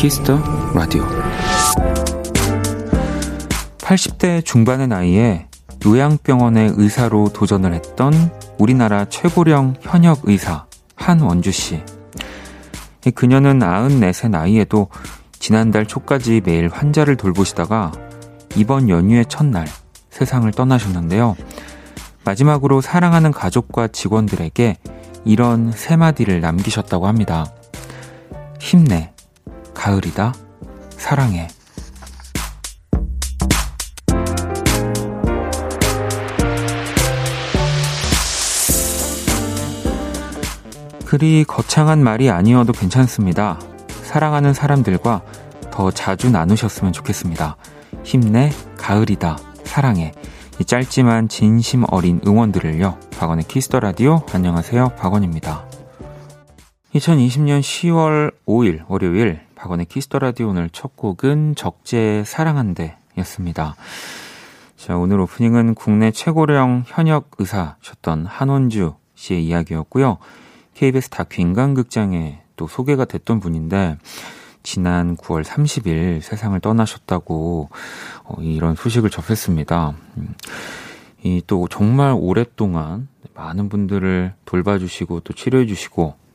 Kiss 0.00 0.23
the 0.23 0.40
Radio 0.72 1.06
80대 3.80 4.42
중반의 4.42 4.88
나이에 4.88 5.46
요양병원의 5.84 6.72
의사로 6.78 7.28
도전을 7.34 7.74
했던 7.74 8.14
우리나라 8.56 9.04
최고령 9.04 9.74
현역 9.82 10.20
의사 10.22 10.64
한원주 10.94 11.52
씨. 11.52 11.82
그녀는 13.14 13.58
94세 13.58 14.30
나이에도 14.30 14.88
지난달 15.38 15.84
초까지 15.84 16.40
매일 16.46 16.70
환자를 16.70 17.16
돌보시다가 17.16 17.92
이번 18.56 18.88
연휴의 18.88 19.26
첫날 19.28 19.66
세상을 20.08 20.50
떠나셨는데요. 20.52 21.36
마지막으로 22.24 22.80
사랑하는 22.80 23.32
가족과 23.32 23.88
직원들에게 23.88 24.78
이런 25.26 25.72
세 25.72 25.96
마디를 25.96 26.40
남기셨다고 26.40 27.06
합니다. 27.06 27.52
힘내. 28.58 29.12
가을이다. 29.80 30.34
사랑해. 30.90 31.48
그리 41.06 41.44
거창한 41.44 42.04
말이 42.04 42.28
아니어도 42.28 42.74
괜찮습니다. 42.74 43.58
사랑하는 44.02 44.52
사람들과 44.52 45.22
더 45.70 45.90
자주 45.90 46.30
나누셨으면 46.30 46.92
좋겠습니다. 46.92 47.56
힘내, 48.04 48.50
가을이다, 48.76 49.38
사랑해. 49.64 50.12
이 50.60 50.64
짧지만 50.66 51.28
진심 51.28 51.84
어린 51.90 52.20
응원들을요. 52.26 52.98
박원의 53.18 53.44
Kiss 53.48 53.66
the 53.66 53.80
Radio. 53.80 54.26
안녕하세요. 54.30 54.90
박원입니다. 54.98 55.64
2020년 56.94 57.60
10월 57.60 58.34
5일 58.46 58.82
월요일 58.88 59.49
박원의 59.60 59.86
Kiss 59.86 60.04
the 60.04 60.18
Radio 60.18 60.48
오늘 60.48 60.70
첫 60.70 60.96
곡은 60.96 61.54
적재 61.54 62.24
사랑한대 62.24 62.96
였습니다. 63.18 63.76
자, 64.78 64.96
오늘 64.96 65.20
오프닝은 65.20 65.74
국내 65.74 66.10
최고령 66.10 66.84
현역 66.86 67.32
의사셨던 67.38 68.24
한원주 68.24 68.94
씨의 69.14 69.44
이야기였고요. 69.44 70.16
KBS 70.72 71.10
다큐 71.10 71.42
인간극장에 71.42 72.40
또 72.56 72.66
소개가 72.66 73.04
됐던 73.04 73.40
분인데 73.40 73.98
지난 74.62 75.14
9월 75.18 75.44
30일 75.44 76.22
세상을 76.22 76.58
떠나셨다고 76.60 77.68
어, 78.24 78.34
이런 78.40 78.74
소식을 78.74 79.10
접했습니다. 79.10 79.92
음, 80.16 80.34
이또 81.22 81.68
정말 81.68 82.16
오랫동안 82.18 83.08
많은 83.34 83.68
분들을 83.68 84.32
돌봐주시고 84.46 85.20
또 85.20 85.34
치료해주시고 85.34 86.14
음, 86.16 86.29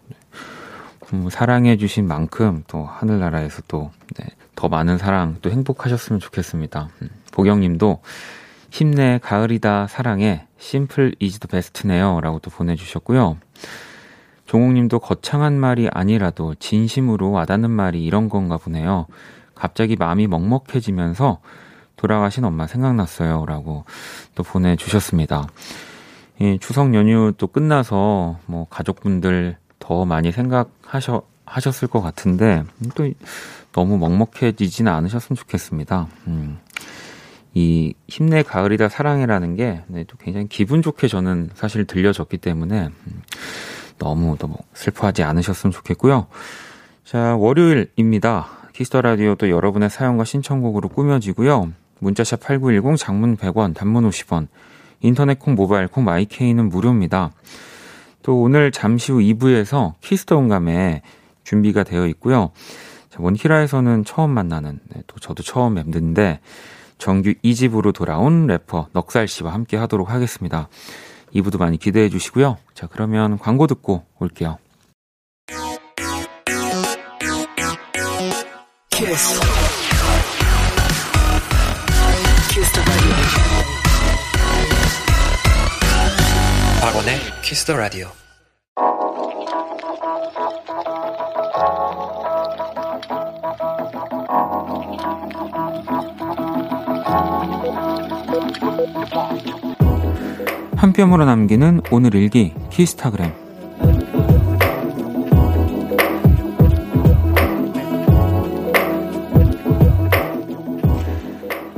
사랑해주신 1.29 2.07
만큼 2.07 2.63
또 2.67 2.83
하늘나라에서 2.85 3.61
또더 3.67 3.91
네, 4.17 4.67
많은 4.69 4.97
사랑 4.97 5.37
또 5.41 5.49
행복하셨으면 5.49 6.19
좋겠습니다. 6.19 6.89
음, 7.01 7.09
보경님도 7.31 8.01
힘내 8.71 9.19
가을이다 9.21 9.87
사랑해 9.87 10.47
심플 10.57 11.15
이즈 11.19 11.39
더 11.39 11.47
베스트네요 11.47 12.19
라고 12.21 12.39
또 12.39 12.49
보내주셨고요. 12.49 13.37
종옥님도 14.45 14.99
거창한 14.99 15.59
말이 15.59 15.89
아니라도 15.91 16.55
진심으로 16.55 17.31
와닿는 17.31 17.71
말이 17.71 18.03
이런 18.03 18.29
건가 18.29 18.57
보네요. 18.57 19.07
갑자기 19.55 19.95
마음이 19.95 20.27
먹먹해지면서 20.27 21.39
돌아가신 21.95 22.43
엄마 22.43 22.67
생각났어요. 22.67 23.45
라고 23.45 23.85
또 24.35 24.43
보내주셨습니다. 24.43 25.47
이 26.39 26.57
추석 26.59 26.93
연휴 26.93 27.33
또 27.37 27.47
끝나서 27.47 28.39
뭐 28.45 28.67
가족분들 28.69 29.57
더 29.79 30.05
많이 30.05 30.31
생각하셔, 30.31 31.23
하셨을 31.45 31.87
것 31.87 32.01
같은데 32.01 32.63
또 32.95 33.09
너무 33.71 33.97
먹먹해지지는 33.97 34.91
않으셨으면 34.91 35.35
좋겠습니다. 35.35 36.07
음. 36.27 36.59
이 37.53 37.93
힘내 38.07 38.43
가을이다 38.43 38.89
사랑해라는 38.89 39.55
게 39.55 39.83
네, 39.87 40.03
또 40.05 40.17
굉장히 40.17 40.47
기분 40.47 40.81
좋게 40.81 41.07
저는 41.07 41.51
사실 41.53 41.85
들려졌기 41.85 42.37
때문에 42.37 42.87
음. 42.87 43.21
너무 43.97 44.37
너무 44.37 44.55
슬퍼하지 44.73 45.23
않으셨으면 45.23 45.71
좋겠고요. 45.71 46.27
자, 47.05 47.35
월요일입니다. 47.35 48.47
Kiss 48.73 48.89
the 48.89 49.01
Radio 49.01 49.35
또 49.35 49.49
여러분의 49.49 49.89
사연과 49.89 50.25
신청곡으로 50.25 50.89
꾸며지고요. 50.89 51.71
문자 51.99 52.23
샵 52.23 52.41
8910 52.41 52.97
장문 52.97 53.37
100원, 53.37 53.73
단문 53.73 54.09
50원. 54.09 54.47
인터넷 54.99 55.39
콩, 55.39 55.55
모바일 55.55 55.87
콩, 55.87 56.03
my 56.03 56.21
K는 56.21 56.67
무료입니다. 56.67 57.31
또 58.25 58.41
오늘 58.41 58.71
잠시 58.71 59.11
후 59.11 59.19
2부에서 59.19 59.93
Kiss 60.01 60.21
the 60.21 60.35
음감회 60.35 61.03
준비가 61.43 61.83
되어 61.83 62.07
있고요. 62.07 62.49
자, 63.11 63.19
원키라에서는 63.19 64.03
처음 64.03 64.31
만나는, 64.31 64.79
네, 64.89 65.03
또 65.05 65.19
저도 65.19 65.43
처음 65.43 65.75
뵙는데, 65.75 66.39
정규 66.97 67.35
2집으로 67.43 67.93
돌아온 67.93 68.47
래퍼 68.47 68.87
넉살 68.93 69.27
씨와 69.27 69.53
함께 69.53 69.77
하도록 69.77 70.09
하겠습니다. 70.09 70.69
2부도 71.35 71.59
많이 71.59 71.77
기대해 71.77 72.09
주시고요. 72.09 72.57
자, 72.73 72.87
그러면 72.87 73.37
광고 73.37 73.67
듣고 73.67 74.05
올게요. 74.17 74.57
키스. 78.89 79.39
키스 82.49 82.71
박원의 86.85 87.15
키스 87.41 87.65
더 87.65 87.75
라디오. 87.75 88.09
한 100.75 100.93
뼘으로 100.93 101.25
남기는 101.25 101.81
오늘 101.89 102.13
일기 102.13 102.53
키스타그램 102.69 103.33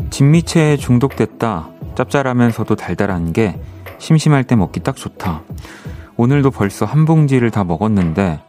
진미채에 0.09 0.75
중독됐다 0.75 1.69
짭짤하면서도 1.95 2.75
달달한 2.75 3.31
게 3.31 3.57
심심할 3.99 4.43
때 4.43 4.55
먹기 4.55 4.81
딱 4.81 4.95
좋다 4.95 5.43
오늘도 6.15 6.51
벌써 6.51 6.85
한 6.85 7.05
봉지를 7.05 7.51
다 7.51 7.63
먹었는데 7.63 8.39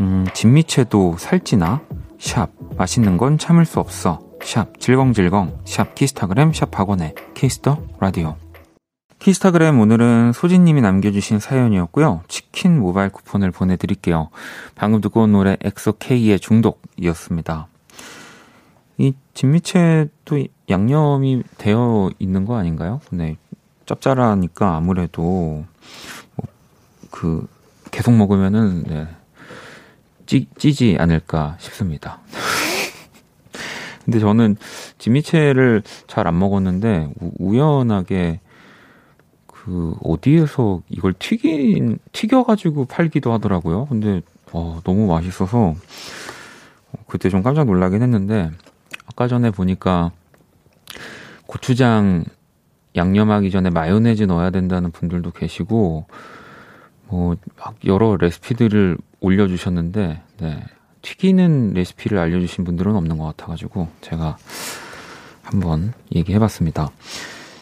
음, 0.00 0.26
진미채도 0.34 1.16
살찌나? 1.18 1.80
샵 2.18 2.50
맛있는 2.76 3.16
건 3.16 3.38
참을 3.38 3.64
수 3.64 3.80
없어 3.80 4.20
샵 4.42 4.78
질겅질겅 4.80 5.60
샵 5.64 5.94
키스타그램 5.94 6.52
샵 6.52 6.70
박원의 6.70 7.14
Kiss 7.34 7.59
the 7.59 7.78
Radio 8.00 8.36
키스타그램 9.18 9.80
오늘은 9.80 10.32
소진님이 10.32 10.82
남겨주신 10.82 11.38
사연이었고요. 11.38 12.22
치킨 12.28 12.78
모바일 12.78 13.10
쿠폰을 13.10 13.50
보내드릴게요. 13.50 14.28
방금 14.74 15.00
듣고 15.00 15.22
온 15.22 15.32
노래 15.32 15.56
엑소 15.62 15.94
K의 15.98 16.38
중독이었습니다. 16.38 17.66
이 18.98 19.14
진미채도 19.34 20.46
양념이 20.70 21.42
되어 21.58 22.10
있는 22.18 22.44
거 22.44 22.56
아닌가요? 22.56 23.00
네. 23.10 23.36
짭짤하니까 23.86 24.76
아무래도 24.76 25.64
그 27.10 27.46
계속 27.90 28.12
먹으면은 28.14 28.84
네. 28.84 29.08
찌, 30.26 30.48
찌지 30.58 30.96
않을까 30.98 31.56
싶습니다. 31.60 32.20
근데 34.04 34.18
저는 34.20 34.56
진미채를 34.98 35.82
잘 36.06 36.26
안 36.26 36.38
먹었는데 36.38 37.12
우 37.38 37.56
연하게 37.56 38.40
그 39.46 39.96
어디에서 40.02 40.82
이걸 40.88 41.12
튀긴 41.18 41.98
튀겨가지고 42.12 42.84
팔기도 42.86 43.32
하더라고요. 43.32 43.86
근데 43.86 44.20
와, 44.52 44.80
너무 44.84 45.06
맛있어서 45.06 45.74
그때 47.08 47.28
좀 47.30 47.42
깜짝 47.42 47.64
놀라긴 47.64 48.02
했는데 48.02 48.50
아까 49.06 49.26
전에 49.28 49.50
보니까 49.50 50.12
고추장 51.46 52.24
양념하기 52.96 53.50
전에 53.50 53.70
마요네즈 53.70 54.24
넣어야 54.24 54.50
된다는 54.50 54.90
분들도 54.90 55.30
계시고 55.32 56.06
뭐 57.08 57.36
막 57.56 57.76
여러 57.84 58.16
레시피들을 58.16 58.96
올려주셨는데 59.20 60.22
네, 60.38 60.62
튀기는 61.02 61.72
레시피를 61.74 62.18
알려주신 62.18 62.64
분들은 62.64 62.94
없는 62.94 63.18
것 63.18 63.24
같아가지고 63.24 63.88
제가 64.00 64.36
한번 65.42 65.92
얘기해봤습니다. 66.14 66.90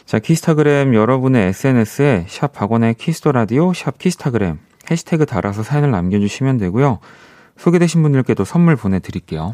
자, 0.05 0.19
키스타그램 0.19 0.93
여러분의 0.93 1.47
SNS에 1.47 2.25
샵 2.27 2.53
박원의 2.53 2.95
Kiss 2.95 3.16
the 3.16 3.31
Radio, 3.31 3.73
샵 3.73 3.97
키스타그램 3.97 4.59
해시태그 4.89 5.25
달아서 5.25 5.63
사연을 5.63 5.91
남겨주시면 5.91 6.57
되고요. 6.57 6.99
소개되신 7.57 8.03
분들께도 8.03 8.43
선물 8.43 8.75
보내드릴게요. 8.75 9.53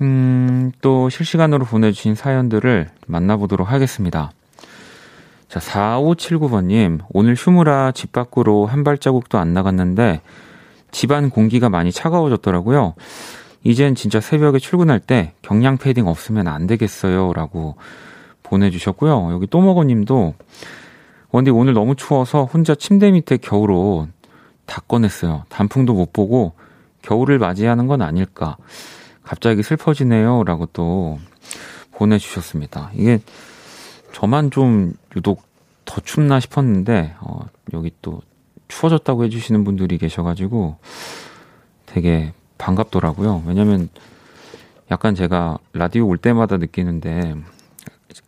음, 0.00 0.72
또 0.80 1.10
실시간으로 1.10 1.64
보내주신 1.64 2.14
사연들을 2.14 2.88
만나보도록 3.06 3.70
하겠습니다. 3.70 4.32
자, 5.48 5.60
4579번님, 5.60 7.00
오늘 7.10 7.34
휴무라 7.34 7.92
집 7.92 8.12
밖으로 8.12 8.66
한 8.66 8.84
발자국도 8.84 9.38
안 9.38 9.52
나갔는데, 9.52 10.22
집안 10.90 11.28
공기가 11.28 11.68
많이 11.68 11.92
차가워졌더라고요. 11.92 12.94
이젠 13.62 13.94
진짜 13.94 14.20
새벽에 14.20 14.58
출근할 14.58 15.00
때 15.00 15.34
경량 15.42 15.76
패딩 15.76 16.06
없으면 16.06 16.48
안 16.48 16.66
되겠어요. 16.66 17.32
라고 17.34 17.76
보내주셨고요. 18.42 19.32
여기 19.32 19.46
또먹어님도, 19.46 20.34
원디 21.32 21.50
오늘 21.50 21.74
너무 21.74 21.94
추워서 21.94 22.44
혼자 22.44 22.74
침대 22.74 23.10
밑에 23.10 23.36
겨울옷 23.36 24.08
다 24.66 24.82
꺼냈어요. 24.88 25.44
단풍도 25.48 25.94
못 25.94 26.12
보고 26.12 26.52
겨울을 27.02 27.38
맞이하는 27.38 27.86
건 27.86 28.02
아닐까. 28.02 28.56
갑자기 29.30 29.62
슬퍼지네요. 29.62 30.42
라고 30.42 30.66
또 30.66 31.20
보내주셨습니다. 31.92 32.90
이게 32.94 33.20
저만 34.12 34.50
좀 34.50 34.94
유독 35.14 35.44
더 35.84 36.00
춥나 36.00 36.40
싶었는데, 36.40 37.14
어, 37.20 37.46
여기 37.72 37.92
또 38.02 38.22
추워졌다고 38.66 39.22
해주시는 39.22 39.62
분들이 39.62 39.98
계셔가지고 39.98 40.78
되게 41.86 42.32
반갑더라고요. 42.58 43.44
왜냐면 43.46 43.88
약간 44.90 45.14
제가 45.14 45.58
라디오 45.74 46.08
올 46.08 46.18
때마다 46.18 46.56
느끼는데 46.56 47.36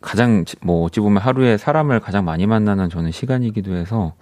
가장 0.01 0.45
뭐 0.61 0.85
어찌 0.85 1.01
보면 1.01 1.21
하루에 1.21 1.57
사람을 1.59 1.99
가장 1.99 2.25
많이 2.25 2.47
만나는 2.47 2.91
저는 2.91 3.11
시간이기도 3.11 3.75
해서 3.75 4.15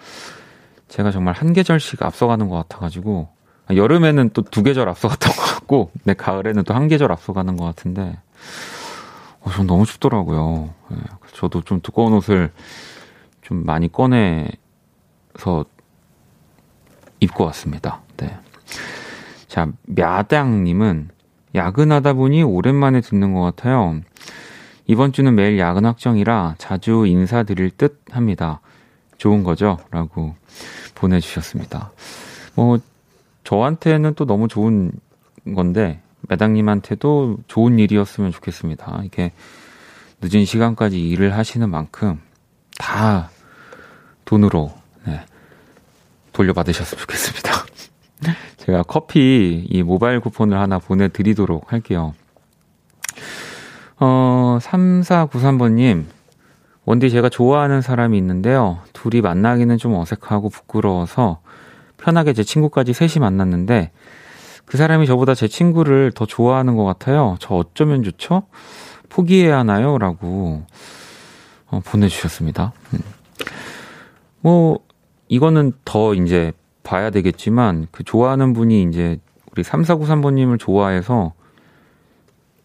제가 0.88 1.11
정말 1.11 1.35
한 1.35 1.53
계절씩 1.53 2.03
앞서가는 2.03 2.49
것 2.49 2.56
같아가지고 2.56 3.29
여름에는 3.76 4.31
또 4.31 4.43
두 4.43 4.62
계절 4.62 4.88
앞서갔던 4.88 5.32
것 5.37 5.43
같고 5.43 5.90
내 6.05 6.14
가을에는 6.14 6.64
또 6.64 6.75
한 6.75 6.88
계절 6.88 7.12
앞서가는 7.12 7.56
것 7.56 7.64
같은데 7.64 8.19
어, 9.40 9.50
전 9.50 9.67
너무 9.67 9.87
춥더라고요. 9.87 10.70
네, 10.90 10.96
저도 11.34 11.62
좀 11.62 11.81
두꺼운 11.81 12.12
옷을 12.12 12.52
좀 13.43 13.64
많이 13.64 13.90
꺼내서 13.90 15.64
입고 17.20 17.44
왔습니다. 17.44 18.00
네. 18.17 18.37
자, 19.49 19.69
мя당님은 19.87 21.11
야근하다 21.55 22.12
보니 22.14 22.43
오랜만에 22.43 23.00
듣는 23.00 23.34
것 23.34 23.40
같아요. 23.43 24.00
이번 24.87 25.12
주는 25.12 25.34
매일 25.34 25.58
야근 25.58 25.84
확정이라 25.84 26.56
자주 26.58 27.06
인사드릴 27.06 27.70
듯 27.70 28.02
합니다. 28.11 28.61
좋은 29.19 29.43
거죠? 29.44 29.78
라고 29.90 30.34
보내주셨습니다. 30.94 31.90
뭐, 32.55 32.78
저한테는 33.50 34.14
또 34.14 34.26
너무 34.26 34.47
좋은 34.47 34.93
건데, 35.56 36.00
매당님한테도 36.29 37.38
좋은 37.49 37.81
일이었으면 37.81 38.31
좋겠습니다. 38.31 39.02
이게 39.05 39.32
늦은 40.20 40.44
시간까지 40.44 41.00
일을 41.00 41.37
하시는 41.37 41.69
만큼 41.69 42.20
다 42.79 43.29
돈으로 44.25 44.73
네, 45.05 45.23
돌려받으셨으면 46.32 47.00
좋겠습니다. 47.00 47.50
제가 48.58 48.85
커피 48.85 49.67
이 49.69 49.82
모바일 49.82 50.20
쿠폰을 50.20 50.56
하나 50.56 50.79
보내드리도록 50.79 51.73
할게요. 51.73 52.14
어, 53.99 54.58
3493번님, 54.62 56.05
원디 56.85 57.11
제가 57.11 57.29
좋아하는 57.29 57.82
사람이 57.82 58.17
있는데요. 58.17 58.79
둘이 58.93 59.20
만나기는 59.20 59.76
좀 59.76 59.94
어색하고 59.94 60.50
부끄러워서 60.50 61.41
편하게 62.00 62.32
제 62.32 62.43
친구까지 62.43 62.93
셋이 62.93 63.20
만났는데 63.20 63.91
그 64.64 64.76
사람이 64.76 65.06
저보다 65.06 65.35
제 65.35 65.49
친구를 65.49 66.12
더 66.14 66.26
좋아하는 66.26 66.76
것 66.76 66.85
같아요. 66.85 67.37
저 67.41 67.55
어쩌면 67.55 68.02
좋죠? 68.02 68.44
포기해야 69.08 69.58
하나요? 69.58 69.99
라고 69.99 70.64
어, 71.70 71.81
보내주셨습니다. 71.85 72.73
음. 72.94 73.00
뭐, 74.41 74.79
이거는 75.29 75.73
더 75.85 76.14
이제 76.14 76.52
봐야 76.82 77.11
되겠지만, 77.11 77.87
그 77.91 78.05
좋아하는 78.05 78.53
분이 78.53 78.82
이제 78.85 79.19
우리 79.53 79.62
3493번님을 79.62 80.58
좋아해서 80.58 81.32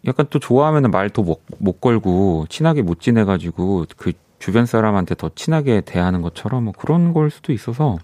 약간 0.07 0.27
또 0.29 0.39
좋아하면 0.39 0.91
말더 0.91 1.23
못, 1.23 1.41
못 1.57 1.81
걸고 1.81 2.45
친하게 2.49 2.83
못 2.83 2.99
지내가지고 2.99 3.85
그 3.97 4.13
주변 4.37 4.67
사람한테 4.67 5.15
더 5.15 5.31
친하게 5.33 5.81
대하는 5.81 6.21
것처럼 6.21 6.65
뭐 6.65 6.73
그런 6.77 7.13
걸 7.13 7.31
수도 7.31 7.51
있어서 7.53 7.97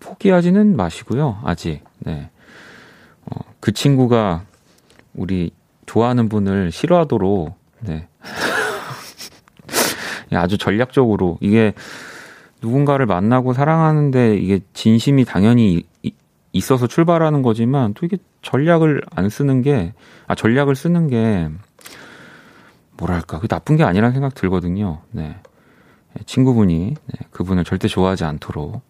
포기하지는 0.00 0.76
마시고요. 0.76 1.40
아직. 1.44 1.82
네. 2.00 2.30
어, 3.26 3.40
그 3.60 3.72
친구가 3.72 4.44
우리 5.14 5.50
좋아하는 5.86 6.28
분을 6.28 6.70
싫어하도록 6.70 7.54
네. 7.80 8.08
아주 10.32 10.58
전략적으로 10.58 11.38
이게 11.40 11.74
누군가를 12.60 13.06
만나고 13.06 13.52
사랑하는데 13.52 14.36
이게 14.36 14.60
진심이 14.72 15.24
당연히 15.24 15.86
있어서 16.52 16.86
출발하는 16.86 17.42
거지만 17.42 17.94
또 17.94 18.06
이게 18.06 18.16
전략을 18.42 19.02
안 19.14 19.28
쓰는 19.28 19.62
게, 19.62 19.92
아, 20.26 20.34
전략을 20.34 20.74
쓰는 20.74 21.08
게, 21.08 21.48
뭐랄까, 22.96 23.40
그 23.40 23.48
나쁜 23.48 23.76
게 23.76 23.84
아니라는 23.84 24.12
생각 24.12 24.34
들거든요. 24.34 25.02
네. 25.10 25.36
친구분이 26.26 26.94
네, 26.94 27.26
그분을 27.32 27.64
절대 27.64 27.88
좋아하지 27.88 28.24
않도록 28.24 28.82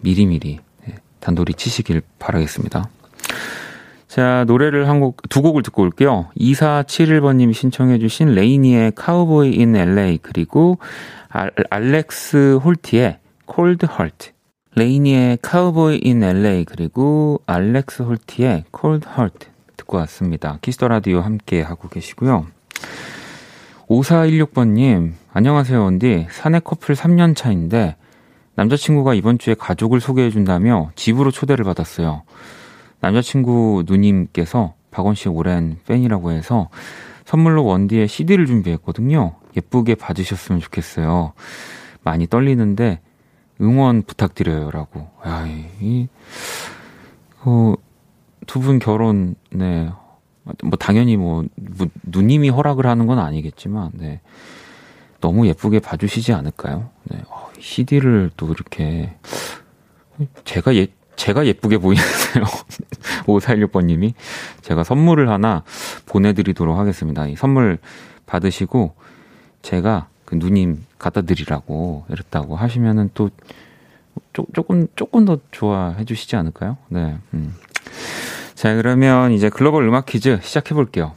미리미리 0.00 0.60
네, 0.86 0.94
단돌이 1.20 1.54
치시길 1.54 2.02
바라겠습니다. 2.18 2.88
자, 4.08 4.44
노래를 4.46 4.88
한 4.88 5.00
곡, 5.00 5.28
두 5.28 5.42
곡을 5.42 5.62
듣고 5.62 5.82
올게요. 5.82 6.30
2471번님이 6.38 7.52
신청해주신 7.52 8.34
레이니의 8.34 8.92
Cowboy 8.94 9.54
in 9.54 9.76
LA, 9.76 10.18
그리고 10.22 10.78
알, 11.28 11.50
알렉스 11.68 12.60
홀티의 12.64 13.18
Cold 13.44 13.84
Hurt. 13.86 14.30
레이니의 14.74 15.38
Cowboy 15.42 16.00
in 16.02 16.22
LA 16.22 16.64
그리고 16.64 17.42
알렉스 17.46 18.02
홀티의 18.02 18.64
Cold 18.70 19.06
Hurt 19.06 19.48
듣고 19.76 19.98
왔습니다. 19.98 20.58
Kiss 20.62 20.77
the 20.77 20.88
Radio 20.88 21.20
함께 21.20 21.60
하고 21.60 21.88
계시고요. 21.88 22.46
5416번님, 23.88 25.12
안녕하세요, 25.32 25.82
원디. 25.82 26.26
사내 26.30 26.58
커플 26.60 26.94
3년 26.94 27.36
차인데, 27.36 27.96
남자친구가 28.56 29.14
이번 29.14 29.38
주에 29.38 29.54
가족을 29.54 30.00
소개해 30.00 30.30
준다며 30.30 30.90
집으로 30.96 31.30
초대를 31.30 31.64
받았어요. 31.64 32.22
남자친구 33.00 33.84
누님께서 33.86 34.74
박원 34.90 35.14
씨 35.14 35.28
오랜 35.28 35.78
팬이라고 35.86 36.32
해서 36.32 36.68
선물로 37.26 37.64
원디의 37.64 38.08
CD를 38.08 38.46
준비했거든요. 38.46 39.34
예쁘게 39.56 39.94
봐주셨으면 39.94 40.60
좋겠어요. 40.60 41.32
많이 42.02 42.26
떨리는데 42.26 43.00
응원 43.60 44.02
부탁드려요라고. 44.02 45.08
야, 45.26 45.46
이, 45.80 46.08
어, 47.44 47.74
두 48.46 48.60
분 48.60 48.78
결혼, 48.78 49.34
네. 49.50 49.90
뭐, 50.62 50.70
당연히 50.78 51.16
뭐, 51.16 51.44
뭐, 51.56 51.88
누님이 52.04 52.48
허락을 52.50 52.86
하는 52.86 53.06
건 53.06 53.18
아니겠지만, 53.18 53.90
네. 53.94 54.20
너무 55.20 55.46
예쁘게 55.48 55.80
봐주시지 55.80 56.32
않을까요? 56.32 56.90
네. 57.04 57.18
어, 57.56 57.60
CD를 57.60 58.30
또 58.36 58.52
이렇게, 58.52 59.16
제가 60.44 60.74
예, 60.76 60.88
제가 61.16 61.46
예쁘게 61.46 61.78
보이는데요. 61.78 62.44
5416번님이. 63.26 64.14
제가 64.62 64.84
선물을 64.84 65.28
하나 65.28 65.62
보내드리도록 66.06 66.78
하겠습니다. 66.78 67.26
이 67.26 67.36
선물 67.36 67.78
받으시고, 68.26 68.94
제가 69.62 70.08
그 70.24 70.34
누님 70.34 70.84
갖다 70.98 71.22
드리라고 71.22 72.04
이랬다고 72.08 72.56
하시면은 72.56 73.10
또 73.14 73.30
조, 74.32 74.46
조금 74.52 74.86
조금 74.96 75.24
더 75.24 75.38
좋아해 75.50 76.04
주시지 76.04 76.36
않을까요? 76.36 76.76
네. 76.88 77.16
음. 77.34 77.54
자, 78.54 78.74
그러면 78.74 79.32
이제 79.32 79.48
글로벌 79.48 79.86
음악 79.86 80.06
퀴즈 80.06 80.38
시작해 80.42 80.74
볼게요. 80.74 81.14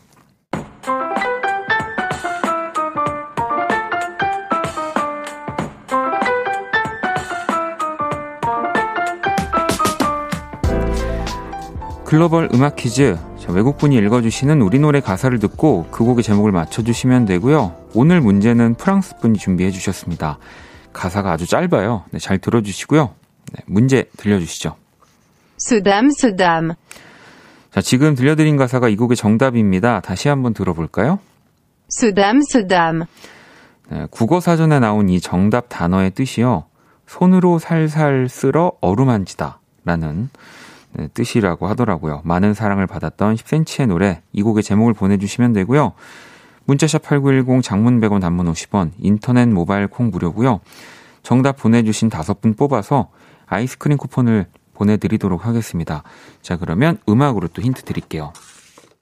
글로벌 12.09 12.49
음악 12.55 12.75
퀴즈 12.75 13.19
외국분이 13.47 13.95
읽어주시는 13.95 14.63
우리 14.63 14.79
노래 14.79 14.99
가사를 14.99 15.37
듣고 15.37 15.85
그 15.91 16.03
곡의 16.03 16.23
제목을 16.23 16.51
맞춰주시면 16.51 17.25
되고요. 17.25 17.75
오늘 17.93 18.19
문제는 18.19 18.73
프랑스 18.73 19.19
분이 19.19 19.37
준비해 19.37 19.69
주셨습니다. 19.69 20.39
가사가 20.91 21.31
아주 21.31 21.45
짧아요. 21.45 22.05
네, 22.09 22.17
잘 22.17 22.39
들어주시고요. 22.39 23.13
네, 23.53 23.63
문제 23.67 24.09
들려주시죠. 24.17 24.75
수담 25.57 26.09
수담. 26.09 26.73
자, 27.71 27.79
지금 27.79 28.15
들려드린 28.15 28.57
가사가 28.57 28.89
이 28.89 28.95
곡의 28.95 29.15
정답입니다. 29.15 29.99
다시 29.99 30.29
한번 30.29 30.55
들어볼까요? 30.55 31.19
수담 31.89 32.41
수담. 32.41 33.03
네, 33.91 34.07
국어 34.09 34.39
사전에 34.39 34.79
나온 34.79 35.09
이 35.09 35.21
정답 35.21 35.69
단어의 35.69 36.09
뜻이요. 36.15 36.63
손으로 37.05 37.59
살살 37.59 38.29
쓸어 38.29 38.71
어루만지다. 38.81 39.59
라는 39.85 40.29
네, 40.33 40.39
뜻이라고 41.13 41.67
하더라고요. 41.67 42.21
많은 42.23 42.53
사랑을 42.53 42.87
받았던 42.87 43.35
10cm의 43.35 43.87
노래, 43.87 44.21
이 44.31 44.41
곡의 44.41 44.63
제목을 44.63 44.93
보내주시면 44.93 45.53
되고요. 45.53 45.93
문자샵 46.65 47.03
8910 47.03 47.63
장문 47.63 47.99
100원 47.99 48.21
단문 48.21 48.51
50원, 48.51 48.91
인터넷 48.99 49.47
모바일 49.47 49.87
콩 49.87 50.09
무료고요. 50.09 50.59
정답 51.23 51.57
보내주신 51.57 52.09
다섯 52.09 52.41
분 52.41 52.53
뽑아서 52.53 53.09
아이스크림 53.47 53.97
쿠폰을 53.97 54.45
보내드리도록 54.73 55.45
하겠습니다. 55.45 56.03
자, 56.41 56.57
그러면 56.57 56.97
음악으로 57.07 57.47
또 57.49 57.61
힌트 57.61 57.83
드릴게요. 57.83 58.33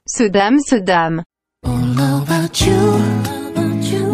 수담 0.07 0.57
수담 0.59 1.21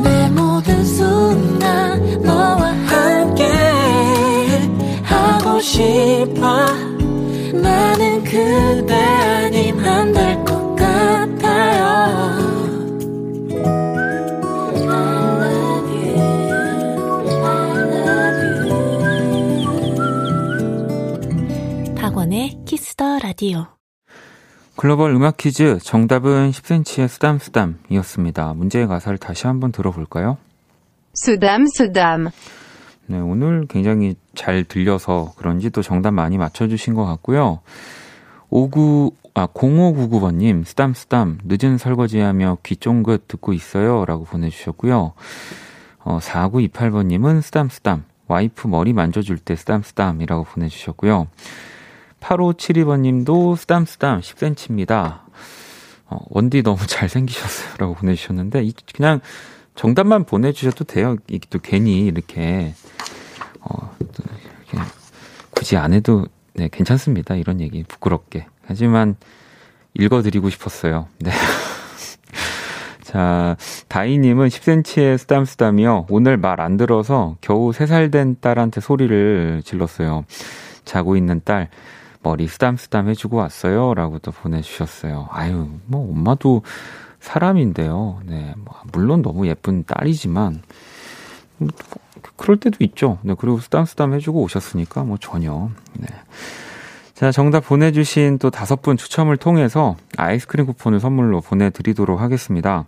내 0.04 0.30
모든 0.30 0.84
순간 0.84 2.22
너와 2.22 2.72
함께 2.88 3.46
하고 5.04 5.60
싶어 5.62 6.93
나는 7.64 8.24
그대 8.24 8.94
아님 8.94 9.80
안 9.80 10.14
될 10.14 10.44
것 10.46 10.76
같아요 10.76 11.84
박원의 21.96 22.60
Kiss 22.66 22.97
the 22.97 23.20
Radio 23.20 23.68
글로벌 24.76 25.12
음악 25.14 25.38
퀴즈 25.38 25.78
정답은 25.84 26.50
10cm의 26.52 27.08
쓰담쓰담이었습니다. 27.08 28.54
문제의 28.56 28.88
가사를 28.88 29.18
다시 29.20 29.46
한번 29.48 29.72
들어볼까요? 29.72 30.38
수담 31.14 31.66
수담 31.68 32.30
네, 33.08 33.20
오늘 33.20 33.66
굉장히 33.68 34.16
잘 34.34 34.64
들려서 34.64 35.34
그런지 35.38 35.70
또 35.70 35.82
정답 35.82 36.12
많이 36.12 36.38
맞춰주신 36.38 36.94
것 36.94 37.06
같고요. 37.06 37.60
59, 38.50 39.12
아, 39.34 39.48
0599번님, 39.48 40.64
쓰담쓰담, 40.64 41.40
늦은 41.44 41.78
설거지하며 41.78 42.60
귀 42.64 42.76
쫑긋 42.78 43.28
듣고 43.28 43.54
있어요. 43.54 44.06
라고 44.06 44.24
보내주셨고요. 44.24 45.14
어, 46.06 46.20
4928번님은 46.20 47.42
쓰담쓰담, 47.42 48.06
와이프 48.28 48.68
머리 48.68 48.94
만져줄 48.94 49.38
때 49.40 49.56
쓰담쓰담이라고 49.56 50.44
보내주셨고요. 50.46 51.28
8572번님도 52.22 53.58
쓰담쓰담 53.58 54.22
10cm입니다. 54.22 55.22
어, 56.06 56.20
원디 56.30 56.62
너무 56.64 56.86
잘생기셨어요. 56.88 57.76
라고 57.80 57.96
보내주셨는데, 57.96 58.64
이- 58.64 58.74
그냥 58.94 59.20
정답만 59.76 60.24
보내주셔도 60.26 60.84
돼요. 60.86 61.18
이게 61.28 61.48
또 61.50 61.60
괜히 61.60 62.06
이렇게, 62.06 62.74
어, 63.62 63.96
또 64.00 64.24
이렇게 64.72 64.88
굳이 65.52 65.78
안 65.78 65.94
해도, 65.94 66.26
네, 66.54 66.70
괜찮습니다. 66.72 67.36
이런 67.36 67.60
얘기 67.62 67.84
부끄럽게. 67.84 68.46
하지만 68.66 69.16
읽어드리고 69.96 70.50
싶었어요. 70.50 71.08
네. 71.20 71.32
자, 73.02 73.56
다이님은 73.90 74.48
10cm의 74.48 75.18
쓰담쓰담이요. 75.18 76.08
오늘 76.10 76.38
말 76.38 76.60
안 76.60 76.78
들어서 76.78 77.36
겨우 77.42 77.72
3살 77.72 78.12
된 78.12 78.38
딸한테 78.40 78.82
소리를 78.82 79.62
질렀어요. 79.64 80.26
자고 80.86 81.16
있는 81.16 81.42
딸, 81.46 81.70
머리 82.24 82.48
쓰담쓰담 82.48 83.10
해주고 83.10 83.38
왔어요. 83.38 83.94
라고 83.94 84.20
또 84.20 84.32
보내주셨어요. 84.32 85.28
아유, 85.32 85.68
뭐, 85.86 86.10
엄마도 86.12 86.64
사람인데요. 87.24 88.20
네, 88.26 88.54
뭐 88.58 88.76
물론 88.92 89.22
너무 89.22 89.48
예쁜 89.48 89.86
딸이지만, 89.86 90.62
뭐, 91.58 91.70
그럴 92.36 92.58
때도 92.58 92.78
있죠. 92.82 93.18
네, 93.22 93.34
그리고 93.38 93.60
쓰담쓰담 93.60 94.14
해주고 94.14 94.42
오셨으니까 94.42 95.04
뭐 95.04 95.18
전혀. 95.20 95.70
네. 95.94 96.08
자, 97.14 97.32
정답 97.32 97.62
보내주신 97.62 98.40
또 98.40 98.50
다섯 98.50 98.82
분 98.82 98.98
추첨을 98.98 99.38
통해서 99.38 99.96
아이스크림 100.18 100.66
쿠폰을 100.66 101.00
선물로 101.00 101.42
보내드리도록 101.42 102.20
하겠습니다. 102.20 102.86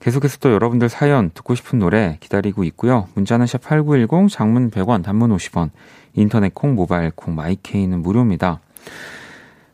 계속해서 0.00 0.38
또 0.40 0.50
여러분들 0.52 0.88
사연 0.88 1.30
듣고 1.30 1.54
싶은 1.54 1.78
노래 1.78 2.16
기다리고 2.18 2.64
있고요. 2.64 3.06
문자는 3.14 3.46
샵 3.46 3.62
8910, 3.62 4.28
장문 4.36 4.70
100원, 4.70 5.04
단문 5.04 5.30
50원, 5.36 5.70
인터넷 6.14 6.52
콩, 6.52 6.74
모바일 6.74 7.12
콩, 7.14 7.36
마이케이는 7.36 8.02
무료입니다. 8.02 8.60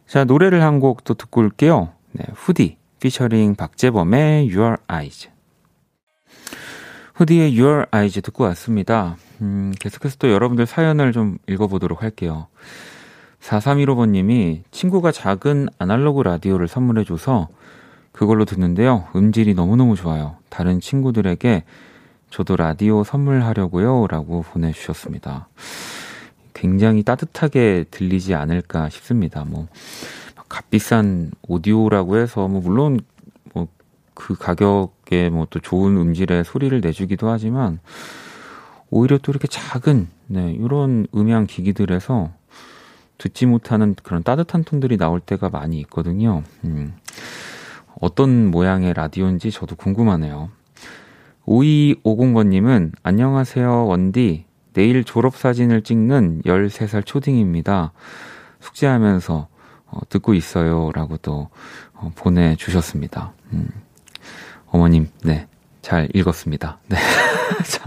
자, 0.07 0.25
노래를 0.25 0.63
한 0.63 0.81
곡 0.81 1.05
또 1.05 1.15
듣고 1.15 1.41
올게요. 1.41 1.89
네, 2.13 2.25
후디, 2.35 2.77
피처링 3.01 3.55
박재범의 3.55 4.55
Your 4.55 4.77
Eyes. 4.89 5.29
후디의 7.15 7.59
Your 7.61 7.87
Eyes 7.93 8.21
듣고 8.23 8.45
왔습니다. 8.45 9.17
음, 9.41 9.73
계속해서 9.79 10.17
또 10.19 10.31
여러분들 10.31 10.67
사연을 10.67 11.13
좀 11.13 11.39
읽어보도록 11.49 12.03
할게요. 12.03 12.47
4315번님이 13.41 14.63
친구가 14.71 15.13
작은 15.13 15.69
아날로그 15.79 16.23
라디오를 16.23 16.69
선물해줘서 16.69 17.49
그걸로 18.13 18.45
듣는데요. 18.45 19.07
음질이 19.15 19.55
너무너무 19.55 19.95
좋아요. 19.95 20.37
다른 20.49 20.81
친구들에게 20.81 21.65
저도 22.31 22.57
라디오 22.57 23.05
선물하려고요. 23.05 24.07
라고 24.09 24.43
보내주셨습니다. 24.43 25.49
굉장히 26.53 27.05
따뜻하게 27.05 27.85
들리지 27.91 28.35
않을까 28.35 28.89
싶습니다. 28.89 29.45
뭐, 29.45 29.69
값비싼 30.49 31.31
오디오라고 31.47 32.17
해서, 32.19 32.49
뭐, 32.49 32.61
물론, 32.61 33.01
뭐, 33.55 33.69
그 34.15 34.35
가격에 34.35 35.31
뭐 35.31 35.47
또 35.51 35.61
좋은 35.61 35.97
음질의 35.97 36.45
소리를 36.45 36.81
내주기도 36.81 37.29
하지만, 37.31 37.81
오히려 38.91 39.19
또 39.19 39.33
이렇게 39.33 39.49
작은, 39.49 40.09
네, 40.29 40.53
이런 40.53 41.07
음향 41.15 41.47
기기들에서 41.47 42.31
듣지 43.19 43.47
못하는 43.47 43.95
그런 44.03 44.23
따뜻한 44.23 44.65
톤들이 44.65 44.97
나올 44.97 45.21
때가 45.21 45.51
많이 45.51 45.79
있거든요. 45.81 46.43
음, 46.65 46.95
어떤 48.01 48.51
모양의 48.51 48.95
라디오인지 48.95 49.51
저도 49.51 49.77
궁금하네요. 49.77 50.51
5250번님은 51.47 52.93
안녕하세요, 53.03 53.87
원디. 53.87 54.45
내일 54.73 55.03
졸업사진을 55.03 55.83
찍는 55.83 56.43
13살 56.45 57.05
초딩입니다. 57.05 57.93
숙제하면서 58.61 59.49
어, 59.91 60.01
듣고 60.09 60.35
있어요. 60.35 60.91
라고 60.95 61.17
또 61.19 61.49
어, 61.95 62.13
보내주셨습니다. 62.15 63.33
음, 63.53 63.69
어머님, 64.67 65.09
네. 65.23 65.47
잘 65.83 66.09
읽었습니다. 66.15 66.79
네. 66.89 66.97
자, 67.65 67.85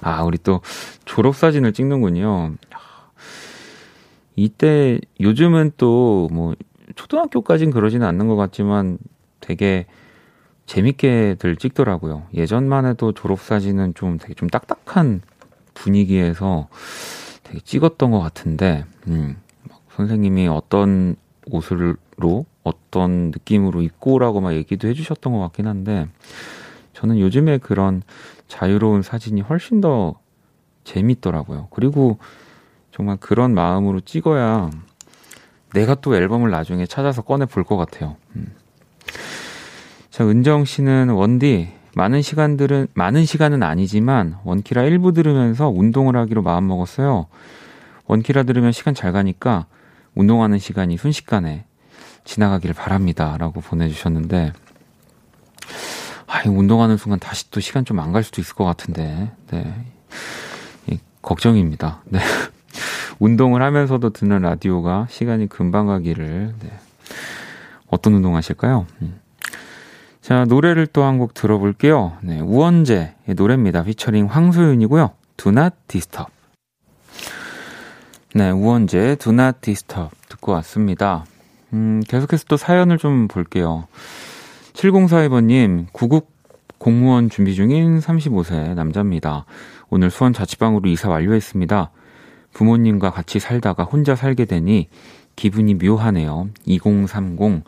아, 0.00 0.22
우리 0.22 0.38
또 0.38 0.60
졸업사진을 1.04 1.72
찍는군요. 1.72 2.54
이때 4.36 4.98
요즘은 5.20 5.72
또 5.76 6.28
뭐 6.30 6.54
초등학교까진 6.94 7.70
그러지는 7.70 8.06
않는 8.06 8.28
것 8.28 8.36
같지만 8.36 8.98
되게 9.40 9.86
재밌게들 10.66 11.56
찍더라고요. 11.56 12.26
예전만 12.34 12.86
해도 12.86 13.12
졸업사진은 13.12 13.94
좀 13.94 14.18
되게 14.18 14.34
좀 14.34 14.48
딱딱한 14.48 15.22
분위기에서 15.74 16.68
되게 17.42 17.58
찍었던 17.60 18.10
것 18.12 18.20
같은데, 18.20 18.84
음, 19.08 19.36
막 19.36 19.49
선생님이 19.96 20.48
어떤 20.48 21.16
옷으로 21.50 21.96
어떤 22.62 23.30
느낌으로 23.30 23.82
입고라고 23.82 24.40
막 24.40 24.54
얘기도 24.54 24.88
해주셨던 24.88 25.32
것 25.32 25.38
같긴 25.40 25.66
한데, 25.66 26.06
저는 26.92 27.18
요즘에 27.18 27.58
그런 27.58 28.02
자유로운 28.48 29.02
사진이 29.02 29.40
훨씬 29.42 29.80
더 29.80 30.18
재밌더라고요. 30.84 31.68
그리고 31.70 32.18
정말 32.92 33.16
그런 33.18 33.54
마음으로 33.54 34.00
찍어야 34.00 34.70
내가 35.72 35.94
또 35.94 36.16
앨범을 36.16 36.50
나중에 36.50 36.84
찾아서 36.86 37.22
꺼내 37.22 37.46
볼 37.46 37.64
것 37.64 37.76
같아요. 37.76 38.16
음. 38.36 38.52
자, 40.10 40.26
은정 40.26 40.64
씨는 40.64 41.10
원디 41.10 41.68
많은 41.94 42.22
시간들은 42.22 42.88
많은 42.94 43.24
시간은 43.24 43.62
아니지만 43.62 44.36
원키라 44.44 44.82
1부 44.82 45.14
들으면서 45.14 45.68
운동을 45.68 46.16
하기로 46.16 46.42
마음 46.42 46.66
먹었어요. 46.66 47.26
원키라 48.06 48.42
들으면 48.42 48.72
시간 48.72 48.94
잘 48.94 49.12
가니까 49.12 49.66
운동하는 50.20 50.58
시간이 50.58 50.98
순식간에 50.98 51.64
지나가기를 52.24 52.74
바랍니다 52.74 53.36
라고 53.38 53.60
보내주셨는데 53.60 54.52
아, 56.26 56.42
이 56.44 56.48
운동하는 56.48 56.96
순간 56.96 57.18
다시 57.18 57.50
또 57.50 57.60
시간 57.60 57.84
좀 57.84 57.98
안 57.98 58.12
갈 58.12 58.22
수도 58.22 58.40
있을 58.40 58.54
것 58.54 58.64
같은데 58.64 59.32
네. 59.50 59.74
이, 60.88 60.98
걱정입니다. 61.22 62.02
네. 62.04 62.20
운동을 63.18 63.62
하면서도 63.62 64.10
듣는 64.10 64.42
라디오가 64.42 65.06
시간이 65.10 65.48
금방 65.48 65.86
가기를 65.86 66.54
네. 66.60 66.70
어떤 67.88 68.14
운동 68.14 68.36
하실까요? 68.36 68.86
음. 69.02 69.18
자 70.20 70.44
노래를 70.44 70.86
또 70.86 71.02
한 71.02 71.18
곡 71.18 71.34
들어볼게요. 71.34 72.16
네, 72.20 72.38
우원재의 72.40 73.14
노래입니다. 73.36 73.82
피처링 73.84 74.26
황소윤이고요. 74.26 75.10
Do 75.36 75.50
Not 75.50 75.74
Disturb. 75.88 76.30
네, 78.32 78.50
우원재 78.50 79.16
Do 79.16 79.32
Not 79.32 79.58
Disturb 79.60 80.14
듣고 80.28 80.52
왔습니다. 80.52 81.24
음, 81.72 82.00
계속해서 82.06 82.44
또 82.48 82.56
사연을 82.56 82.98
좀 82.98 83.26
볼게요. 83.26 83.88
7042번님, 84.74 85.86
구급 85.92 86.28
공무원 86.78 87.28
준비 87.28 87.54
중인 87.54 87.98
35세 87.98 88.74
남자입니다. 88.74 89.46
오늘 89.88 90.10
수원 90.10 90.32
자취방으로 90.32 90.88
이사 90.88 91.08
완료했습니다. 91.08 91.90
부모님과 92.52 93.10
같이 93.10 93.40
살다가 93.40 93.82
혼자 93.84 94.14
살게 94.14 94.44
되니 94.44 94.88
기분이 95.36 95.74
묘하네요. 95.74 96.48
2030 96.66 97.64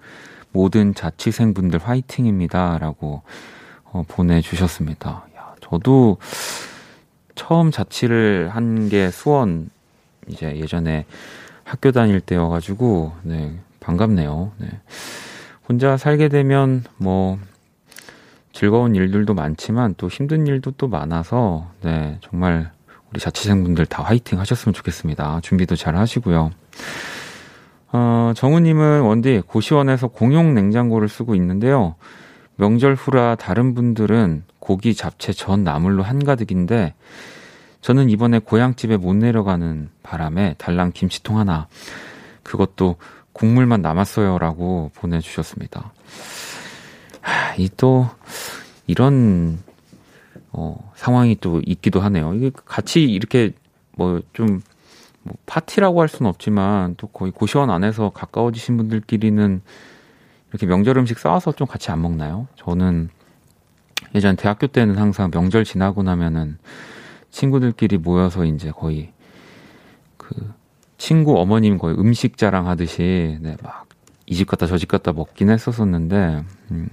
모든 0.53 0.95
자취생분들 0.95 1.81
화이팅입니다. 1.81 2.79
라고 2.79 3.23
어, 3.85 4.05
보내주셨습니다. 4.07 5.27
야, 5.37 5.55
저도 5.61 6.19
처음 7.35 7.71
자취를 7.73 8.51
한 8.53 8.89
게 8.89 9.11
수원 9.11 9.71
이제 10.29 10.57
예전에 10.57 11.07
학교 11.65 11.93
다닐 11.93 12.21
때여가지고 12.21 13.13
네 13.23 13.59
반갑네요. 13.81 14.53
네. 14.59 14.69
혼자 15.69 15.97
살게 15.97 16.29
되면 16.29 16.85
뭐 16.97 17.39
즐거운 18.53 18.95
일들도 18.95 19.35
많지만 19.35 19.95
또 19.97 20.09
힘든 20.09 20.47
일도 20.47 20.73
또 20.73 20.89
많아서 20.89 21.71
네 21.83 22.19
정말 22.21 22.71
우리 23.11 23.21
자취생분들 23.21 23.87
다 23.87 24.03
화이팅 24.03 24.39
하셨으면 24.41 24.73
좋겠습니다. 24.73 25.41
준비도 25.43 25.77
잘 25.77 25.97
하시고요. 25.97 26.51
어, 27.93 28.33
정우님은 28.35 29.03
원디 29.03 29.43
고시원에서 29.47 30.09
공용 30.09 30.55
냉장고를 30.55 31.09
쓰고 31.09 31.35
있는데요. 31.35 31.95
명절 32.57 32.95
후라 32.95 33.37
다른 33.37 33.75
분들은 33.75 34.45
고기, 34.59 34.95
잡채, 34.95 35.33
전, 35.33 35.65
나물로 35.65 36.03
한가득인데 36.03 36.95
저는 37.83 38.11
이번에 38.11 38.39
고향집에 38.39 38.97
못 38.97 39.15
내려가는 39.15 39.91
바람에 40.03 40.55
달랑 40.57 40.93
김치통 40.93 41.39
하나 41.39 41.67
그것도 42.43 42.97
국물만 43.33 43.83
남았어요라고 43.83 44.93
보내주셨습니다. 44.95 45.93
하, 47.21 47.55
이또 47.57 48.09
이런 48.87 49.59
어, 50.53 50.93
상황이 50.95 51.37
또 51.41 51.61
있기도 51.67 52.01
하네요. 52.01 52.35
이게 52.35 52.51
같이 52.65 53.03
이렇게 53.03 53.53
뭐좀 53.97 54.61
뭐 55.25 55.35
파티라고 55.47 56.01
할 56.01 56.09
수는 56.09 56.29
없지만 56.29 56.95
또 56.97 57.09
거의 57.09 57.33
고시원 57.33 57.71
안에서 57.71 58.11
가까워지신 58.11 58.77
분들끼리는 58.77 59.61
이렇게 60.51 60.67
명절 60.67 60.99
음식 60.99 61.19
싸와서 61.19 61.53
좀 61.53 61.67
같이 61.67 61.91
안 61.91 62.01
먹나요? 62.03 62.47
저는 62.57 63.09
예전 64.15 64.37
대학교 64.37 64.67
때는 64.67 64.99
항상 64.99 65.31
명절 65.33 65.65
지나고 65.65 66.03
나면은 66.03 66.59
친구들끼리 67.33 67.99
모여서 67.99 68.45
이제 68.45 68.71
거의 68.71 69.11
그 70.17 70.53
친구 70.99 71.41
어머님 71.41 71.79
거의 71.79 71.97
음식 71.99 72.37
자랑 72.37 72.69
하듯이 72.69 73.39
네, 73.41 73.57
막 73.63 73.87
이 74.29 74.35
집 74.37 74.47
갔다 74.47 74.67
저 74.67 74.79
집 74.79 74.89
갔다 74.89 75.13
먹긴 75.13 75.51
했었었는데 75.51 76.45
음, 76.71 76.89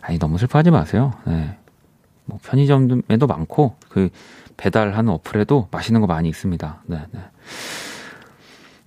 아니 0.00 0.18
너무 0.18 0.38
슬퍼하지 0.38 0.70
마세요. 0.70 1.12
네. 1.26 1.56
뭐 2.24 2.38
편의점에도 2.42 3.26
많고 3.26 3.76
그 3.88 4.08
배달하는 4.56 5.12
어플에도 5.12 5.68
맛있는 5.70 6.00
거 6.00 6.06
많이 6.06 6.28
있습니다. 6.28 6.82
네, 6.86 6.98
네. 7.12 7.20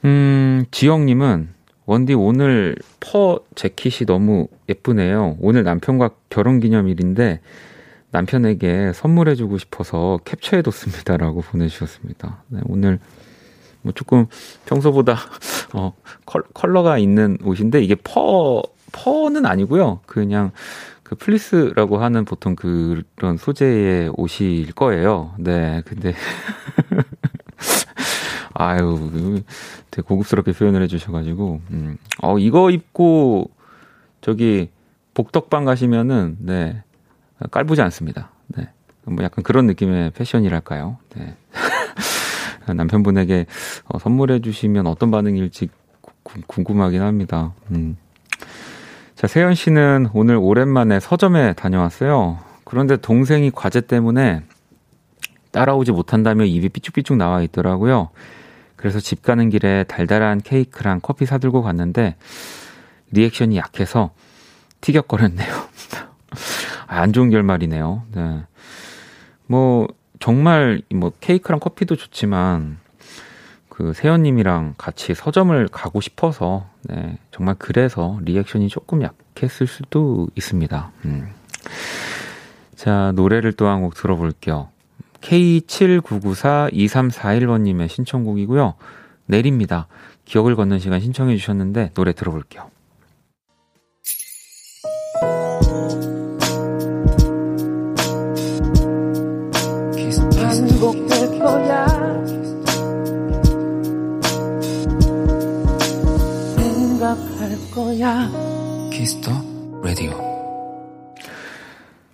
음, 0.06 0.66
지영님은 0.72 1.50
원디 1.86 2.14
오늘 2.16 2.76
퍼 3.00 3.40
재킷이 3.56 4.06
너무 4.08 4.48
예쁘네요. 4.68 5.38
오늘 5.40 5.64
남편과 5.64 6.10
결혼 6.30 6.60
기념일인데 6.60 7.40
남편에게 8.14 8.94
선물해주고 8.94 9.58
싶어서 9.58 10.20
캡처해뒀습니다라고 10.24 11.42
보내주셨습니다. 11.42 12.44
네, 12.48 12.62
오늘 12.66 13.00
뭐 13.82 13.92
조금 13.92 14.28
평소보다 14.66 15.18
어 15.74 15.94
컬러 16.54 16.84
가 16.84 17.00
있는 17.00 17.38
옷인데 17.44 17.82
이게 17.84 17.96
퍼 17.96 18.62
퍼는 18.92 19.48
아니고요. 19.48 20.02
그냥 20.06 20.52
그 21.02 21.16
fleece라고 21.16 21.98
하는 21.98 22.24
보통 22.24 22.56
그런 22.56 23.38
소재의 23.38 24.14
옷일 24.16 24.72
거예요. 24.74 25.34
네, 25.40 25.82
근데 25.86 26.14
아유 28.54 29.42
되게 29.90 30.06
고급스럽게 30.06 30.52
표현을 30.52 30.84
해주셔가지고 30.84 31.62
음. 31.72 31.98
어 32.22 32.38
이거 32.38 32.70
입고 32.70 33.50
저기 34.22 34.70
복덕방 35.16 35.66
가시면은 35.66 36.38
네 36.42 36.84
깔보지 37.52 37.82
않습니다. 37.82 38.30
네, 38.48 38.70
뭐 39.04 39.24
약간 39.24 39.44
그런 39.44 39.68
느낌의 39.68 40.12
패션이랄까요. 40.12 40.98
네. 41.16 41.36
남편분에게 42.74 43.46
어, 43.86 44.00
선물해 44.00 44.42
주시면 44.42 44.88
어떤 44.88 45.12
반응일지 45.12 45.70
구, 46.24 46.40
궁금하긴 46.48 47.02
합니다. 47.02 47.54
음. 47.72 47.98
자, 49.16 49.28
세연 49.28 49.56
씨는 49.56 50.10
오늘 50.14 50.36
오랜만에 50.36 51.00
서점에 51.00 51.54
다녀왔어요. 51.54 52.40
그런데 52.64 52.98
동생이 52.98 53.52
과제 53.52 53.82
때문에 53.82 54.42
따라오지 55.52 55.92
못한다며 55.92 56.46
입이 56.46 56.70
삐쭉삐쭉 56.70 57.18
나와 57.18 57.42
있더라고요. 57.42 58.10
그래서 58.76 59.00
집 59.00 59.22
가는 59.22 59.50
길에 59.50 59.86
달달한 59.86 60.42
케이크랑 60.42 61.00
커피 61.02 61.26
사들고 61.26 61.62
갔는데 61.62 62.16
리액션이 63.12 63.56
약해서 63.56 64.12
티격거렸네요. 64.82 65.48
안 66.88 67.14
좋은 67.14 67.30
결말이네요. 67.30 68.04
네. 68.14 68.44
뭐 69.48 69.88
정말 70.20 70.82
뭐 70.94 71.12
케이크랑 71.20 71.60
커피도 71.60 71.96
좋지만 71.96 72.78
그 73.70 73.94
세연님이랑 73.94 74.76
같이 74.78 75.14
서점을 75.14 75.68
가고 75.70 76.02
싶어서 76.02 76.68
네, 76.84 77.18
정말 77.32 77.56
그래서 77.58 78.20
리액션이 78.24 78.68
조금 78.70 79.02
약했을 79.02 79.68
수도 79.68 80.28
있습니다. 80.36 80.92
음. 81.06 81.30
자 82.76 83.12
노래를 83.16 83.54
또 83.54 83.66
한 83.68 83.82
곡 83.82 83.96
들어볼게요. 83.96 84.70
K79942341번님의 85.22 87.88
신청곡이고요. 87.90 88.74
내립니다. 89.26 89.88
기억을 90.26 90.56
걷는 90.56 90.80
시간 90.80 91.00
신청해 91.00 91.36
주셨는데 91.38 91.92
노래 91.94 92.14
들어볼게요. 92.14 92.70
거야 101.44 101.84
거야. 107.74 108.30
Kiss 108.92 109.15
the 109.15 109.32
Radio. 109.84 110.12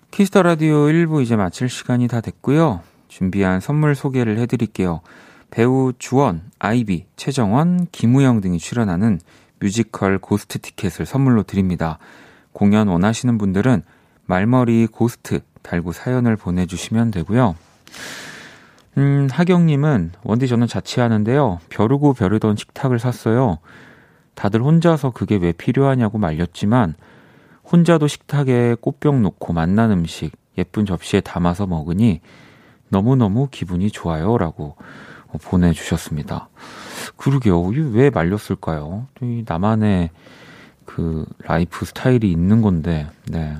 Kiss 0.09 0.27
the 0.27 0.41
Radio 0.41 0.87
1부 0.87 1.21
이제 1.21 1.35
마칠 1.35 1.69
시간이 1.69 2.07
다 2.07 2.21
됐고요. 2.21 2.81
준비한 3.07 3.59
선물 3.59 3.93
소개를 3.95 4.37
해드릴게요. 4.39 5.01
배우 5.51 5.93
주원, 5.99 6.41
아이비, 6.59 7.05
최정원, 7.15 7.87
김우형 7.91 8.41
등이 8.41 8.57
출연하는 8.57 9.19
뮤지컬 9.59 10.17
Ghost 10.19 10.59
티켓을 10.59 11.05
선물로 11.05 11.43
드립니다. 11.43 11.99
공연 12.53 12.87
원하시는 12.87 13.37
분들은 13.37 13.83
말머리 14.25 14.87
Ghost 14.87 15.41
달고 15.61 15.91
사연을 15.91 16.35
보내주시면 16.35 17.11
되고요. 17.11 17.55
음, 18.99 19.29
하경님은 19.31 20.11
원디 20.23 20.47
저는 20.49 20.67
자취하는데요. 20.67 21.59
벼르고 21.69 22.13
벼르던 22.13 22.57
식탁을 22.57 22.99
샀어요. 22.99 23.59
다들 24.35 24.61
혼자서 24.61 25.11
그게 25.11 25.37
왜 25.37 25.53
필요하냐고 25.53 26.17
말렸지만 26.17 26.95
혼자도 27.71 28.07
식탁에 28.07 28.75
꽃병 28.81 29.21
놓고 29.21 29.53
맛난 29.53 29.91
음식 29.91 30.31
예쁜 30.57 30.85
접시에 30.85 31.21
담아서 31.21 31.65
먹으니 31.65 32.19
너무너무 32.89 33.47
기분이 33.49 33.89
좋아요. 33.89 34.37
라고 34.37 34.75
보내주셨습니다. 35.43 36.49
그러게요. 37.15 37.61
왜 37.61 38.09
말렸을까요? 38.09 39.07
이 39.21 39.43
나만의 39.47 40.09
그 40.85 41.25
라이프 41.43 41.85
스타일이 41.85 42.31
있는 42.31 42.61
건데, 42.61 43.07
네. 43.29 43.55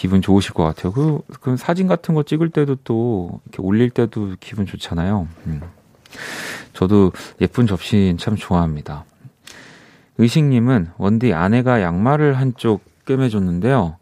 기분 0.00 0.22
좋으실 0.22 0.54
것 0.54 0.64
같아요. 0.64 0.94
그, 0.94 1.20
그 1.42 1.58
사진 1.58 1.86
같은 1.86 2.14
거 2.14 2.22
찍을 2.22 2.48
때도 2.48 2.76
또 2.84 3.38
이렇게 3.44 3.60
올릴 3.60 3.90
때도 3.90 4.34
기분 4.40 4.64
좋잖아요. 4.64 5.28
음. 5.46 5.60
저도 6.72 7.12
예쁜 7.42 7.66
접시 7.66 8.16
참 8.18 8.34
좋아합니다. 8.34 9.04
의식님은 10.16 10.92
원디 10.96 11.34
아내가 11.34 11.82
양말을 11.82 12.38
한쪽 12.38 12.82
꿰매줬는데요. 13.04 13.98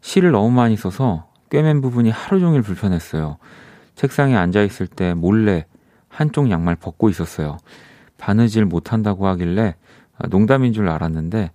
실을 0.00 0.30
너무 0.30 0.52
많이 0.52 0.76
써서 0.76 1.26
꿰맨 1.50 1.80
부분이 1.80 2.10
하루 2.10 2.38
종일 2.38 2.62
불편했어요. 2.62 3.38
책상에 3.96 4.36
앉아있을 4.36 4.86
때 4.86 5.12
몰래 5.12 5.66
한쪽 6.08 6.52
양말 6.52 6.76
벗고 6.76 7.08
있었어요. 7.08 7.58
바느질 8.16 8.64
못한다고 8.64 9.26
하길래 9.26 9.74
농담인 10.28 10.72
줄 10.72 10.88
알았는데 10.88 11.50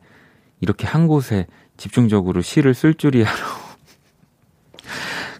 이렇게 0.60 0.86
한 0.86 1.08
곳에 1.08 1.47
집중적으로 1.78 2.41
실을 2.41 2.73
쓸 2.73 2.93
줄이야로. 2.93 3.38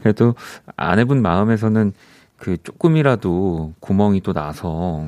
그래도 0.08 0.36
아내분 0.78 1.22
마음에서는 1.22 1.92
그 2.38 2.56
조금이라도 2.64 3.74
구멍이 3.82 4.22
또 4.22 4.32
나서 4.32 5.06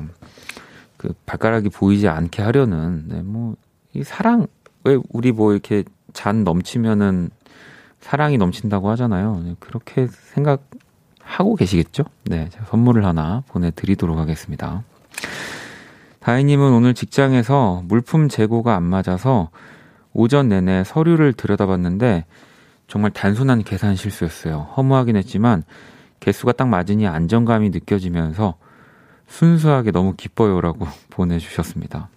그 0.98 1.14
발가락이 1.24 1.70
보이지 1.70 2.06
않게 2.06 2.42
하려는 2.42 3.04
네, 3.08 3.22
뭐이 3.22 4.04
사랑 4.04 4.46
왜 4.84 4.98
우리 5.08 5.32
뭐 5.32 5.52
이렇게 5.52 5.84
잔 6.12 6.44
넘치면은 6.44 7.30
사랑이 8.00 8.36
넘친다고 8.36 8.90
하잖아요. 8.90 9.40
네, 9.42 9.56
그렇게 9.58 10.06
생각하고 10.34 11.56
계시겠죠? 11.56 12.04
네, 12.24 12.50
제가 12.50 12.66
선물을 12.66 13.02
하나 13.02 13.42
보내드리도록 13.48 14.18
하겠습니다. 14.18 14.82
다혜님은 16.18 16.72
오늘 16.74 16.92
직장에서 16.92 17.84
물품 17.86 18.28
재고가 18.28 18.76
안 18.76 18.82
맞아서 18.82 19.48
오전 20.12 20.50
내내 20.50 20.84
서류를 20.84 21.32
들여다봤는데 21.32 22.26
정말 22.90 23.12
단순한 23.12 23.62
계산 23.62 23.94
실수였어요. 23.94 24.66
허무하긴 24.76 25.14
했지만 25.14 25.62
개수가 26.18 26.52
딱 26.52 26.68
맞으니 26.68 27.06
안정감이 27.06 27.70
느껴지면서 27.70 28.56
순수하게 29.28 29.92
너무 29.92 30.14
기뻐요라고 30.16 30.88
보내주셨습니다. 31.10 32.08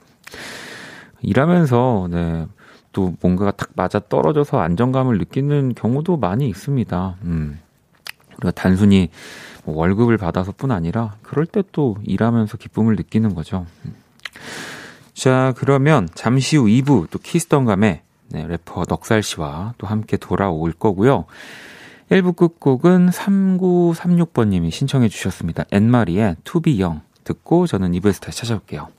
일하면서 1.21 2.07
네, 2.09 2.47
또 2.91 3.13
뭔가가 3.21 3.51
딱 3.51 3.69
맞아 3.75 3.99
떨어져서 3.99 4.59
안정감을 4.59 5.19
느끼는 5.19 5.75
경우도 5.75 6.17
많이 6.17 6.49
있습니다. 6.49 7.17
음. 7.21 7.59
우리가 8.37 8.51
단순히 8.51 9.09
뭐 9.63 9.77
월급을 9.77 10.17
받아서뿐 10.17 10.71
아니라 10.71 11.13
그럴 11.21 11.45
때 11.45 11.61
또 11.71 11.97
일하면서 12.03 12.57
기쁨을 12.57 12.95
느끼는 12.95 13.35
거죠. 13.35 13.67
음. 13.85 13.93
자, 15.13 15.53
그러면 15.57 16.09
잠시 16.15 16.57
후 16.57 16.65
2부 16.65 17.09
또 17.11 17.19
키스던감에 17.19 18.02
네, 18.33 18.47
래퍼 18.47 18.85
넉살 18.89 19.21
씨와 19.21 19.75
또 19.77 19.85
함께 19.85 20.17
돌아올 20.17 20.73
거고요. 20.73 21.25
1부 22.09 22.35
끝곡은 22.35 23.09
3936번님이 23.09 24.71
신청해 24.71 25.07
주셨습니다. 25.07 25.65
엔마리의 25.71 26.37
To 26.43 26.59
Be 26.61 26.81
Young 26.81 27.01
듣고 27.23 27.67
저는 27.67 27.91
2부에서 27.91 28.21
다시 28.21 28.39
찾아올게요. 28.39 28.89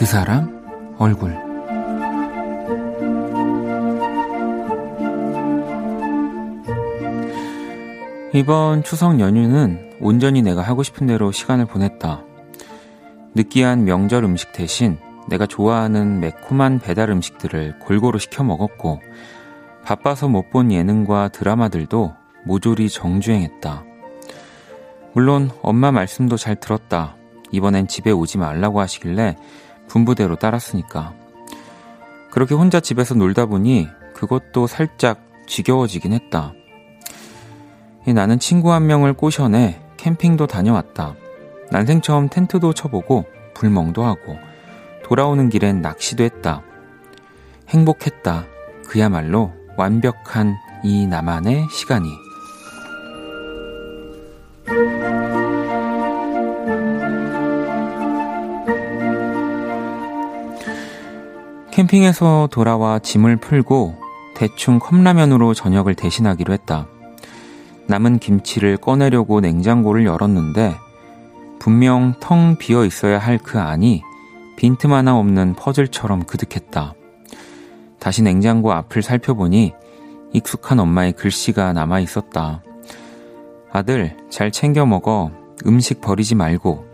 그 0.00 0.06
사람? 0.06 0.94
얼굴. 0.98 1.36
이번 8.32 8.82
추석 8.82 9.20
연휴는 9.20 9.98
온전히 10.00 10.40
내가 10.42 10.62
하고 10.62 10.82
싶은 10.82 11.06
대로 11.06 11.32
시간을 11.32 11.66
보냈다. 11.66 12.22
느끼한 13.34 13.84
명절 13.84 14.24
음식 14.24 14.52
대신 14.52 14.98
내가 15.28 15.46
좋아하는 15.46 16.20
매콤한 16.20 16.80
배달 16.80 17.10
음식들을 17.10 17.78
골고루 17.78 18.18
시켜 18.18 18.42
먹었고, 18.42 19.00
바빠서 19.84 20.28
못 20.28 20.50
본 20.50 20.72
예능과 20.72 21.28
드라마들도 21.28 22.19
모조리 22.44 22.88
정주행했다. 22.88 23.84
물론 25.12 25.50
엄마 25.62 25.90
말씀도 25.90 26.36
잘 26.36 26.56
들었다. 26.56 27.16
이번엔 27.50 27.88
집에 27.88 28.10
오지 28.10 28.38
말라고 28.38 28.80
하시길래 28.80 29.36
분부대로 29.88 30.36
따랐으니까. 30.36 31.14
그렇게 32.30 32.54
혼자 32.54 32.80
집에서 32.80 33.14
놀다 33.14 33.46
보니 33.46 33.88
그것도 34.14 34.66
살짝 34.66 35.20
지겨워지긴 35.46 36.12
했다. 36.12 36.52
나는 38.06 38.38
친구 38.38 38.72
한 38.72 38.86
명을 38.86 39.14
꼬셔내 39.14 39.80
캠핑도 39.96 40.46
다녀왔다. 40.46 41.16
난생 41.70 42.00
처음 42.00 42.28
텐트도 42.28 42.72
쳐보고 42.72 43.26
불멍도 43.54 44.04
하고 44.04 44.38
돌아오는 45.04 45.48
길엔 45.48 45.82
낚시도 45.82 46.24
했다. 46.24 46.62
행복했다. 47.68 48.46
그야말로 48.86 49.52
완벽한 49.76 50.56
이 50.82 51.06
나만의 51.06 51.68
시간이. 51.70 52.29
캠핑에서 61.70 62.48
돌아와 62.50 62.98
짐을 62.98 63.36
풀고 63.36 63.96
대충 64.34 64.78
컵라면으로 64.78 65.54
저녁을 65.54 65.94
대신하기로 65.94 66.52
했다. 66.52 66.86
남은 67.86 68.18
김치를 68.18 68.76
꺼내려고 68.76 69.40
냉장고를 69.40 70.04
열었는데 70.04 70.76
분명 71.58 72.14
텅 72.20 72.56
비어 72.56 72.84
있어야 72.84 73.18
할 73.18 73.38
그 73.38 73.58
안이 73.58 74.02
빈틈 74.56 74.92
하나 74.92 75.16
없는 75.16 75.54
퍼즐처럼 75.54 76.24
그득했다. 76.24 76.94
다시 77.98 78.22
냉장고 78.22 78.72
앞을 78.72 79.02
살펴보니 79.02 79.72
익숙한 80.32 80.78
엄마의 80.80 81.12
글씨가 81.12 81.72
남아 81.72 82.00
있었다. 82.00 82.62
아들, 83.72 84.16
잘 84.30 84.50
챙겨 84.50 84.84
먹어. 84.84 85.30
음식 85.64 86.00
버리지 86.00 86.34
말고. 86.34 86.84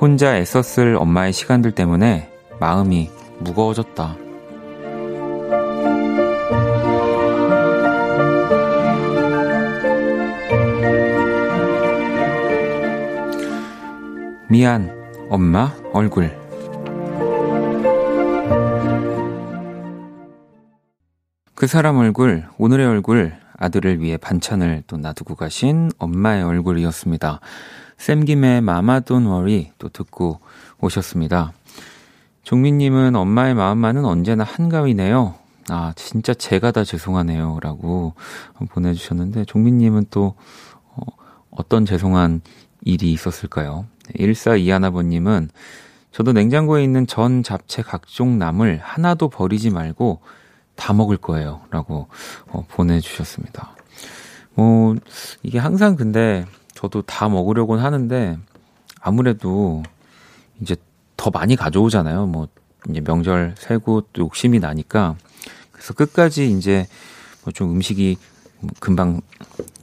혼자 0.00 0.36
애썼을 0.36 0.96
엄마의 0.96 1.32
시간들 1.32 1.72
때문에 1.72 2.32
마음이 2.58 3.10
무거워졌다. 3.38 4.16
미안, 14.48 14.90
엄마 15.30 15.72
얼굴. 15.92 16.36
그 21.54 21.68
사람 21.68 21.96
얼굴, 21.96 22.44
오늘의 22.58 22.86
얼굴, 22.86 23.43
아들을 23.56 24.00
위해 24.00 24.16
반찬을 24.16 24.84
또 24.86 24.96
놔두고 24.96 25.34
가신 25.34 25.90
엄마의 25.98 26.42
얼굴이었습니다. 26.42 27.40
쌤김의 27.98 28.60
마마 28.60 29.00
돈 29.00 29.26
워리 29.26 29.72
또 29.78 29.88
듣고 29.88 30.40
오셨습니다. 30.80 31.52
종민님은 32.42 33.16
엄마의 33.16 33.54
마음만은 33.54 34.04
언제나 34.04 34.44
한가위네요. 34.44 35.34
아, 35.70 35.92
진짜 35.96 36.34
제가 36.34 36.72
다 36.72 36.84
죄송하네요. 36.84 37.58
라고 37.62 38.14
보내주셨는데, 38.70 39.46
종민님은 39.46 40.06
또, 40.10 40.34
어, 40.94 41.02
어떤 41.50 41.86
죄송한 41.86 42.42
일이 42.82 43.12
있었을까요? 43.12 43.86
1421아버님은 44.18 45.48
저도 46.12 46.32
냉장고에 46.32 46.84
있는 46.84 47.06
전, 47.06 47.42
잡채, 47.42 47.82
각종 47.82 48.38
나물 48.38 48.78
하나도 48.82 49.30
버리지 49.30 49.70
말고 49.70 50.20
다 50.76 50.92
먹을 50.92 51.16
거예요. 51.16 51.60
라고 51.70 52.08
어, 52.48 52.64
보내주셨습니다. 52.68 53.74
뭐, 54.54 54.94
이게 55.42 55.58
항상 55.58 55.96
근데 55.96 56.46
저도 56.74 57.02
다 57.02 57.28
먹으려고는 57.28 57.82
하는데 57.82 58.38
아무래도 59.00 59.82
이제 60.60 60.76
더 61.16 61.30
많이 61.30 61.56
가져오잖아요. 61.56 62.26
뭐 62.26 62.48
이제 62.90 63.00
명절 63.00 63.54
세고 63.58 64.02
또 64.12 64.22
욕심이 64.22 64.58
나니까 64.60 65.16
그래서 65.72 65.94
끝까지 65.94 66.50
이제 66.50 66.86
뭐 67.44 67.52
좀 67.52 67.70
음식이 67.70 68.16
금방 68.80 69.20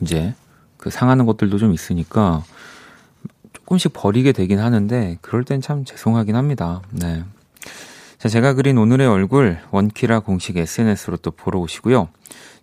이제 0.01 0.33
그 0.77 0.89
상하는 0.89 1.25
것들도 1.25 1.57
좀 1.59 1.73
있으니까 1.73 2.43
조금씩 3.53 3.93
버리게 3.93 4.31
되긴 4.31 4.59
하는데 4.59 5.17
그럴 5.21 5.43
땐 5.43 5.61
참 5.61 5.85
죄송하긴 5.85 6.35
합니다. 6.35 6.81
네. 6.91 7.23
자, 8.21 8.29
제가 8.29 8.53
그린 8.53 8.77
오늘의 8.77 9.07
얼굴 9.07 9.57
원키라 9.71 10.19
공식 10.19 10.55
SNS로 10.55 11.17
또 11.17 11.31
보러 11.31 11.59
오시고요. 11.59 12.09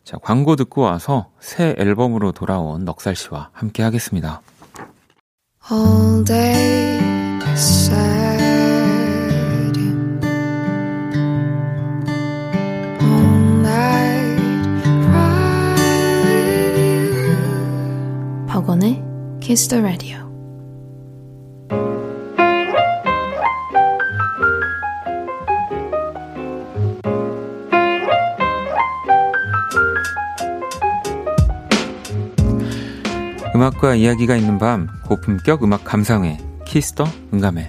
자, 0.05 0.17
광고 0.17 0.55
듣고 0.55 0.83
와서 0.83 1.33
새 1.41 1.75
앨범으로 1.77 2.31
돌아온 2.31 2.85
넉살 2.85 3.17
씨와 3.17 3.51
함께 3.53 3.83
하겠습니다. 3.83 4.41
All 5.69 6.25
day 6.25 6.99
박원의 18.47 19.03
Kiss 19.41 19.67
the 19.67 19.83
Radio. 19.83 20.28
음악과 33.59 33.97
이야기가 33.97 34.37
있는 34.37 34.57
밤 34.57 34.87
고품격 35.05 35.65
음악 35.65 35.83
감상회 35.83 36.39
키스터 36.65 37.05
응감회 37.35 37.69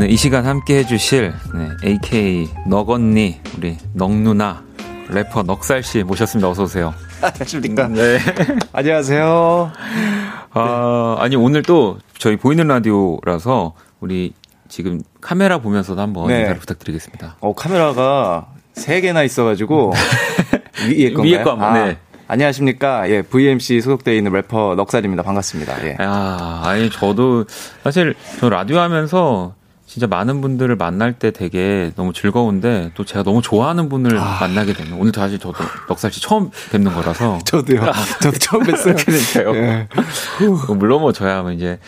네, 0.00 0.06
이 0.08 0.16
시간 0.16 0.46
함께 0.46 0.78
해주실 0.78 1.32
네, 1.54 1.88
AK 1.88 2.48
넉언니 2.66 3.40
우리 3.56 3.76
넉누나 3.92 4.64
래퍼 5.10 5.44
넉살 5.44 5.84
씨 5.84 6.02
모셨습니다. 6.02 6.48
어서 6.50 6.64
오세요. 6.64 6.92
안녕하십니까. 7.22 7.86
네. 7.86 8.18
안녕하세요. 8.72 9.72
아, 10.50 11.16
아니 11.20 11.36
오늘 11.36 11.62
또 11.62 11.98
저희 12.18 12.36
보이는 12.36 12.66
라디오라서 12.66 13.74
우리 14.00 14.32
지금 14.68 15.02
카메라 15.20 15.58
보면서도 15.58 16.00
한번 16.00 16.26
네. 16.26 16.40
인사를 16.40 16.58
부탁드리겠습니다. 16.58 17.36
어, 17.40 17.54
카메라가 17.54 18.48
세 18.80 19.00
개나 19.00 19.22
있어가지고 19.22 19.92
위에 20.88 21.12
건가요? 21.12 21.32
위에 21.36 21.42
거 21.42 21.50
한번, 21.50 21.68
아, 21.68 21.86
네. 21.86 21.98
안녕하십니까. 22.26 23.10
예, 23.10 23.22
VMC 23.22 23.80
소속되어 23.80 24.14
있는 24.14 24.32
래퍼 24.32 24.74
넉살입니다. 24.76 25.22
반갑습니다. 25.22 25.86
예. 25.86 25.96
아, 25.98 26.62
아니 26.64 26.88
저도 26.90 27.44
사실 27.84 28.14
저 28.38 28.48
라디오 28.48 28.78
하면서 28.78 29.54
진짜 29.84 30.06
많은 30.06 30.40
분들을 30.40 30.76
만날 30.76 31.12
때 31.12 31.32
되게 31.32 31.90
너무 31.96 32.12
즐거운데 32.12 32.92
또 32.94 33.04
제가 33.04 33.24
너무 33.24 33.42
좋아하는 33.42 33.88
분을 33.88 34.14
만나게 34.14 34.72
되면 34.72 34.92
오늘 35.00 35.12
사실 35.12 35.40
저도 35.40 35.58
넉살 35.88 36.12
씨 36.12 36.22
처음 36.22 36.50
뵙는 36.70 36.94
거라서 36.94 37.40
저도요. 37.44 37.80
저도 38.22 38.38
처음 38.38 38.62
뵀어요. 38.62 38.94
그러니까요. 39.34 39.56
예. 39.56 39.88
물론 40.74 41.00
뭐 41.00 41.12
저야 41.12 41.42
뭐 41.42 41.50
이제 41.50 41.80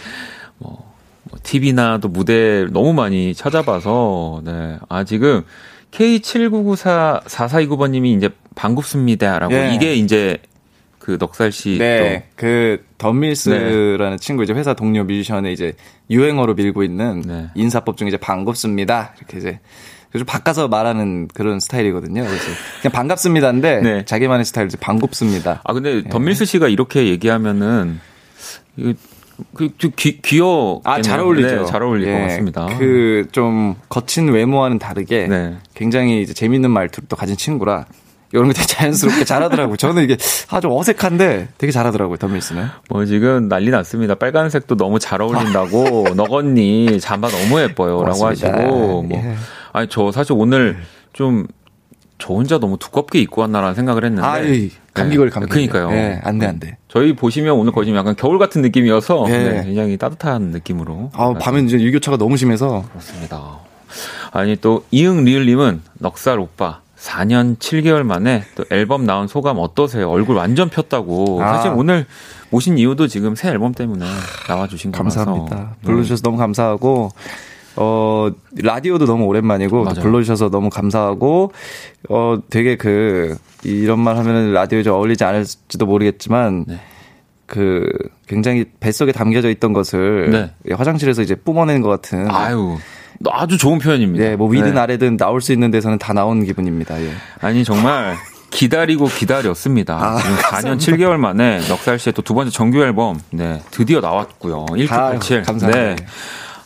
뭐, 0.59 0.93
뭐 1.23 1.39
TV나 1.45 1.99
또 1.99 2.09
무대 2.09 2.67
너무 2.71 2.93
많이 2.93 3.33
찾아봐서 3.33 4.43
네. 4.45 4.79
아 4.89 5.05
지금 5.05 5.45
K7994 5.93 7.25
4429번님이 7.25 8.17
이제 8.17 8.31
반갑습니다라고 8.55 9.55
예. 9.55 9.75
이게 9.75 9.95
이제 9.95 10.39
그 10.99 11.17
넉살 11.19 11.53
씨 11.53 11.79
네, 11.79 12.29
그 12.37 12.85
덤밀스라는 12.99 14.19
친구 14.19 14.45
이제 14.45 14.53
회사 14.53 14.75
동료 14.75 15.05
뮤지션의 15.05 15.53
이제 15.53 15.73
유행어로 16.11 16.55
밀고 16.55 16.83
있는 16.83 17.23
네. 17.27 17.49
인사법 17.55 17.97
중에 17.97 18.09
이제 18.09 18.17
반갑습니다 18.17 19.15
이렇게 19.19 19.39
이제 19.39 19.61
좀 20.13 20.25
바꿔서 20.27 20.69
말하는 20.69 21.27
그런 21.29 21.59
스타일이거든요. 21.59 22.23
그래서 22.23 22.45
그냥 22.83 22.93
반갑습니다인데 22.93 23.81
네. 23.83 24.05
자기만의 24.05 24.45
스타일 24.45 24.67
이제 24.67 24.77
반갑습니다. 24.79 25.63
아 25.65 25.73
근데 25.73 26.03
덤밀스 26.09 26.45
씨가 26.45 26.69
이렇게 26.69 27.07
얘기하면은 27.09 27.99
그좀 29.55 29.93
귀여 29.97 30.81
아, 30.85 31.01
잘 31.03 31.21
어울리죠. 31.21 31.57
네, 31.63 31.65
잘 31.65 31.83
어울릴 31.83 32.09
예, 32.09 32.13
것 32.13 32.19
같습니다. 32.29 32.67
그 32.79 33.27
좀 33.33 33.75
거친 33.89 34.29
외모와는 34.29 34.79
다르게 34.79 35.27
네. 35.29 35.57
굉장히 35.75 36.23
이제 36.23 36.35
재밌는 36.35 36.71
말투를 36.71 37.09
또 37.09 37.17
가진 37.17 37.37
친구라 37.37 37.87
이런 38.33 38.47
거 38.47 38.53
되게 38.53 38.67
자연스럽게 38.67 39.25
잘하더라고요. 39.25 39.77
저는 39.77 40.03
이게 40.05 40.17
아주 40.51 40.69
어색한데 40.71 41.49
되게 41.59 41.71
잘하더라고요. 41.71 42.17
덤밀스는. 42.17 42.67
뭐 42.89 43.05
지금 43.05 43.49
난리 43.49 43.71
났습니다. 43.71 44.15
빨간색도 44.15 44.77
너무 44.77 44.99
잘 44.99 45.21
어울린다고 45.23 46.09
너건니 46.17 46.99
잠바 47.01 47.29
너무 47.29 47.61
예뻐요라고. 47.61 48.27
하시고 48.27 49.03
뭐 49.03 49.11
예. 49.23 49.35
아니 49.73 49.89
저 49.89 50.11
사실 50.13 50.33
오늘 50.37 50.79
좀 51.13 51.47
저 52.23 52.35
혼자 52.35 52.59
너무 52.59 52.79
두껍게 52.79 53.19
입고 53.19 53.41
왔나라는 53.41 53.75
생각을 53.75 54.05
했는데 54.05 54.25
아이, 54.25 54.71
감기 54.95 55.17
걸려, 55.17 55.29
감기. 55.29 55.49
그러니까요. 55.49 55.91
예, 55.91 56.21
안 56.23 56.39
돼, 56.39 56.47
안 56.47 56.61
돼. 56.61 56.77
저희 56.87 57.17
보시면 57.17 57.55
오늘 57.55 57.73
거의 57.73 57.89
좀 57.89 57.97
약간 57.97 58.15
겨울 58.15 58.39
같은 58.39 58.63
느낌이어서 58.63 59.25
예. 59.29 59.33
네, 59.33 59.63
굉장히 59.65 59.97
따뜻한 59.97 60.43
느낌으로 60.53 61.11
아, 61.15 61.35
밤에 61.35 61.63
이제 61.63 61.81
유교차가 61.81 62.19
너무 62.19 62.37
심해서 62.37 62.85
그렇습니다. 62.91 63.59
아니 64.31 64.55
또 64.55 64.85
이응 64.93 65.25
리을님은 65.25 65.83
넉살 65.95 66.39
오빠 66.39 66.81
4년 66.97 67.59
7개월 67.59 68.05
만에 68.05 68.45
또 68.55 68.65
앨범 68.71 69.05
나온 69.05 69.27
소감 69.27 69.59
어떠세요? 69.59 70.09
얼굴 70.09 70.37
완전 70.37 70.69
폈다고. 70.69 71.43
아. 71.43 71.57
사실 71.57 71.73
오늘 71.75 72.07
모신 72.51 72.79
이유도 72.79 73.09
지금 73.09 73.35
새 73.35 73.49
앨범 73.49 73.75
때문에 73.75 74.07
나와주신 74.49 74.93
거라서. 74.93 75.25
감사합니다. 75.25 75.57
네. 75.57 75.87
불러주셔서 75.87 76.23
너무 76.23 76.37
감사하고, 76.37 77.11
어, 77.77 78.31
라디오도 78.61 79.07
너무 79.07 79.25
오랜만이고. 79.25 79.85
불러주셔서 79.85 80.51
너무 80.51 80.71
감사하고, 80.71 81.53
어, 82.09 82.39
되게 82.51 82.77
그, 82.77 83.37
이런 83.65 84.01
말 84.01 84.17
하면 84.19 84.53
라디오에 84.53 84.83
좀 84.83 84.95
어울리지 84.95 85.25
않을지도 85.25 85.87
모르겠지만, 85.87 86.65
네. 86.69 86.81
그, 87.47 87.87
굉장히 88.27 88.65
뱃속에 88.81 89.13
담겨져 89.13 89.51
있던 89.51 89.73
것을 89.73 90.31
네. 90.65 90.75
화장실에서 90.75 91.23
이제 91.23 91.35
뿜어내는 91.35 91.83
것 91.83 91.89
같은. 91.89 92.31
아유 92.31 92.79
아주 93.31 93.57
좋은 93.59 93.79
표현입니다. 93.79 94.25
네, 94.25 94.37
뭐 94.37 94.49
위든 94.49 94.75
네. 94.75 94.81
아래든 94.81 95.17
나올 95.17 95.41
수 95.41 95.53
있는 95.53 95.71
데서는 95.71 95.99
다 95.99 96.13
나오는 96.13 96.45
기분입니다. 96.45 97.01
예. 97.03 97.11
아니 97.41 97.63
정말 97.63 98.17
기다리고 98.51 99.07
기다렸습니다. 99.07 99.95
아, 99.97 100.17
지금 100.19 100.37
4년 100.37 100.77
7개월 100.79 101.17
만에 101.19 101.61
넉살 101.69 101.99
씨의 101.99 102.15
또 102.15 102.23
두 102.23 102.35
번째 102.35 102.51
정규 102.51 102.83
앨범 102.83 103.21
네 103.31 103.61
드디어 103.71 104.01
나왔고요. 104.01 104.67
1987. 104.77 105.37
아유, 105.39 105.45
감사합니다. 105.45 105.79
네. 105.81 105.97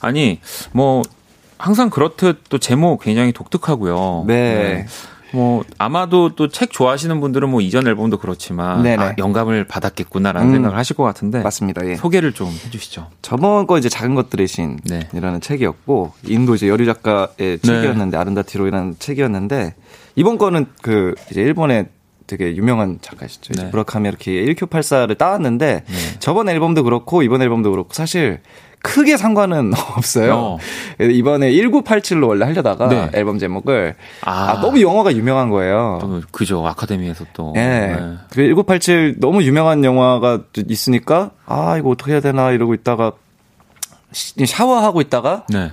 아니 0.07 0.41
뭐 0.73 1.03
항상 1.59 1.91
그렇듯 1.91 2.45
또 2.49 2.59
제목 2.59 3.03
굉장히 3.03 3.33
독특하고요. 3.33 4.25
네. 4.27 4.87
뭐 5.33 5.65
아마도 5.77 6.35
또 6.35 6.49
책 6.49 6.71
좋아하시는 6.71 7.21
분들은 7.21 7.49
뭐 7.51 7.61
이전 7.61 7.87
앨범도 7.87 8.19
그렇지만. 8.19 8.87
아, 8.97 9.15
영감을 9.19 9.65
받았겠구나라는 9.65 10.49
음, 10.49 10.53
생각을 10.55 10.79
하실 10.79 10.97
것 10.97 11.03
같은데 11.03 11.43
맞습니다. 11.43 11.87
예. 11.87 11.97
소개를 11.97 12.33
좀 12.33 12.49
해주시죠. 12.49 13.09
저번 13.23 13.67
거 13.67 13.77
이제 13.77 13.89
작은 13.89 14.15
것들의 14.15 14.47
신이라는 14.47 14.81
네. 15.13 15.41
책이었고 15.41 16.13
인도 16.27 16.55
이제 16.55 16.69
여류 16.69 16.87
작가의 16.87 17.59
책이었는데 17.61 18.17
아른다티로이라는 18.17 18.97
책이었는데 18.99 19.75
이번 20.15 20.39
거는 20.39 20.67
그 20.81 21.15
이제 21.31 21.43
일본의 21.43 21.87
되게 22.27 22.57
유명한 22.57 22.99
작가시죠. 23.03 23.53
네. 23.55 23.69
무라카미 23.71 24.09
이렇게 24.09 24.33
1Q84를 24.33 25.19
따왔는데 25.19 25.85
저번 26.19 26.49
앨범도 26.49 26.83
그렇고 26.85 27.23
이번 27.23 27.43
앨범도 27.43 27.71
그렇고 27.71 27.91
사실 27.93 28.41
크게 28.87 29.17
상관은 29.17 29.73
없어요. 29.97 30.35
어. 30.35 30.59
이번에 31.01 31.51
1987로 31.51 32.29
원래 32.29 32.45
하려다가 32.45 32.89
네. 32.89 33.11
앨범 33.15 33.39
제목을 33.39 33.97
아. 34.23 34.51
아, 34.51 34.61
너무 34.61 34.81
영화가 34.81 35.15
유명한 35.17 35.51
거예요. 35.51 35.99
또 36.01 36.23
그죠 36.31 36.65
아카데미에서 36.67 37.25
또 37.33 37.53
예. 37.57 37.61
네. 37.61 37.97
그1987 38.31 39.19
너무 39.21 39.43
유명한 39.43 39.85
영화가 39.85 40.43
있으니까 40.69 41.33
아 41.47 41.77
이거 41.79 41.91
어떻게 41.91 42.13
해야 42.13 42.21
되나 42.21 42.53
이러고 42.53 42.75
있다가 42.75 43.13
시- 44.13 44.47
샤워하고 44.47 45.01
있다가 45.01 45.45
네. 45.49 45.73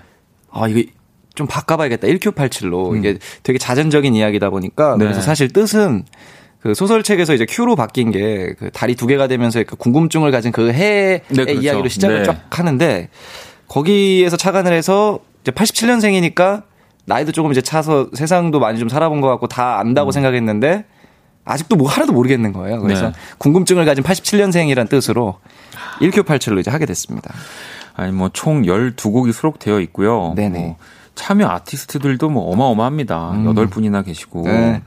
아 0.52 0.68
이거 0.68 0.90
좀 1.36 1.48
바꿔봐야겠다 1.48 2.08
1Q87로 2.08 2.98
이게 2.98 3.18
되게 3.44 3.58
자전적인 3.60 4.16
이야기다 4.16 4.50
보니까 4.50 4.94
음. 4.94 5.00
네. 5.00 5.06
그래서 5.06 5.22
사실 5.22 5.50
뜻은 5.50 6.06
그 6.64 6.74
소설책에서 6.74 7.34
이제 7.34 7.46
Q로 7.46 7.76
바뀐 7.76 8.10
게그 8.10 8.72
달이 8.72 8.96
두 8.96 9.06
개가 9.06 9.28
되면서 9.28 9.62
그 9.68 9.76
궁금증을 9.76 10.32
가진 10.32 10.54
그 10.54 10.72
해의 10.72 11.22
네, 11.28 11.44
그렇죠. 11.44 11.60
이야기로 11.60 11.90
시작을 11.90 12.20
네. 12.20 12.24
쫙 12.24 12.40
하는데 12.58 13.10
거기에서 13.68 14.38
착안을 14.38 14.72
해서 14.72 15.20
이제 15.42 15.52
87년생이니까 15.52 16.64
나이도 17.04 17.34
조금 17.34 17.52
이제 17.52 17.62
차서 17.62 18.12
세상도 18.14 18.62
많이 18.62 18.80
좀 18.80 18.88
살아본 18.88 19.20
것 19.20 19.28
같고 19.28 19.48
다 19.48 19.78
안다고 19.80 20.12
생각했는데 20.12 20.86
아직도 21.44 21.76
뭐 21.76 21.90
하나도 21.90 22.14
모르겠는 22.14 22.54
거예요. 22.54 22.80
그래서 22.80 23.08
음. 23.08 23.12
네. 23.12 23.20
궁금증을 23.40 23.84
가진 23.84 24.02
87년생이란 24.02 24.88
뜻으로 24.88 25.40
1Q87로 26.00 26.62
이제 26.62 26.72
하게 26.72 26.86
됐습니다. 26.86 27.34
아니 27.94 28.14
뭐 28.14 28.30
총 28.32 28.62
12곡이 28.62 29.34
수록되어 29.34 29.82
있고요. 29.82 30.32
네네. 30.38 30.60
뭐 30.60 30.78
참여 31.16 31.46
아티스트들도 31.46 32.30
뭐 32.30 32.50
어마어마합니다. 32.54 33.44
여덟 33.46 33.68
분이나 33.68 34.02
계시고. 34.02 34.44
네. 34.44 34.82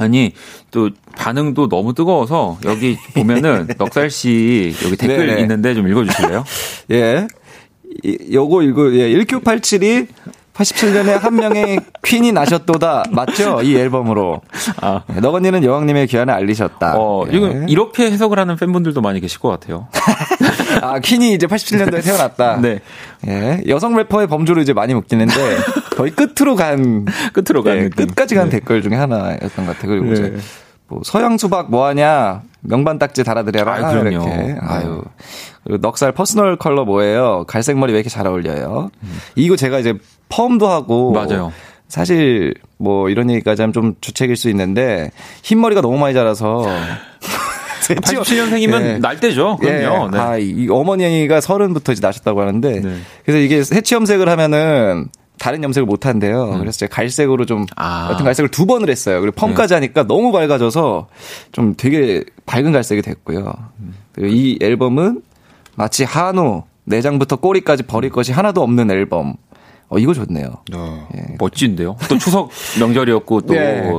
아니 0.00 0.32
또 0.70 0.90
반응도 1.14 1.68
너무 1.68 1.92
뜨거워서 1.92 2.58
여기 2.64 2.96
보면은 3.14 3.68
넉살 3.78 4.10
씨 4.10 4.74
여기 4.82 4.96
댓글 4.96 5.26
네네. 5.26 5.40
있는데 5.42 5.74
좀 5.74 5.86
읽어 5.88 6.04
주실래요? 6.04 6.42
예. 6.90 7.26
이- 8.02 8.32
요거 8.32 8.62
이거 8.62 8.92
예, 8.94 9.12
1987이 9.24 10.06
87년에 10.60 11.18
한 11.18 11.34
명의 11.36 11.80
퀸이 12.04 12.32
나셨도다. 12.32 13.04
맞죠? 13.10 13.62
이 13.62 13.76
앨범으로. 13.76 14.42
아. 14.82 15.02
예, 15.14 15.20
너건이는 15.20 15.64
여왕님의 15.64 16.06
귀환을 16.08 16.32
알리셨다. 16.34 16.94
어, 16.96 17.24
예. 17.32 17.36
이거 17.36 17.48
이렇게 17.68 18.10
해석을 18.10 18.38
하는 18.38 18.56
팬분들도 18.56 19.00
많이 19.00 19.20
계실 19.20 19.40
것 19.40 19.48
같아요. 19.48 19.88
아, 20.82 20.98
퀸이 20.98 21.32
이제 21.32 21.46
87년도에 21.46 22.04
태어났다. 22.04 22.58
네. 22.62 22.80
예. 23.26 23.62
여성 23.68 23.96
래퍼의 23.96 24.26
범주로 24.26 24.60
이제 24.60 24.72
많이 24.72 24.94
묶이는데 24.94 25.34
거의 25.96 26.12
끝으로 26.12 26.56
간 26.56 27.06
끝으로 27.32 27.62
간 27.62 27.76
예. 27.78 27.88
끝까지 27.88 28.34
간 28.34 28.50
네. 28.50 28.58
댓글 28.58 28.82
중에 28.82 28.94
하나였던 28.94 29.66
것 29.66 29.76
같아요. 29.76 29.88
그리고 29.88 30.06
네. 30.06 30.12
이제 30.12 30.36
뭐 30.88 31.00
서양 31.04 31.38
수박 31.38 31.70
뭐 31.70 31.86
하냐? 31.86 32.42
명반 32.62 32.98
딱지 32.98 33.24
달아드려라. 33.24 33.74
아이, 33.74 33.80
그럼요. 33.80 34.08
이렇게. 34.10 34.28
네. 34.28 34.56
아유. 34.60 35.02
그리고 35.64 35.78
넉살 35.80 36.12
퍼스널 36.12 36.56
컬러 36.56 36.84
뭐예요? 36.84 37.44
갈색 37.46 37.78
머리 37.78 37.92
왜 37.92 37.98
이렇게 38.00 38.10
잘 38.10 38.26
어울려요? 38.26 38.90
이거 39.36 39.56
제가 39.56 39.78
이제 39.78 39.94
펌도 40.30 40.68
하고 40.68 41.10
음. 41.10 41.14
맞아요. 41.14 41.52
사실 41.88 42.54
뭐 42.78 43.10
이런 43.10 43.28
얘기까지 43.30 43.60
하면 43.62 43.72
좀 43.74 43.94
주책일 44.00 44.36
수 44.36 44.48
있는데 44.48 45.10
흰머리가 45.42 45.82
너무 45.82 45.98
많이 45.98 46.14
자라서 46.14 46.64
87년생이면 47.80 48.82
예. 48.82 48.98
날 48.98 49.18
때죠. 49.18 49.56
그럼요. 49.56 50.06
예. 50.06 50.10
네. 50.10 50.18
아, 50.18 50.38
이 50.38 50.68
어머니가 50.70 51.40
서른부터 51.40 51.92
이제 51.92 52.00
나셨다고 52.00 52.40
하는데 52.40 52.80
네. 52.80 52.96
그래서 53.24 53.38
이게 53.40 53.58
해치 53.74 53.94
염색을 53.94 54.28
하면은 54.28 55.08
다른 55.38 55.64
염색을 55.64 55.86
못 55.86 56.06
한대요. 56.06 56.56
그래서 56.58 56.78
제가 56.78 56.94
갈색으로 56.94 57.46
좀 57.46 57.62
음. 57.62 57.66
아. 57.76 58.06
네. 58.06 58.12
여튼 58.12 58.24
갈색을 58.24 58.50
두 58.50 58.66
번을 58.66 58.88
했어요. 58.88 59.20
그리고 59.20 59.34
펌까지 59.34 59.74
하니까 59.74 60.06
너무 60.06 60.30
밝아져서 60.32 61.08
좀 61.52 61.74
되게 61.76 62.22
밝은 62.46 62.72
갈색이 62.72 63.02
됐고요. 63.02 63.52
그리고 64.12 64.32
이 64.32 64.58
앨범은 64.62 65.22
마치 65.74 66.04
한우 66.04 66.62
내장부터 66.84 67.36
꼬리까지 67.36 67.84
버릴 67.84 68.10
것이 68.10 68.32
하나도 68.32 68.62
없는 68.62 68.90
앨범. 68.90 69.34
어 69.90 69.98
이거 69.98 70.14
좋네요. 70.14 70.46
예. 71.16 71.36
멋진데요. 71.38 71.96
또 72.08 72.16
추석 72.16 72.50
명절이었고 72.78 73.40
또 73.42 73.52
네. 73.54 73.90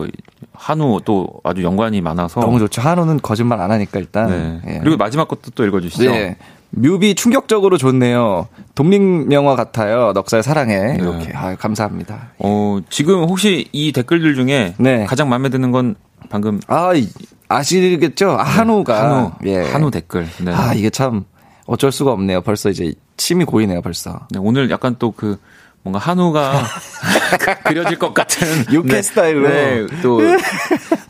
한우 0.53 1.01
또 1.05 1.27
아주 1.43 1.63
연관이 1.63 2.01
많아서 2.01 2.39
너무 2.39 2.59
좋죠. 2.59 2.81
한우는 2.81 3.19
거짓말 3.21 3.59
안 3.61 3.71
하니까 3.71 3.99
일단. 3.99 4.61
네. 4.63 4.73
예. 4.75 4.79
그리고 4.79 4.95
마지막 4.97 5.27
것도 5.27 5.51
또 5.53 5.65
읽어주시죠. 5.65 6.09
네. 6.09 6.37
뮤비 6.69 7.13
충격적으로 7.15 7.77
좋네요. 7.77 8.47
독립영화 8.75 9.55
같아요. 9.57 10.13
넉살 10.13 10.41
사랑해. 10.43 10.95
이렇게. 10.97 11.25
네. 11.25 11.31
아, 11.35 11.55
감사합니다. 11.55 12.29
어, 12.39 12.79
지금 12.89 13.23
혹시 13.25 13.67
이 13.73 13.91
댓글들 13.91 14.35
중에 14.35 14.75
네. 14.77 15.05
가장 15.05 15.27
마음에 15.27 15.49
드는 15.49 15.71
건 15.71 15.95
방금 16.29 16.61
아, 16.67 16.93
이- 16.95 17.09
아시겠죠? 17.49 18.31
아, 18.39 18.43
한우가. 18.43 18.93
네. 18.93 18.99
한우, 19.07 19.31
예. 19.45 19.69
한우 19.69 19.91
댓글. 19.91 20.27
네. 20.41 20.53
아, 20.53 20.73
이게 20.73 20.89
참 20.89 21.25
어쩔 21.65 21.91
수가 21.91 22.11
없네요. 22.13 22.39
벌써 22.41 22.69
이제 22.69 22.93
침이 23.17 23.43
고이네요, 23.45 23.81
벌써. 23.81 24.21
네, 24.31 24.39
오늘 24.39 24.69
약간 24.71 24.95
또 24.97 25.11
그 25.11 25.37
뭔가 25.83 25.99
한우가 25.99 26.63
그려질 27.65 27.97
것 27.97 28.13
같은 28.13 28.65
육회 28.71 29.01
스타일로. 29.01 29.47
네, 29.47 29.85
또 30.01 30.21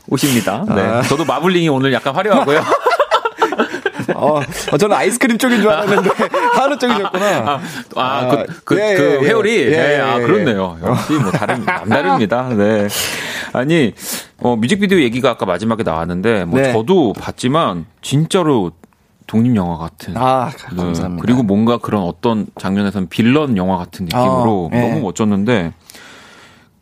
오십니다. 0.08 0.64
네. 0.68 0.80
아. 0.80 1.02
저도 1.02 1.24
마블링이 1.24 1.68
오늘 1.68 1.92
약간 1.92 2.14
화려하고요. 2.14 2.62
어, 4.14 4.40
어, 4.72 4.78
저는 4.78 4.96
아이스크림 4.96 5.38
쪽인 5.38 5.60
줄 5.60 5.70
알았는데 5.70 6.10
한우 6.54 6.76
쪽이셨구나. 6.78 7.26
아, 7.26 7.60
아, 7.96 8.28
그, 8.28 8.46
그, 8.64 8.80
예, 8.80 8.94
그 8.94 9.20
예, 9.22 9.28
회오리? 9.28 9.62
예, 9.66 9.70
네, 9.70 9.94
예, 9.94 10.00
아, 10.00 10.18
예. 10.18 10.22
그렇네요. 10.22 10.78
역시 10.82 11.12
뭐 11.14 11.30
다른, 11.30 11.64
남다릅니다. 11.64 12.48
네. 12.48 12.88
아니, 13.52 13.94
어, 14.38 14.56
뮤직비디오 14.56 14.98
얘기가 15.00 15.30
아까 15.30 15.46
마지막에 15.46 15.82
나왔는데, 15.82 16.44
뭐 16.46 16.60
네. 16.60 16.72
저도 16.72 17.12
봤지만, 17.12 17.86
진짜로 18.00 18.72
독립 19.26 19.54
영화 19.56 19.76
같은. 19.78 20.16
아, 20.16 20.50
네. 20.70 20.76
감사합니다. 20.76 21.22
그리고 21.22 21.42
뭔가 21.42 21.78
그런 21.78 22.02
어떤 22.02 22.46
장면에서는 22.58 23.08
빌런 23.08 23.56
영화 23.56 23.76
같은 23.78 24.04
느낌으로 24.06 24.70
아, 24.72 24.76
예. 24.76 24.80
너무 24.88 25.00
멋졌는데, 25.02 25.72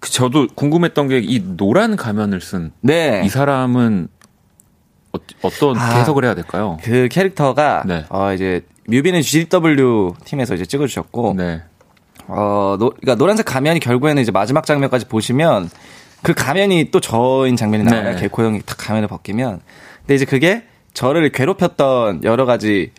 그 0.00 0.10
저도 0.10 0.46
궁금했던 0.54 1.08
게 1.08 1.18
이 1.20 1.42
노란 1.56 1.94
가면을 1.96 2.40
쓴이 2.40 2.70
네. 2.80 3.28
사람은 3.28 4.08
어, 5.12 5.50
떤 5.58 5.76
아. 5.76 5.98
해석을 5.98 6.24
해야 6.24 6.34
될까요? 6.34 6.78
그 6.82 7.08
캐릭터가 7.10 7.82
네. 7.86 8.04
어 8.08 8.32
이제 8.32 8.64
뮤비는 8.88 9.22
GW 9.22 10.14
팀에서 10.24 10.54
이제 10.54 10.64
찍어주셨고 10.64 11.34
네. 11.36 11.62
어 12.28 12.76
노, 12.78 12.90
그러니까 12.90 13.16
노란색 13.16 13.44
가면이 13.46 13.80
결국에는 13.80 14.22
이제 14.22 14.30
마지막 14.30 14.64
장면까지 14.64 15.06
보시면 15.06 15.68
그 16.22 16.32
가면이 16.32 16.90
또 16.90 17.00
저인 17.00 17.56
장면이 17.56 17.84
나와요. 17.84 18.14
네. 18.14 18.20
개코 18.20 18.42
형이 18.44 18.62
딱 18.64 18.76
가면을 18.78 19.08
벗기면 19.08 19.60
근데 20.00 20.14
이제 20.14 20.24
그게 20.24 20.64
저를 20.94 21.30
괴롭혔던 21.30 22.24
여러 22.24 22.46
가지 22.46 22.92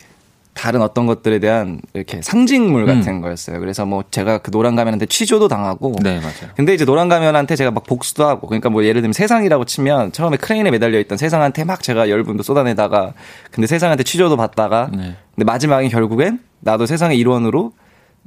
다른 0.54 0.82
어떤 0.82 1.06
것들에 1.06 1.38
대한 1.38 1.80
이렇게 1.94 2.20
상징물 2.20 2.84
같은 2.84 3.22
거였어요. 3.22 3.58
그래서 3.58 3.86
뭐 3.86 4.04
제가 4.10 4.38
그 4.38 4.50
노란 4.50 4.76
가면한테 4.76 5.06
취조도 5.06 5.48
당하고 5.48 5.94
네, 6.02 6.18
맞아요. 6.18 6.52
근데 6.56 6.74
이제 6.74 6.84
노란 6.84 7.08
가면한테 7.08 7.56
제가 7.56 7.70
막 7.70 7.84
복수도 7.84 8.26
하고 8.26 8.46
그러니까 8.46 8.68
뭐 8.68 8.84
예를 8.84 9.00
들면 9.00 9.14
세상이라고 9.14 9.64
치면 9.64 10.12
처음에 10.12 10.36
크레인에 10.36 10.70
매달려 10.70 10.98
있던 11.00 11.16
세상한테 11.16 11.64
막 11.64 11.82
제가 11.82 12.10
울분도 12.10 12.42
쏟아내다가 12.42 13.14
근데 13.50 13.66
세상한테 13.66 14.04
취조도 14.04 14.36
받다가 14.36 14.90
네. 14.92 15.16
근데 15.34 15.44
마지막에 15.44 15.88
결국엔 15.88 16.40
나도 16.60 16.84
세상의 16.84 17.18
일원으로 17.18 17.72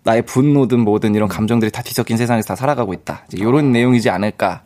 나의 0.03 0.23
분노든 0.23 0.79
뭐든 0.79 1.13
이런 1.15 1.29
감정들이 1.29 1.71
다 1.71 1.81
뒤섞인 1.83 2.17
세상에서 2.17 2.47
다 2.47 2.55
살아가고 2.55 2.93
있다. 2.93 3.25
이런 3.33 3.71
내용이지 3.71 4.09
않을까 4.09 4.61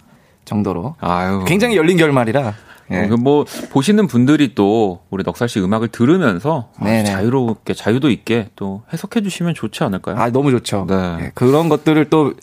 정도로 0.46 0.96
아유. 1.00 1.44
굉장히 1.46 1.76
열린 1.76 1.98
결말이라 1.98 2.54
예. 2.92 3.06
어, 3.06 3.08
그뭐 3.08 3.46
보시는 3.72 4.08
분들이 4.08 4.56
또 4.56 5.02
우리 5.10 5.24
넉살 5.24 5.48
씨 5.50 5.60
음악을 5.60 5.90
들으면서 5.90 6.70
네네. 6.82 7.06
자유롭게 7.06 7.74
자유도 7.74 8.10
있게 8.10 8.50
또 8.56 8.84
해석해 8.92 9.22
주시면 9.22 9.54
좋지 9.54 9.84
않을까요? 9.84 10.18
아 10.18 10.30
너무 10.32 10.52
좋죠. 10.52 10.86
네. 10.88 11.18
예, 11.22 11.32
그런 11.34 11.70
것들을 11.70 12.10
또 12.10 12.34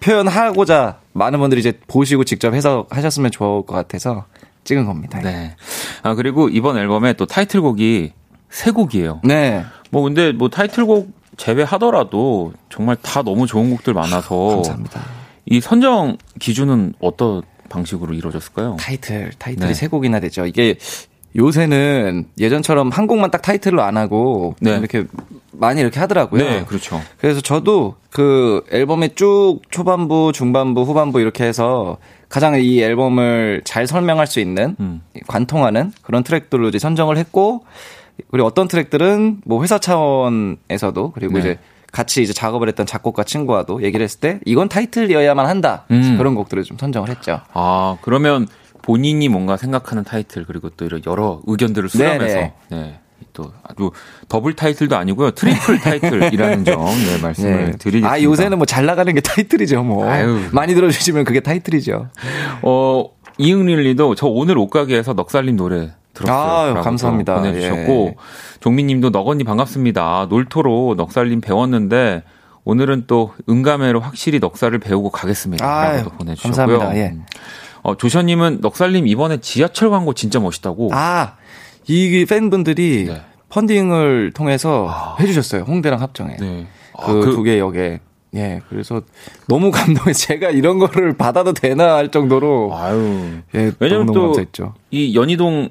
표현하고자 0.00 0.98
많은 1.12 1.38
분들이 1.40 1.60
이제 1.60 1.78
보시고 1.86 2.24
직접 2.24 2.54
해석하셨으면 2.54 3.30
좋을 3.30 3.66
것 3.66 3.74
같아서 3.74 4.26
찍은 4.64 4.84
겁니다. 4.84 5.20
네. 5.20 5.56
아 6.02 6.14
그리고 6.14 6.48
이번 6.48 6.76
앨범에 6.76 7.14
또 7.14 7.26
타이틀곡이 7.26 8.12
세 8.50 8.70
곡이에요. 8.70 9.20
네. 9.24 9.64
뭐 9.90 10.02
근데 10.02 10.32
뭐 10.32 10.48
타이틀곡 10.48 11.10
제외하더라도 11.36 12.52
정말 12.68 12.96
다 13.00 13.22
너무 13.22 13.46
좋은 13.46 13.70
곡들 13.70 13.94
많아서 13.94 14.56
감사합니다. 14.56 15.00
이 15.46 15.60
선정 15.60 16.18
기준은 16.38 16.94
어떤 17.00 17.42
방식으로 17.68 18.14
이루어졌을까요? 18.14 18.76
타이틀, 18.78 19.30
타이틀이 19.38 19.68
네. 19.68 19.74
세 19.74 19.88
곡이나 19.88 20.20
되죠. 20.20 20.46
이게 20.46 20.76
요새는 21.36 22.26
예전처럼 22.38 22.90
한 22.90 23.06
곡만 23.06 23.30
딱 23.30 23.42
타이틀로 23.42 23.82
안 23.82 23.96
하고 23.96 24.56
네. 24.60 24.76
이렇게 24.76 25.04
많이 25.52 25.80
이렇게 25.80 26.00
하더라고요. 26.00 26.42
네, 26.42 26.64
그렇죠. 26.64 27.00
그래서 27.18 27.40
저도 27.40 27.96
그 28.10 28.64
앨범의 28.72 29.14
쭉 29.14 29.60
초반부, 29.70 30.32
중반부, 30.34 30.82
후반부 30.82 31.20
이렇게 31.20 31.44
해서 31.44 31.98
가장 32.28 32.60
이 32.60 32.80
앨범을 32.80 33.62
잘 33.64 33.86
설명할 33.86 34.26
수 34.26 34.40
있는 34.40 34.76
음. 34.80 35.02
관통하는 35.26 35.92
그런 36.02 36.22
트랙들로 36.22 36.68
이제 36.68 36.78
선정을 36.78 37.16
했고 37.18 37.64
그리고 38.30 38.46
어떤 38.46 38.68
트랙들은 38.68 39.42
뭐 39.44 39.62
회사 39.62 39.78
차원에서도 39.78 41.12
그리고 41.12 41.34
네. 41.34 41.40
이제 41.40 41.58
같이 41.92 42.22
이제 42.22 42.32
작업을 42.32 42.68
했던 42.68 42.86
작곡가 42.86 43.24
친구와도 43.24 43.82
얘기를 43.82 44.04
했을 44.04 44.20
때 44.20 44.40
이건 44.44 44.68
타이틀이어야만 44.68 45.46
한다 45.46 45.84
음. 45.90 46.16
그런 46.18 46.34
곡들을 46.34 46.62
좀 46.64 46.76
선정을 46.78 47.08
했죠. 47.08 47.40
아 47.52 47.96
그러면 48.02 48.46
본인이 48.82 49.28
뭔가 49.28 49.56
생각하는 49.56 50.04
타이틀 50.04 50.44
그리고 50.46 50.70
또 50.70 50.84
이런 50.84 51.02
여러 51.06 51.40
의견들을 51.46 51.88
수렴해서 51.88 52.34
네네. 52.34 52.52
네. 52.70 53.00
또 53.32 53.52
아주 53.62 53.90
더블 54.28 54.54
타이틀도 54.54 54.96
아니고요 54.96 55.30
트리플 55.32 55.78
타이틀이라는 55.80 56.64
점 56.64 56.84
네, 56.84 57.18
말씀을 57.22 57.50
네. 57.52 57.70
드리겠습니다. 57.72 58.10
아 58.10 58.22
요새는 58.22 58.58
뭐 58.58 58.64
잘 58.66 58.86
나가는 58.86 59.12
게 59.14 59.20
타이틀이죠 59.20 59.82
뭐 59.82 60.08
아유. 60.08 60.40
많이 60.52 60.74
들어주시면 60.74 61.24
그게 61.24 61.40
타이틀이죠. 61.40 62.08
어, 62.62 63.04
이응릴리도 63.38 64.14
저 64.14 64.26
오늘 64.26 64.58
옷가게에서 64.58 65.12
넉살님 65.14 65.56
노래 65.56 65.90
들었어요. 66.18 66.36
아유, 66.66 66.74
라고 66.74 66.84
감사합니다. 66.84 67.34
또 67.36 67.40
보내주셨고 67.42 68.06
예. 68.10 68.14
종민님도 68.60 69.10
넉언니 69.10 69.44
반갑습니다. 69.44 70.26
놀토로 70.30 70.94
넉살님 70.96 71.40
배웠는데 71.40 72.22
오늘은 72.64 73.04
또 73.06 73.32
응감회로 73.48 74.00
확실히 74.00 74.38
넉살을 74.40 74.78
배우고 74.78 75.10
가겠습니다. 75.10 75.66
아유, 75.66 75.96
라고 75.98 76.10
또 76.10 76.16
보내주셨고요. 76.16 76.78
감사합니다. 76.78 76.96
예. 76.98 77.16
어, 77.82 77.96
조션님은 77.96 78.58
넉살님 78.60 79.06
이번에 79.06 79.38
지하철 79.38 79.90
광고 79.90 80.12
진짜 80.12 80.40
멋있다고. 80.40 80.90
아, 80.92 81.36
이 81.86 82.26
팬분들이 82.28 83.06
네. 83.08 83.22
펀딩을 83.50 84.32
통해서 84.34 85.16
해주셨어요. 85.20 85.62
홍대랑 85.62 86.00
합정에. 86.02 86.36
네. 86.38 86.66
아, 86.98 87.06
그 87.06 87.20
그- 87.20 87.30
두개 87.32 87.58
역에. 87.58 88.00
예, 88.34 88.60
그래서 88.68 89.00
너무 89.48 89.70
감동해. 89.72 90.12
제가 90.12 90.50
이런 90.50 90.78
거를 90.78 91.16
받아도 91.16 91.54
되나 91.54 91.94
할 91.94 92.10
정도로. 92.10 92.72
아유. 92.76 93.38
예, 93.54 93.72
왜냐면 93.80 94.12
또. 94.12 94.34
이 94.90 95.14
연희동 95.16 95.70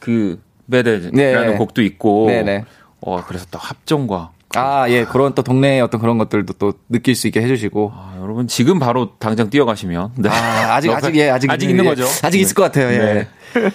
그 0.00 0.40
베레라는 0.70 1.12
네. 1.12 1.56
곡도 1.56 1.82
있고. 1.82 2.26
네네. 2.28 2.64
어, 3.00 3.22
그래서 3.24 3.46
또 3.50 3.58
합정과 3.58 4.32
아, 4.54 4.88
예, 4.88 5.04
그런 5.04 5.34
또 5.34 5.42
동네의 5.42 5.82
어떤 5.82 6.00
그런 6.00 6.16
것들도 6.16 6.54
또 6.54 6.72
느낄 6.88 7.14
수 7.14 7.26
있게 7.26 7.42
해주시고. 7.42 7.92
아, 7.94 8.16
여러분 8.20 8.46
지금 8.46 8.78
바로 8.78 9.10
당장 9.18 9.50
뛰어가시면 9.50 10.12
네. 10.16 10.28
아, 10.30 10.74
아직, 10.74 10.90
아직, 10.90 11.14
예, 11.16 11.30
아직. 11.30 11.50
아직 11.50 11.68
있는 11.68 11.84
예, 11.84 11.88
거죠. 11.90 12.04
아직 12.22 12.40
있을 12.40 12.54
것 12.54 12.62
같아요, 12.62 12.90
예. 12.92 12.98
네. 12.98 13.28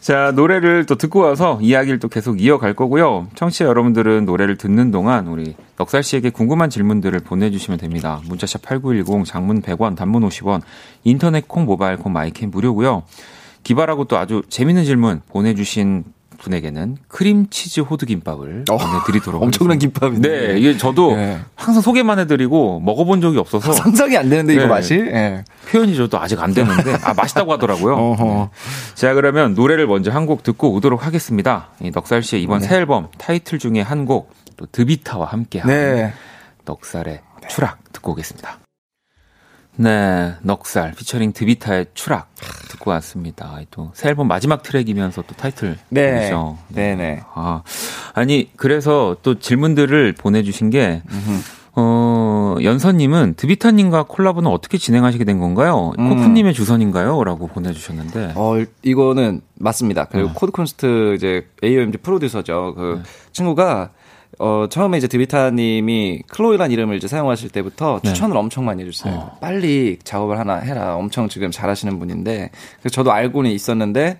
자, 0.00 0.32
노래를 0.34 0.86
또 0.86 0.96
듣고 0.96 1.20
와서 1.20 1.60
이야기를 1.62 2.00
또 2.00 2.08
계속 2.08 2.40
이어갈 2.40 2.74
거고요. 2.74 3.28
청취자 3.36 3.66
여러분들은 3.66 4.24
노래를 4.24 4.56
듣는 4.56 4.90
동안 4.90 5.28
우리 5.28 5.54
넉살 5.76 6.02
씨에게 6.02 6.30
궁금한 6.30 6.70
질문들을 6.70 7.20
보내주시면 7.20 7.78
됩니다. 7.78 8.20
문자샵 8.24 8.62
8910, 8.62 9.24
장문 9.24 9.62
100원, 9.62 9.96
단문 9.96 10.28
50원, 10.28 10.62
인터넷 11.04 11.46
콩, 11.46 11.64
모바일 11.64 11.96
콩, 11.96 12.12
마이케이 12.12 12.50
무료고요. 12.50 13.04
기발하고 13.62 14.04
또 14.04 14.16
아주 14.18 14.42
재밌는 14.48 14.84
질문 14.84 15.20
보내주신 15.30 16.04
분에게는 16.38 16.96
크림치즈 17.06 17.80
호두김밥을 17.82 18.64
어, 18.68 18.76
보내드리도록 18.76 19.40
엄청난 19.44 19.76
하겠습니다. 19.76 20.00
김밥인데. 20.00 20.48
네, 20.54 20.58
이게 20.58 20.76
저도 20.76 21.14
네. 21.14 21.38
항상 21.54 21.80
소개만 21.80 22.18
해드리고 22.18 22.80
먹어본 22.80 23.20
적이 23.20 23.38
없어서 23.38 23.72
상상이 23.72 24.16
안 24.16 24.28
되는데, 24.28 24.54
이거 24.54 24.62
네. 24.62 24.68
맛이? 24.68 24.94
예. 24.94 25.44
표현이 25.70 25.94
저도 25.94 26.18
아직 26.20 26.40
안 26.40 26.52
되는데 26.52 26.94
아 27.04 27.14
맛있다고 27.14 27.52
하더라고요. 27.52 27.94
어허. 27.94 28.50
자 28.96 29.14
그러면 29.14 29.54
노래를 29.54 29.86
먼저 29.86 30.10
한 30.10 30.26
곡 30.26 30.42
듣고 30.42 30.72
오도록 30.72 31.06
하겠습니다. 31.06 31.68
이 31.80 31.90
넉살 31.92 32.24
씨의 32.24 32.42
이번 32.42 32.60
새 32.60 32.76
앨범 32.76 33.06
타이틀 33.18 33.58
중에 33.60 33.80
한 33.80 34.04
곡 34.06 34.30
또 34.56 34.66
드비타와 34.66 35.26
함께한 35.26 35.68
네. 35.68 36.12
넉살의 36.66 37.20
추락 37.48 37.78
듣고 37.92 38.12
오겠습니다. 38.12 38.58
네, 39.76 40.34
넉살 40.42 40.92
피처링 40.92 41.32
드비타의 41.32 41.86
추락 41.94 42.34
듣고 42.70 42.90
왔습니다. 42.92 43.58
또 43.70 43.90
새 43.94 44.08
앨범 44.10 44.28
마지막 44.28 44.62
트랙이면서 44.62 45.22
또 45.26 45.34
타이틀 45.34 45.78
네. 45.88 46.12
곡이죠. 46.12 46.58
네네. 46.68 47.22
아, 47.34 47.62
아니 48.14 48.50
그래서 48.56 49.16
또 49.22 49.38
질문들을 49.38 50.12
보내주신 50.12 50.70
게 50.70 51.02
어, 51.74 52.56
연서님은 52.62 53.34
드비타님과 53.38 54.02
콜라보는 54.04 54.50
어떻게 54.50 54.76
진행하시게 54.76 55.24
된 55.24 55.38
건가요? 55.38 55.92
음. 55.98 56.08
코쿤님의 56.10 56.52
주선인가요? 56.52 57.24
라고 57.24 57.46
보내주셨는데. 57.46 58.34
어, 58.36 58.62
이거는 58.82 59.40
맞습니다. 59.58 60.04
그리고 60.04 60.28
네. 60.28 60.34
코드 60.34 60.52
쿤스트 60.52 61.14
이제 61.14 61.46
AOMG 61.64 61.98
프로듀서죠. 61.98 62.74
그 62.76 63.02
친구가 63.32 63.88
어, 64.38 64.66
처음에 64.68 64.98
이제 64.98 65.08
드비타님이 65.08 66.22
클로이란 66.28 66.70
이름을 66.70 66.96
이제 66.96 67.06
사용하실 67.06 67.50
때부터 67.50 68.00
네. 68.02 68.12
추천을 68.12 68.36
엄청 68.36 68.64
많이 68.64 68.82
해줬어요. 68.82 69.14
어. 69.14 69.38
빨리 69.40 69.98
작업을 70.02 70.38
하나 70.38 70.56
해라. 70.56 70.96
엄청 70.96 71.28
지금 71.28 71.50
잘하시는 71.50 71.98
분인데. 71.98 72.50
그래서 72.80 72.94
저도 72.94 73.12
알고는 73.12 73.50
있었는데, 73.50 74.18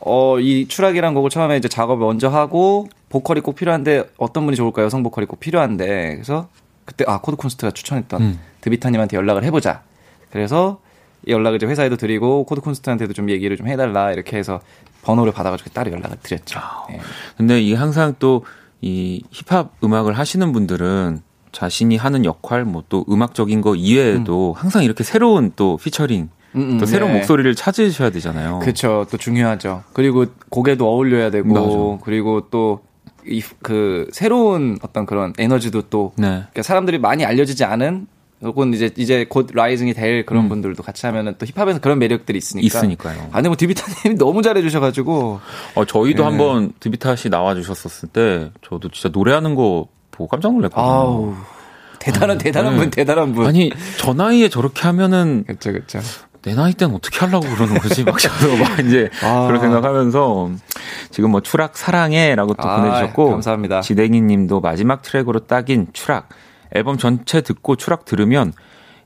어, 0.00 0.38
이 0.38 0.68
추락이란 0.68 1.14
곡을 1.14 1.30
처음에 1.30 1.56
이제 1.56 1.68
작업을 1.68 2.04
먼저 2.04 2.28
하고, 2.28 2.88
보컬이 3.12 3.42
꼭 3.42 3.54
필요한데 3.54 4.04
어떤 4.16 4.46
분이 4.46 4.56
좋을까요? 4.56 4.86
여성 4.86 5.02
보컬이 5.02 5.26
꼭 5.26 5.38
필요한데 5.38 6.14
그래서 6.14 6.48
그때 6.86 7.04
아 7.06 7.20
코드 7.20 7.36
쿤스트가 7.36 7.70
추천했던 7.70 8.22
음. 8.22 8.40
드비타님한테 8.62 9.18
연락을 9.18 9.44
해보자. 9.44 9.82
그래서 10.30 10.80
이 11.26 11.30
연락을 11.30 11.56
이제 11.56 11.66
회사에도 11.66 11.96
드리고 11.96 12.44
코드 12.44 12.62
쿤스트한테도 12.62 13.12
좀 13.12 13.28
얘기를 13.28 13.54
좀 13.58 13.68
해달라 13.68 14.12
이렇게 14.12 14.38
해서 14.38 14.60
번호를 15.02 15.32
받아가지고 15.32 15.70
따로 15.70 15.92
연락을 15.92 16.16
드렸죠. 16.22 16.58
예. 16.92 17.00
근데 17.36 17.60
이 17.60 17.74
항상 17.74 18.14
또 18.18 18.46
이 18.82 19.22
힙합 19.30 19.72
음악을 19.82 20.12
하시는 20.18 20.52
분들은 20.52 21.20
자신이 21.52 21.96
하는 21.96 22.24
역할 22.24 22.64
뭐 22.64 22.82
또 22.88 23.04
음악적인 23.08 23.60
거 23.62 23.74
이외에도 23.74 24.54
항상 24.56 24.84
이렇게 24.84 25.04
새로운 25.04 25.52
또 25.56 25.76
피처링 25.78 26.28
음, 26.56 26.60
음, 26.60 26.78
또 26.78 26.84
새로운 26.84 27.12
네. 27.12 27.18
목소리를 27.18 27.54
찾으셔야 27.54 28.10
되잖아요. 28.10 28.58
그렇죠. 28.58 29.06
또 29.10 29.16
중요하죠. 29.16 29.84
그리고 29.94 30.26
곡에도 30.50 30.88
어울려야 30.88 31.30
되고 31.30 31.48
맞아. 31.48 32.04
그리고 32.04 32.48
또 32.50 32.80
이 33.24 33.40
그 33.62 34.08
새로운 34.12 34.78
어떤 34.82 35.06
그런 35.06 35.32
에너지도 35.38 35.82
또 35.82 36.12
네. 36.16 36.26
그러니까 36.26 36.62
사람들이 36.62 36.98
많이 36.98 37.24
알려지지 37.24 37.64
않은 37.64 38.08
혹은 38.42 38.74
이제 38.74 38.90
이제 38.96 39.24
곧 39.28 39.48
라이징이 39.52 39.94
될 39.94 40.26
그런 40.26 40.48
분들도 40.48 40.82
같이 40.82 41.06
하면은 41.06 41.34
또 41.38 41.46
힙합에서 41.46 41.80
그런 41.80 41.98
매력들이 41.98 42.36
있으니까. 42.38 42.64
음. 42.64 42.66
있으니까요. 42.66 43.28
아, 43.30 43.36
근데 43.36 43.48
뭐 43.48 43.56
디비타님이 43.56 44.16
너무 44.18 44.42
잘해주셔가지고 44.42 45.40
어, 45.76 45.84
저희도 45.84 46.22
예. 46.22 46.26
한번 46.26 46.72
드비타 46.80 47.16
씨 47.16 47.28
나와주셨었을 47.28 48.08
때 48.08 48.50
저도 48.62 48.90
진짜 48.90 49.08
노래하는 49.12 49.54
거 49.54 49.86
보고 50.10 50.28
깜짝 50.28 50.52
놀랐거든요. 50.54 50.84
아우 50.84 51.34
대단한 51.98 52.38
대단한 52.38 52.74
네. 52.74 52.78
분 52.80 52.90
대단한 52.90 53.32
분. 53.32 53.46
아니 53.46 53.70
저 53.98 54.12
나이에 54.12 54.48
저렇게 54.48 54.82
하면은 54.82 55.44
그렇죠 55.46 55.72
그렇죠. 55.72 56.00
내 56.42 56.54
나이 56.54 56.72
때는 56.74 56.96
어떻게 56.96 57.20
하려고 57.20 57.48
그러는 57.54 57.78
거지? 57.78 58.02
막 58.02 58.18
저도 58.18 58.56
막 58.56 58.80
이제 58.84 59.08
아. 59.22 59.46
그런 59.46 59.60
생각하면서 59.60 60.50
지금 61.10 61.30
뭐 61.30 61.40
추락 61.40 61.76
사랑해라고 61.76 62.54
또 62.54 62.68
아, 62.68 62.80
보내주셨고 62.80 63.30
감사합니다. 63.30 63.80
지댕이님도 63.82 64.60
마지막 64.60 65.02
트랙으로 65.02 65.46
딱인 65.46 65.86
추락 65.92 66.28
앨범 66.74 66.98
전체 66.98 67.40
듣고 67.40 67.76
추락 67.76 68.04
들으면 68.04 68.52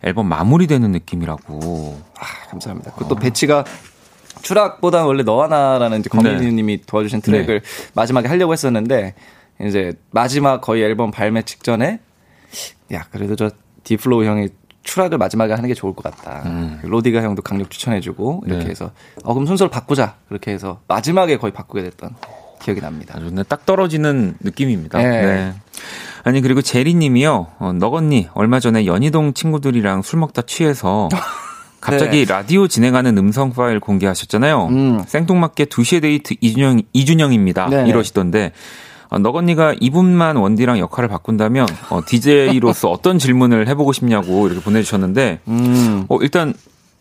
앨범 0.02 0.26
마무리되는 0.28 0.90
느낌이라고. 0.92 2.00
아, 2.18 2.48
감사합니다. 2.50 2.92
그또 2.92 3.14
배치가 3.16 3.64
추락보다 4.42 5.06
원래 5.06 5.22
너와 5.22 5.48
나라는 5.48 6.00
이제 6.00 6.08
거미님이 6.08 6.82
도와주신 6.82 7.22
트랙을 7.22 7.62
마지막에 7.94 8.28
하려고 8.28 8.52
했었는데 8.52 9.14
이제 9.60 9.94
마지막 10.10 10.60
거의 10.60 10.82
앨범 10.82 11.10
발매 11.10 11.42
직전에 11.42 12.00
야 12.92 13.06
그래도 13.10 13.34
저 13.34 13.50
딥플로우 13.84 14.24
형이 14.24 14.48
추락을 14.82 15.18
마지막에 15.18 15.52
하는 15.52 15.66
게 15.66 15.74
좋을 15.74 15.94
것 15.94 16.04
같다. 16.04 16.44
로우디가 16.82 17.22
형도 17.22 17.42
강력 17.42 17.70
추천해주고 17.70 18.44
이렇게 18.46 18.64
네. 18.64 18.70
해서 18.70 18.92
어 19.24 19.34
그럼 19.34 19.46
순서를 19.46 19.70
바꾸자 19.70 20.16
그렇게 20.28 20.52
해서 20.52 20.80
마지막에 20.86 21.38
거의 21.38 21.52
바꾸게 21.52 21.82
됐던 21.82 22.14
기억이 22.62 22.80
납니다. 22.80 23.18
그냥 23.18 23.44
딱 23.48 23.66
떨어지는 23.66 24.36
느낌입니다. 24.40 24.98
네. 24.98 25.54
네. 26.26 26.30
아니 26.30 26.40
그리고 26.40 26.60
제리님이요. 26.60 27.46
어, 27.60 27.72
넉언니 27.72 28.28
얼마 28.34 28.58
전에 28.58 28.84
연희동 28.84 29.32
친구들이랑 29.32 30.02
술 30.02 30.18
먹다 30.18 30.42
취해서 30.42 31.08
갑자기 31.80 32.24
라디오 32.24 32.66
진행하는 32.66 33.16
음성 33.16 33.52
파일 33.52 33.78
공개하셨잖아요. 33.78 34.66
음. 34.66 35.04
생뚱맞게 35.06 35.66
2시의 35.66 36.02
데이트 36.02 36.34
이준영 36.40 36.82
이준영입니다. 36.92 37.68
네네. 37.68 37.88
이러시던데 37.88 38.50
어, 39.08 39.20
너건니가 39.20 39.76
이분만 39.78 40.34
원디랑 40.34 40.80
역할을 40.80 41.08
바꾼다면 41.08 41.68
어, 41.90 42.00
DJ로서 42.04 42.90
어떤 42.90 43.20
질문을 43.20 43.68
해보고 43.68 43.92
싶냐고 43.92 44.48
이렇게 44.48 44.60
보내주셨는데 44.62 45.38
음 45.46 46.06
어, 46.08 46.18
일단 46.22 46.54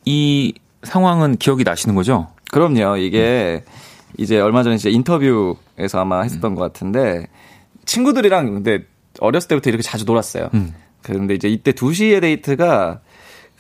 이 0.05 0.53
상황은 0.83 1.37
기억이 1.37 1.63
나시는 1.63 1.95
거죠? 1.95 2.27
그럼요. 2.51 2.97
이게 2.97 3.63
이제 4.19 4.39
얼마 4.39 4.61
전에 4.61 4.75
이제 4.75 4.91
인터뷰에서 4.91 5.99
아마 5.99 6.21
했었던 6.21 6.53
것 6.53 6.61
같은데 6.61 7.25
친구들이랑 7.85 8.53
근데 8.53 8.83
어렸을 9.19 9.47
때부터 9.49 9.69
이렇게 9.69 9.83
자주 9.83 10.05
놀았어요. 10.05 10.49
그런데 11.01 11.33
이제 11.35 11.47
이때 11.47 11.71
2시의 11.71 12.21
데이트가 12.21 12.99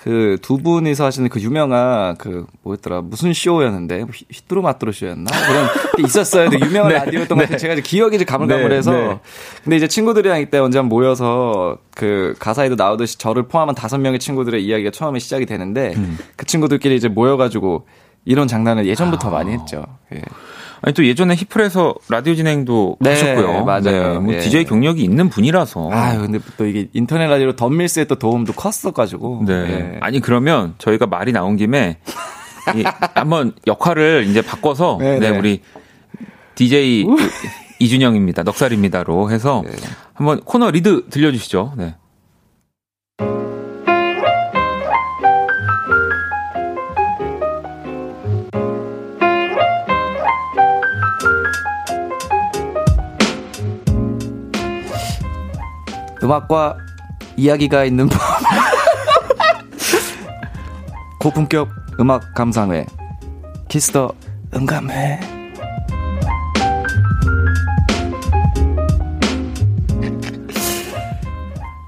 그 0.03 0.37
두 0.43 0.59
분이서 0.59 1.03
하시는 1.03 1.27
그 1.29 1.39
유명한 1.41 2.15
그 2.17 2.45
뭐였더라 2.61 3.01
무슨 3.01 3.33
쇼였는데 3.33 4.01
휘- 4.13 4.25
휘뚜루 4.31 4.61
마뚜루 4.61 4.91
쇼였나 4.91 5.31
그런 5.47 5.67
게 5.97 6.03
있었어요. 6.03 6.49
되게 6.51 6.63
유명한 6.63 6.89
네, 6.93 6.97
라디오였던 6.99 7.35
것 7.35 7.43
같아요. 7.45 7.57
제가 7.57 7.73
이제 7.73 7.81
기억이 7.81 8.15
이제 8.17 8.23
가물가물해서 8.25 8.91
네, 8.91 9.07
네. 9.07 9.19
근데 9.63 9.77
이제 9.77 9.87
친구들이랑 9.87 10.41
이때 10.41 10.59
언제 10.59 10.77
한번 10.77 10.89
모여서 10.95 11.79
그 11.95 12.35
가사에도 12.37 12.75
나오듯이 12.75 13.17
저를 13.17 13.47
포함한 13.47 13.73
다섯 13.73 13.97
명의 13.97 14.19
친구들의 14.19 14.63
이야기가 14.63 14.91
처음에 14.91 15.17
시작이 15.17 15.47
되는데 15.47 15.93
음. 15.97 16.19
그 16.35 16.45
친구들끼리 16.45 16.95
이제 16.95 17.07
모여가지고 17.07 17.87
이런 18.25 18.47
장난을 18.47 18.85
예전부터 18.85 19.31
많이 19.31 19.53
했죠. 19.53 19.85
예. 20.13 20.21
아니 20.81 20.93
또 20.93 21.05
예전에 21.05 21.35
히플에서 21.35 21.95
라디오 22.09 22.35
진행도 22.35 22.97
네, 22.99 23.11
하셨고요. 23.11 23.63
맞아요. 23.63 24.21
뭐 24.21 24.33
예. 24.33 24.39
DJ 24.39 24.65
경력이 24.65 25.01
있는 25.01 25.29
분이라서. 25.29 25.89
아유, 25.91 26.21
근데 26.21 26.39
또 26.57 26.65
이게 26.65 26.87
인터넷 26.93 27.27
라디오로 27.27 27.55
덤밀스의 27.55 28.07
또 28.07 28.15
도움도 28.15 28.53
컸어가지고. 28.53 29.43
네. 29.45 29.53
예. 29.53 29.97
아니 30.01 30.19
그러면 30.19 30.75
저희가 30.77 31.07
말이 31.07 31.31
나온 31.31 31.55
김에 31.55 31.97
이, 32.75 32.83
한번 33.13 33.53
역할을 33.67 34.25
이제 34.27 34.41
바꿔서 34.41 34.97
네, 34.99 35.19
네, 35.19 35.31
네. 35.31 35.37
우리 35.37 35.61
DJ 36.55 37.05
그 37.05 37.15
이준영입니다. 37.79 38.43
넉살입니다로 38.43 39.31
해서 39.31 39.63
네. 39.65 39.71
한번 40.13 40.41
코너 40.41 40.71
리드 40.71 41.09
들려주시죠. 41.09 41.73
네. 41.77 41.95
음악과 56.25 56.77
이야기가 57.37 57.85
있는 57.85 58.09
법. 58.09 58.19
고품격 61.21 61.69
음악 61.99 62.33
감상회. 62.33 62.87
Kiss 63.67 63.92
the 63.92 64.11
음감회. 64.55 65.19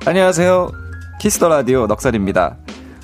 안녕하세요. 0.05 0.69
Kiss 1.19 1.37
the 1.37 1.49
Radio 1.49 1.87
넉살입니다. 1.87 2.57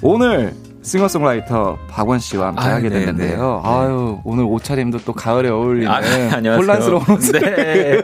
오늘 0.03 0.53
싱어송라이터 0.83 1.77
박원 1.89 2.19
씨와 2.19 2.47
함께 2.47 2.61
아, 2.61 2.73
하게 2.75 2.89
네, 2.89 2.99
됐는데요. 2.99 3.61
네. 3.63 3.69
아유, 3.69 4.19
오늘 4.25 4.43
옷차림도 4.43 4.99
또 5.05 5.13
가을에 5.13 5.49
어울리는 5.49 5.89
아, 5.89 5.95
안녕하세요. 5.95 6.55
혼란스러운 6.55 7.03
옷을 7.09 7.39
네. 7.39 8.03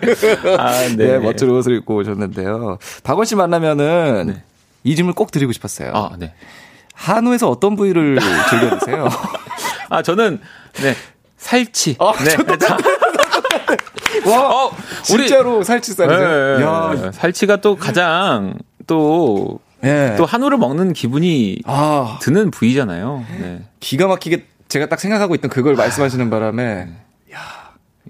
아, 0.57 0.71
네. 0.87 0.95
네, 0.95 1.19
멋진 1.19 1.49
옷을 1.49 1.75
입고 1.75 1.97
오셨는데요. 1.97 2.77
박원 3.03 3.25
씨 3.25 3.35
만나면은 3.35 4.27
네. 4.27 4.43
이 4.83 4.95
질문 4.95 5.13
꼭 5.13 5.31
드리고 5.31 5.51
싶었어요. 5.51 5.91
아, 5.93 6.11
네. 6.17 6.33
한우에서 6.93 7.49
어떤 7.49 7.75
부위를 7.75 8.17
즐겨 8.49 8.79
드세요? 8.79 9.09
아, 9.89 10.01
저는 10.01 10.39
네. 10.81 10.95
살치. 11.37 11.97
아, 11.99 12.13
네. 12.23 12.35
와, 14.29 14.65
어, 14.65 14.71
우리 15.11 15.27
진짜로 15.27 15.63
살치살이세요? 15.63 16.57
네, 16.57 16.63
야, 16.63 17.11
살치가 17.11 17.57
또 17.57 17.75
가장 17.75 18.55
또, 18.87 19.59
예. 19.83 20.15
또 20.17 20.25
한우를 20.25 20.57
먹는 20.57 20.93
기분이 20.93 21.59
아, 21.65 22.19
드는 22.21 22.51
부위잖아요. 22.51 23.25
네. 23.39 23.61
기가 23.79 24.07
막히게 24.07 24.45
제가 24.67 24.87
딱 24.87 24.99
생각하고 24.99 25.35
있던 25.35 25.49
그걸 25.49 25.75
말씀하시는 25.75 26.29
바람에 26.29 26.89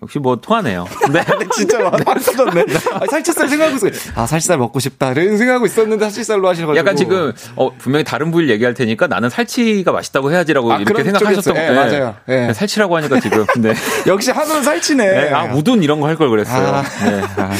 역시 0.01 0.17
뭐 0.19 0.35
통하네요. 0.37 0.85
네. 1.11 1.21
진짜 1.53 1.79
막 1.79 1.97
터졌네. 2.03 2.65
아, 2.93 2.99
살치살 3.09 3.49
생각하고 3.49 3.75
있어요. 3.87 3.91
아, 4.15 4.25
살치살 4.25 4.57
먹고 4.57 4.79
싶다. 4.79 5.11
이런 5.11 5.37
생각하고 5.37 5.65
있었는데 5.65 6.05
살치살로 6.05 6.47
하시는 6.47 6.75
약간 6.75 6.95
지금 6.95 7.33
어, 7.55 7.69
분명히 7.77 8.03
다른 8.03 8.31
부위를 8.31 8.49
얘기할 8.53 8.73
테니까 8.73 9.07
나는 9.07 9.29
살치가 9.29 9.91
맛있다고 9.91 10.31
해야지라고 10.31 10.71
아, 10.73 10.77
이렇게 10.77 11.03
생각하셨던 11.03 11.53
쪽이었어요. 11.55 11.71
예, 11.71 11.75
맞아요. 11.75 12.15
예. 12.29 12.53
살치라고 12.53 12.95
하니까 12.97 13.19
지금 13.19 13.45
네. 13.59 13.73
역시 14.07 14.31
한우는 14.31 14.63
살치네. 14.63 15.05
네, 15.11 15.31
아 15.33 15.53
우둔 15.53 15.83
이런 15.83 15.99
거 15.99 16.07
할 16.07 16.15
걸 16.15 16.29
그랬어요. 16.29 16.67
아. 16.67 16.81
네. 17.05 17.21
아, 17.37 17.51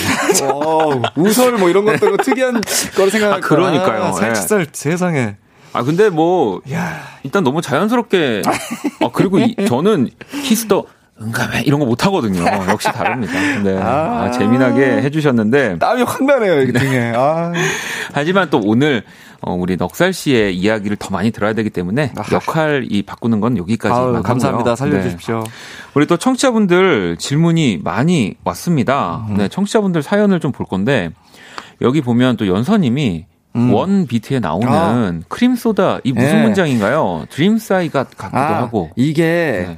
어, 0.53 1.01
우설 1.15 1.53
뭐 1.53 1.69
이런 1.69 1.85
것도 1.85 2.17
특이한 2.17 2.61
거를 2.95 3.11
생각할 3.11 3.37
아, 3.37 3.41
그러니까요. 3.41 3.99
거야. 3.99 4.11
살치살 4.13 4.67
세상에. 4.71 5.35
아, 5.71 5.83
근데 5.83 6.09
뭐 6.09 6.61
야. 6.71 6.99
일단 7.23 7.43
너무 7.43 7.61
자연스럽게 7.61 8.41
아 9.03 9.09
그리고 9.13 9.37
이, 9.39 9.55
저는 9.67 10.09
Kiss 10.43 10.67
the 10.67 10.85
음감회 11.21 11.63
이런 11.65 11.79
거 11.79 11.85
못 11.85 12.05
하거든요. 12.05 12.43
역시 12.69 12.87
다릅니다. 12.87 13.33
네. 13.63 13.77
아, 13.77 14.23
아. 14.25 14.31
재미나게 14.31 15.01
해주셨는데 15.01 15.79
땀이 15.79 16.03
확 16.03 16.23
나네요, 16.23 16.61
이게 16.61 16.71
등에. 16.71 17.13
아. 17.15 17.51
하지만 18.13 18.49
또 18.49 18.59
오늘 18.63 19.03
어, 19.41 19.53
우리 19.53 19.75
넉살 19.77 20.13
씨의 20.13 20.55
이야기를 20.57 20.97
더 20.97 21.09
많이 21.11 21.31
들어야 21.31 21.53
되기 21.53 21.69
때문에 21.69 22.11
아하. 22.17 22.27
역할 22.33 22.85
이 22.89 23.01
바꾸는 23.03 23.39
건 23.39 23.57
여기까지만 23.57 24.15
아유. 24.17 24.23
감사합니다. 24.23 24.71
네. 24.71 24.75
살려주십시오. 24.75 25.43
우리 25.95 26.05
또 26.07 26.17
청취자분들 26.17 27.17
질문이 27.17 27.79
많이 27.83 28.35
왔습니다. 28.43 29.25
음. 29.29 29.37
네, 29.37 29.47
청취자분들 29.47 30.03
사연을 30.03 30.39
좀 30.39 30.51
볼 30.51 30.65
건데 30.65 31.09
여기 31.81 32.01
보면 32.01 32.35
또 32.37 32.47
연서님이 32.47 33.25
원 33.71 34.05
비트에 34.07 34.39
나오는 34.39 34.67
음. 34.67 35.21
아. 35.23 35.25
크림 35.27 35.55
소다 35.55 35.99
이 36.03 36.11
무슨 36.11 36.29
네. 36.37 36.43
문장인가요? 36.43 37.25
Dreams 37.29 37.57
I 37.57 37.69
got 37.69 38.03
같기도 38.15 38.37
아, 38.37 38.57
하고. 38.61 38.89
이게 38.95 39.23
네. 39.67 39.77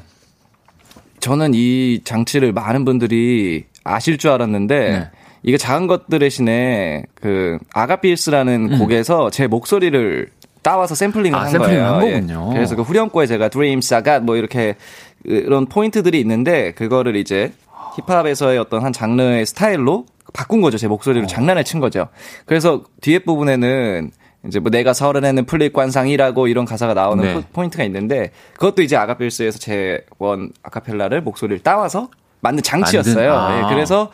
저는 1.22 1.51
이 1.53 2.01
장치를 2.03 2.51
많은 2.51 2.84
분들이 2.84 3.65
아실 3.84 4.17
줄 4.17 4.32
알았는데 4.32 4.91
네. 4.91 5.09
이게 5.43 5.57
작은 5.57 5.88
것들의 5.88 6.30
신에 6.30 7.03
그 7.15 7.57
I 7.74 7.80
Got 7.80 8.01
Bills라는 8.01 8.78
곡에서 8.78 9.30
제 9.30 9.47
목소리를 9.47 10.28
따와서 10.61 10.93
샘플링을 10.93 11.38
음. 11.38 11.39
아, 11.39 11.43
한 11.45 11.51
샘플링을 11.51 11.80
거예요. 11.80 11.95
한 11.95 12.07
예. 12.07 12.11
거군요. 12.11 12.49
그래서 12.53 12.76
그 12.76 12.82
후렴구에 12.84 13.26
제가 13.26 13.49
Dreams, 13.49 13.93
I 13.93 14.03
got 14.03 14.24
뭐 14.24 14.36
이렇게 14.36 14.76
이런 15.24 15.65
포인트들이 15.65 16.19
있는데 16.19 16.74
그거를 16.74 17.15
이제 17.15 17.53
힙합에서의 17.95 18.59
어떤 18.59 18.84
한 18.84 18.93
장르의 18.93 19.45
스타일로 19.45 20.05
바꾼 20.34 20.61
거죠. 20.61 20.78
제 20.78 20.88
어. 20.88 20.89
목소리로 20.89 21.28
장난을 21.28 21.63
친 21.63 21.80
거죠. 21.80 22.07
그래서 22.45 22.84
뒤에 23.01 23.19
부분에는 23.19 24.11
이제 24.48 24.60
뭐 24.60 24.72
내가 24.72 24.94
서른에는 24.94 25.46
플립 25.46 25.72
관상이라고 25.74 26.48
이런 26.48 26.66
가사가 26.66 26.94
나오는 26.94 27.24
네. 27.24 27.34
포- 27.36 27.42
포인트가 27.54 27.84
있는데 27.84 28.32
그것도 28.54 28.82
이제 28.82 28.96
I 28.95 29.00
Got 29.00 29.15
Bills에서 29.15 29.59
제 29.60 30.02
원 30.18 30.52
아카펠라를 30.64 31.22
목소리를 31.22 31.62
따와서 31.64 32.10
만든 32.42 32.64
장치였어요. 32.64 33.34
만든- 33.34 33.64
아. 33.66 33.70
예, 33.70 33.74
그래서 33.74 34.12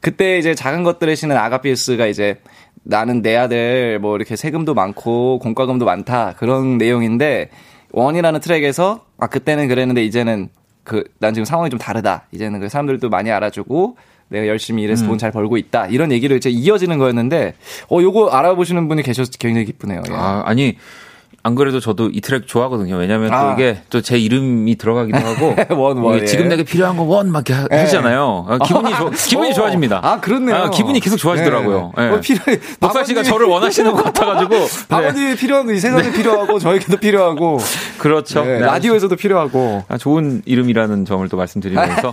그때 0.00 0.38
이제 0.38 0.54
작은 0.54 0.82
것들의 0.84 1.16
신은 1.16 1.36
아가필스가 1.36 2.06
이제 2.06 2.40
나는 2.82 3.22
내 3.22 3.36
아들 3.36 3.98
뭐 4.00 4.16
이렇게 4.16 4.36
세금도 4.36 4.74
많고 4.74 5.38
공과금도 5.38 5.84
많다 5.86 6.34
그런 6.38 6.76
내용인데 6.78 7.50
원이라는 7.92 8.40
트랙에서 8.40 9.04
아 9.18 9.26
그때는 9.28 9.68
그랬는데 9.68 10.04
이제는 10.04 10.48
그 10.84 11.04
난 11.18 11.34
지금 11.34 11.44
상황이 11.44 11.68
좀 11.70 11.78
다르다 11.78 12.26
이제는 12.32 12.60
그 12.60 12.68
사람들도 12.68 13.08
많이 13.10 13.30
알아주고 13.30 13.96
내가 14.30 14.46
열심히 14.46 14.82
일해서 14.82 15.04
돈잘 15.06 15.32
벌고 15.32 15.56
있다 15.58 15.86
이런 15.88 16.10
얘기를 16.12 16.36
이제 16.36 16.48
이어지는 16.48 16.98
거였는데 16.98 17.54
어 17.90 18.00
요거 18.00 18.30
알아보시는 18.30 18.88
분이 18.88 19.02
계셔서 19.02 19.32
굉장히 19.38 19.66
기쁘네요. 19.66 20.02
예. 20.08 20.14
아, 20.14 20.42
아니 20.46 20.76
안 21.42 21.54
그래도 21.54 21.80
저도 21.80 22.10
이 22.12 22.20
트랙 22.20 22.46
좋아하거든요. 22.46 22.96
왜냐면 22.96 23.32
아. 23.32 23.46
또 23.46 23.52
이게 23.62 23.82
또 23.90 24.00
제 24.02 24.18
이름이 24.18 24.76
들어가기도 24.76 25.18
하고 25.18 25.54
원, 25.82 25.98
원, 25.98 26.20
예. 26.20 26.24
지금 26.26 26.48
내게 26.48 26.64
필요한 26.64 26.96
거 26.96 27.04
원 27.04 27.30
막 27.30 27.48
이렇게 27.48 27.74
하- 27.74 27.82
하잖아요. 27.82 28.46
아, 28.48 28.58
기분이 28.58 28.94
좋- 28.94 29.10
기분이 29.28 29.50
어. 29.50 29.54
좋아집니다. 29.54 30.00
아 30.02 30.20
그렇네요. 30.20 30.56
아, 30.56 30.70
기분이 30.70 31.00
계속 31.00 31.16
좋아지더라고요. 31.16 31.92
네. 31.96 32.02
예. 32.04 32.08
어, 32.10 32.20
필요해. 32.20 32.58
녹살 32.80 33.04
씨가 33.06 33.22
박원님이- 33.22 33.24
저를 33.24 33.46
원하시는 33.46 33.92
것 33.92 34.02
같아가지고 34.04 34.54
네. 34.58 34.66
박원님이 34.88 35.36
필요한 35.36 35.68
이 35.70 35.78
세상에 35.78 36.12
필요하고 36.12 36.58
저에게도 36.58 36.96
필요하고 36.98 37.58
그렇죠. 37.98 38.44
네, 38.44 38.58
네, 38.58 38.60
라디오에서도 38.60 39.14
필요하고 39.16 39.84
아, 39.88 39.96
좋은 39.98 40.42
이름이라는 40.44 41.04
점을 41.04 41.26
또 41.28 41.36
말씀드리면서 41.36 42.12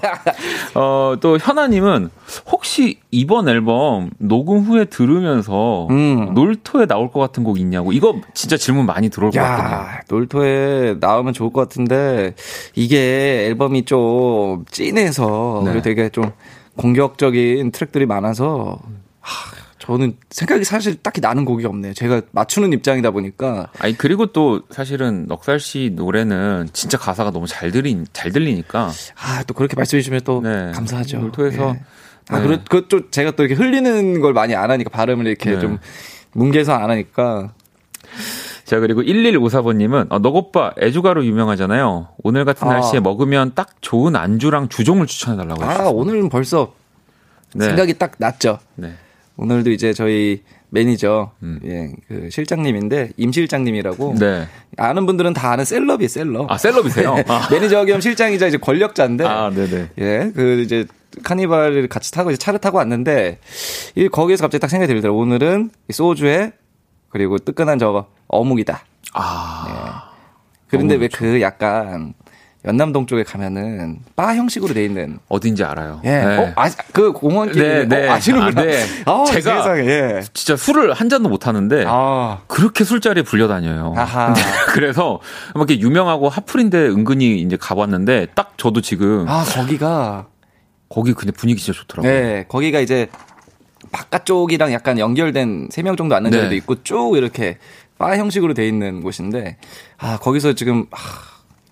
어, 0.76 1.16
또 1.20 1.38
현아님은 1.38 2.10
혹시 2.52 3.00
이번 3.12 3.48
앨범 3.50 4.10
녹음 4.20 4.60
후에 4.64 4.86
들으면서 4.86 5.88
음. 5.90 6.34
놀토에 6.34 6.86
나올 6.86 7.12
것 7.12 7.20
같은 7.20 7.44
곡 7.44 7.60
있냐고 7.60 7.92
이거 7.92 8.16
진짜 8.34 8.58
질문 8.58 8.86
많이 8.86 9.10
들어올 9.18 9.32
것 9.32 9.40
같거든요. 9.40 9.76
야, 9.76 10.02
놀토에 10.08 10.98
나오면 11.00 11.34
좋을 11.34 11.52
것 11.52 11.62
같은데 11.62 12.36
이게 12.76 13.48
앨범이 13.48 13.86
좀 13.86 14.64
찐해서 14.70 15.64
네. 15.66 15.72
그리고 15.72 15.84
되게 15.84 16.10
좀 16.10 16.32
공격적인 16.78 17.72
트랙들이 17.72 18.06
많아서 18.06 18.80
하, 19.20 19.56
저는 19.80 20.18
생각이 20.30 20.64
사실 20.64 21.02
딱히 21.02 21.20
나는 21.20 21.46
곡이 21.46 21.66
없네요. 21.66 21.94
제가 21.94 22.22
맞추는 22.32 22.74
입장이다 22.74 23.10
보니까 23.10 23.70
아니 23.80 23.98
그리고 23.98 24.28
또 24.28 24.62
사실은 24.70 25.26
넉살 25.28 25.60
씨 25.60 25.92
노래는 25.96 26.70
진짜 26.74 27.00
가사가 27.00 27.32
너무 27.32 27.48
잘 27.48 27.72
들리 27.72 28.04
잘 28.14 28.32
들리니까 28.32 28.92
아, 29.16 29.44
또 29.48 29.56
그렇게 29.56 29.76
말씀해 29.76 30.02
주시면 30.02 30.22
또 30.24 30.42
네. 30.42 30.72
감사하죠. 30.74 31.18
놀토에서 31.18 31.76
예. 31.76 31.82
아, 32.30 32.40
네. 32.40 32.46
그렇 32.46 32.58
그것도 32.64 33.10
제가 33.10 33.32
또 33.32 33.44
이렇게 33.44 33.56
흘리는 33.56 34.22
걸 34.22 34.34
많이 34.34 34.54
안 34.54 34.70
하니까 34.70 34.92
발음을 34.92 35.26
이렇게 35.26 35.52
네. 35.52 35.60
좀 35.60 35.80
뭉개서 36.34 36.74
안 36.74 36.92
하니까 36.92 37.54
자 38.68 38.82
그리고 38.82 39.02
1154번님은 39.02 40.08
어, 40.12 40.20
넉오빠 40.20 40.74
애주가로 40.82 41.26
유명하잖아요. 41.26 42.10
오늘 42.22 42.44
같은 42.44 42.68
아. 42.68 42.74
날씨에 42.74 43.00
먹으면 43.00 43.54
딱 43.56 43.70
좋은 43.80 44.14
안주랑 44.18 44.68
주종을 44.68 45.08
추천해달라고 45.08 45.64
아, 45.64 45.70
했어요. 45.70 45.90
오늘은 45.92 46.28
벌써 46.28 46.74
네. 47.56 47.64
생각이 47.64 47.94
딱 47.98 48.16
났죠. 48.18 48.60
네. 48.76 48.92
오늘도 49.38 49.72
이제 49.72 49.94
저희 49.94 50.44
매니저, 50.72 51.32
음. 51.44 51.62
예, 51.64 51.94
그 52.10 52.30
실장님인데, 52.30 53.12
임 53.16 53.32
실장님이라고. 53.32 54.16
네. 54.20 54.50
아는 54.76 55.06
분들은 55.06 55.34
다 55.34 55.52
아는 55.52 55.64
셀럽이 55.64 56.10
셀럽. 56.10 56.52
아 56.52 56.58
셀럽이세요? 56.58 57.24
아, 57.26 57.48
매니저 57.50 57.86
겸 57.86 58.02
실장이자 58.02 58.48
이제 58.48 58.58
권력자인데, 58.58 59.24
아 59.24 59.50
네네. 59.50 59.90
예, 60.00 60.32
그 60.36 60.60
이제 60.60 60.86
카니발을 61.24 61.88
같이 61.88 62.12
타고 62.12 62.32
이제 62.32 62.38
차를 62.38 62.60
타고 62.60 62.80
왔는데, 62.80 63.40
이 63.96 64.10
거기에서 64.10 64.42
갑자기 64.42 64.60
딱 64.60 64.68
생각이 64.68 64.92
들더라고요. 64.92 65.22
오늘은 65.22 65.70
이 65.90 65.94
소주에, 65.94 66.52
그리고 67.10 67.38
뜨끈한 67.38 67.80
저거, 67.80 68.08
어묵이다. 68.28 68.82
아 69.14 70.12
그런데 70.68 70.96
어묵 70.96 71.02
왜그 71.04 71.42
약간, 71.42 72.14
연남동 72.66 73.06
쪽에 73.06 73.24
가면은, 73.24 74.00
바 74.18 74.36
형식으로 74.36 74.74
돼 74.74 74.84
있는, 74.84 75.20
어딘지 75.30 75.64
알아요. 75.64 76.02
예, 76.04 76.10
네. 76.10 76.38
어, 76.38 76.54
아, 76.58 76.70
그 76.92 77.14
공원길, 77.14 77.62
네, 77.62 77.86
네. 77.86 78.10
어, 78.10 78.12
아시는구나. 78.14 78.62
아, 78.62 78.66
네. 78.66 78.84
아, 79.06 79.24
제가- 79.26 79.34
세상에, 79.34 79.82
예. 79.88 80.22
진짜 80.34 80.58
술을 80.58 80.92
한 80.94 81.08
잔도 81.08 81.30
못 81.30 81.48
하는데 81.48 81.86
아, 81.88 82.40
그렇게 82.48 82.84
술자리에 82.84 83.24
불려 83.24 83.48
다녀요. 83.48 83.94
아하. 83.96 84.34
근데 84.34 84.42
그래서 84.74 85.22
막 85.56 85.70
이렇게 85.70 85.80
유명하고 85.80 86.28
핫플인데 86.28 86.88
은근히 86.88 87.40
이제 87.40 87.56
가봤는데 87.56 88.28
딱 88.36 88.58
저도 88.58 88.82
지금 88.82 89.26
아, 89.30 89.46
거기가, 89.46 90.26
거기 90.90 91.14
그냥 91.14 91.34
분위기 91.38 91.62
진짜 91.62 91.80
좋더라고요. 91.80 92.12
네, 92.12 92.46
거기가 92.50 92.80
이제 92.82 93.08
바깥쪽이랑 93.98 94.72
약간 94.74 95.00
연결된 95.00 95.70
세 95.72 95.82
명 95.82 95.96
정도 95.96 96.16
앉는 96.16 96.32
네. 96.32 96.38
자리도 96.38 96.56
있고 96.56 96.84
쭉 96.84 97.14
이렇게 97.18 97.58
바 97.98 98.16
형식으로 98.18 98.54
돼 98.54 98.68
있는 98.68 99.02
곳인데 99.02 99.58
아 99.98 100.18
거기서 100.18 100.54
지금 100.54 100.86
아, 100.92 100.98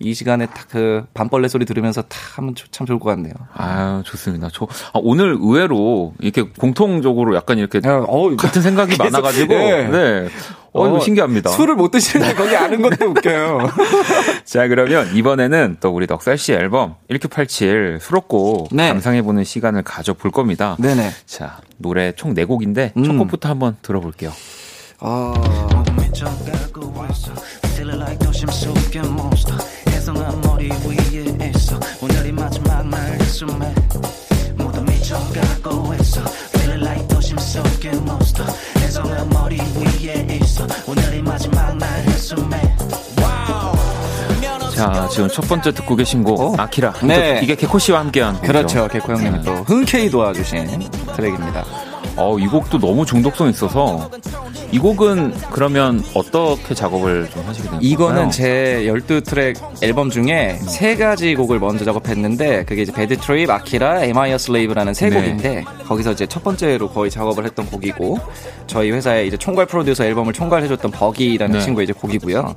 이 0.00 0.12
시간에 0.14 0.46
딱 0.46 0.66
그 0.70 1.04
밤벌레 1.14 1.48
소리 1.48 1.64
들으면서 1.64 2.02
딱 2.02 2.18
하면 2.38 2.54
조- 2.54 2.66
참 2.70 2.86
좋을 2.86 2.98
것 2.98 3.08
같네요. 3.10 3.32
아유 3.54 4.02
좋습니다. 4.04 4.48
저 4.52 4.66
아, 4.92 5.00
오늘 5.02 5.32
의외로 5.40 6.12
이렇게 6.20 6.42
공통적으로 6.42 7.34
약간 7.36 7.56
이렇게 7.58 7.80
어, 7.86 8.36
같은 8.36 8.60
생각이 8.62 8.90
계속, 8.90 9.04
많아가지고 9.04 9.54
예. 9.54 9.82
네. 9.84 10.28
어, 10.72 10.86
이거 10.88 11.00
신기합니다. 11.00 11.50
술을 11.50 11.76
못 11.76 11.90
드시는데 11.92 12.34
거기 12.34 12.54
아는 12.56 12.82
것도 12.82 13.06
웃겨요. 13.06 13.70
자 14.44 14.68
그러면 14.68 15.14
이번에는 15.14 15.78
또 15.80 15.90
우리 15.90 16.06
넉살 16.06 16.36
씨 16.36 16.52
앨범 16.52 16.96
1987 17.08 17.98
수록곡 18.02 18.68
네. 18.72 18.88
감상해보는 18.88 19.44
시간을 19.44 19.82
가져볼 19.82 20.30
겁니다. 20.32 20.76
네네. 20.78 21.10
자 21.24 21.58
노래 21.78 22.12
총 22.12 22.34
4곡인데 22.34 22.92
첫 22.94 23.12
음. 23.12 23.18
곡부터 23.18 23.48
한번 23.48 23.76
들어볼게요. 23.80 24.32
아, 24.98 25.32
머리 30.66 30.72
위에 30.88 31.52
있어 31.54 31.78
오늘이 32.00 32.32
마지막 32.32 32.86
날 32.88 33.20
숨에 33.20 33.74
모두 34.56 34.82
미쳐가고 34.82 35.94
있어 36.00 36.20
Feeling 36.54 36.84
like 36.84 37.08
도심 37.08 37.38
속의 37.38 37.92
몬스터 38.00 38.44
해성한 38.78 39.28
머리 39.30 39.56
위에 39.58 40.38
있어 40.40 40.66
오늘이 40.86 41.22
마지막 41.22 41.76
날 41.76 42.08
숨에 42.10 42.60
자 44.74 45.08
지금 45.10 45.28
첫 45.28 45.40
번째 45.48 45.72
듣고 45.72 45.96
계신 45.96 46.22
곡 46.22 46.38
어? 46.38 46.54
아키라 46.58 46.92
네. 47.02 47.38
또 47.38 47.44
이게 47.44 47.54
개코 47.54 47.78
씨와 47.78 48.00
함께한 48.00 48.34
곡이죠. 48.34 48.52
그렇죠. 48.52 48.88
개코 48.88 49.12
형님이 49.14 49.42
또 49.42 49.54
흔쾌히 49.54 50.10
도와주신 50.10 50.90
트랙입니다. 51.16 51.64
어, 52.16 52.38
이 52.38 52.46
곡도 52.46 52.78
너무 52.78 53.04
중독성 53.04 53.48
있어서 53.50 54.10
이 54.72 54.78
곡은 54.78 55.34
그러면 55.50 56.02
어떻게 56.14 56.74
작업을 56.74 57.28
좀 57.30 57.44
하시게 57.46 57.62
된 57.64 57.72
건가요? 57.72 57.88
이거는 57.88 58.30
제 58.30 58.84
12트랙 58.86 59.82
앨범 59.82 60.10
중에 60.10 60.58
세 60.66 60.96
가지 60.96 61.34
곡을 61.34 61.58
먼저 61.58 61.84
작업했는데 61.84 62.64
그게 62.64 62.82
이제 62.82 62.92
Bad 62.92 63.16
Trip, 63.18 63.50
아키라, 63.50 64.04
Am 64.04 64.16
I 64.16 64.30
a 64.30 64.34
Slave라는 64.36 64.94
세 64.94 65.10
네. 65.10 65.16
곡인데 65.20 65.64
거기서 65.86 66.12
이제 66.12 66.26
첫 66.26 66.42
번째로 66.42 66.88
거의 66.88 67.10
작업을 67.10 67.44
했던 67.44 67.66
곡이고 67.66 68.18
저희 68.66 68.90
회사에 68.90 69.26
이제 69.26 69.36
총괄 69.36 69.66
프로듀서 69.66 70.04
앨범을 70.04 70.32
총괄해 70.32 70.68
줬던 70.68 70.90
버기라는 70.90 71.58
네. 71.58 71.64
친구의 71.64 71.84
이제 71.84 71.92
곡이고요. 71.92 72.54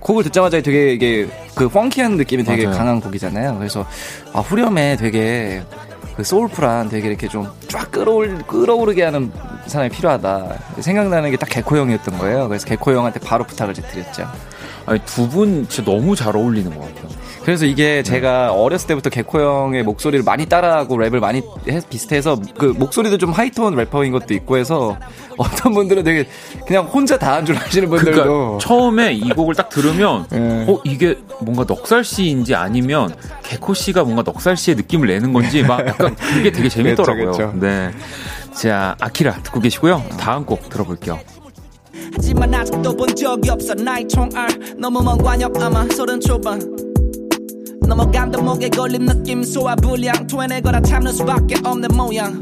곡을 0.00 0.24
듣자마자 0.24 0.60
되게 0.60 0.92
이게 0.94 1.28
그 1.54 1.68
펑키한 1.68 2.16
느낌이 2.16 2.42
되게 2.42 2.64
맞아요. 2.64 2.76
강한 2.78 3.00
곡이잖아요. 3.00 3.56
그래서 3.58 3.86
아, 4.32 4.40
후렴에 4.40 4.96
되게 4.96 5.62
그 6.16 6.24
소울풀한 6.24 6.88
되게 6.88 7.08
이렇게 7.08 7.28
좀 7.28 7.46
쫙 7.68 7.90
끌어올, 7.92 8.38
끌어오르게 8.46 9.04
하는 9.04 9.30
사람이 9.70 9.90
필요하다. 9.90 10.58
생각나는 10.80 11.30
게 11.30 11.36
딱 11.36 11.48
개코 11.48 11.76
형이었던 11.78 12.18
거예요. 12.18 12.48
그래서 12.48 12.66
개코 12.66 12.92
형한테 12.92 13.20
바로 13.20 13.44
부탁을 13.44 13.72
드렸죠. 13.74 14.28
아니, 14.86 14.98
두분 15.06 15.66
진짜 15.68 15.90
너무 15.90 16.14
잘 16.16 16.36
어울리는 16.36 16.70
것 16.76 16.80
같아요. 16.80 17.08
그래서 17.44 17.64
이게 17.64 18.02
제가 18.02 18.52
어렸을 18.52 18.86
때부터 18.88 19.08
개코 19.08 19.40
형의 19.40 19.82
목소리를 19.82 20.22
많이 20.24 20.44
따라하고 20.46 20.96
랩을 20.96 21.20
많이 21.20 21.40
해- 21.70 21.80
비슷해서 21.88 22.38
그 22.58 22.66
목소리도 22.76 23.16
좀 23.16 23.30
하이톤 23.32 23.74
래퍼인 23.76 24.12
것도 24.12 24.34
있고 24.34 24.58
해서 24.58 24.98
어떤 25.38 25.72
분들은 25.72 26.04
되게 26.04 26.28
그냥 26.66 26.84
혼자 26.84 27.16
다 27.18 27.32
한 27.36 27.46
줄 27.46 27.56
아시는 27.56 27.88
분들도 27.88 28.22
그러니까 28.22 28.58
처음에 28.60 29.14
이 29.14 29.30
곡을 29.30 29.54
딱 29.54 29.70
들으면 29.70 30.26
예. 30.34 30.36
어 30.70 30.80
이게 30.84 31.16
뭔가 31.40 31.64
넉살 31.66 32.04
씨인지 32.04 32.54
아니면 32.54 33.14
개코 33.42 33.72
씨가 33.72 34.04
뭔가 34.04 34.22
넉살 34.22 34.58
씨의 34.58 34.76
느낌을 34.76 35.08
내는 35.08 35.32
건지 35.32 35.62
막 35.62 35.86
약간 35.86 36.14
그게 36.16 36.50
되게 36.52 36.68
재밌더라고요. 36.68 37.30
그쵸, 37.30 37.46
그쵸. 37.52 37.58
네. 37.58 37.90
자, 38.60 38.94
아키라 39.00 39.42
듣고 39.42 39.58
계시고요. 39.58 40.04
다음 40.18 40.44
곡 40.44 40.68
들어볼게요. 40.68 41.18
하지만 42.12 42.52
아직도 42.52 42.94
본 42.94 43.16
적이 43.16 43.48
없어. 43.48 43.72
나의 43.72 44.06
총알. 44.06 44.48
너무 44.76 45.02
먼 45.02 45.16
관역 45.16 45.58
아마 45.62 45.86
서른 45.88 46.20
초반. 46.20 46.60
넘어간다 47.88 48.38
목에 48.42 48.68
걸린 48.68 49.06
느낌. 49.06 49.42
소화불량. 49.42 50.26
토해내거나 50.26 50.82
참는 50.82 51.10
수밖에 51.10 51.54
없는 51.64 51.88
모양. 51.96 52.38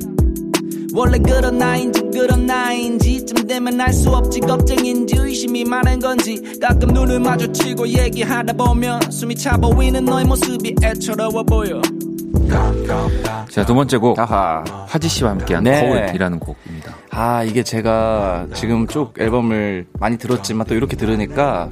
원래 0.92 1.18
그런 1.18 1.56
나인지 1.56 2.02
그런 2.12 2.46
나인지. 2.46 3.12
이쯤 3.12 3.46
되면 3.46 3.80
알 3.80 3.92
수 3.92 4.10
없지. 4.10 4.40
겁쟁인지 4.40 5.14
의심이 5.16 5.64
많은 5.66 6.00
건지. 6.00 6.42
가끔 6.60 6.88
눈을 6.88 7.20
마주치고 7.20 7.86
얘기하다 7.86 8.54
보면 8.54 9.00
숨이 9.12 9.36
차 9.36 9.56
보이는 9.56 10.04
너의 10.04 10.24
모습이 10.24 10.74
애처로워 10.82 11.44
보여 11.44 11.80
자, 12.48 13.64
두 13.66 13.74
번째 13.74 13.96
곡. 13.96 14.18
아하. 14.18 14.62
화지 14.86 15.08
씨와 15.08 15.30
함께한 15.30 15.64
네. 15.64 15.80
거울이라는 15.80 16.38
곡입니다. 16.38 16.94
아, 17.10 17.42
이게 17.42 17.62
제가 17.62 18.46
지금 18.54 18.86
쭉 18.86 19.12
앨범을 19.18 19.86
많이 19.98 20.18
들었지만 20.18 20.66
또 20.66 20.74
이렇게 20.74 20.96
들으니까 20.96 21.68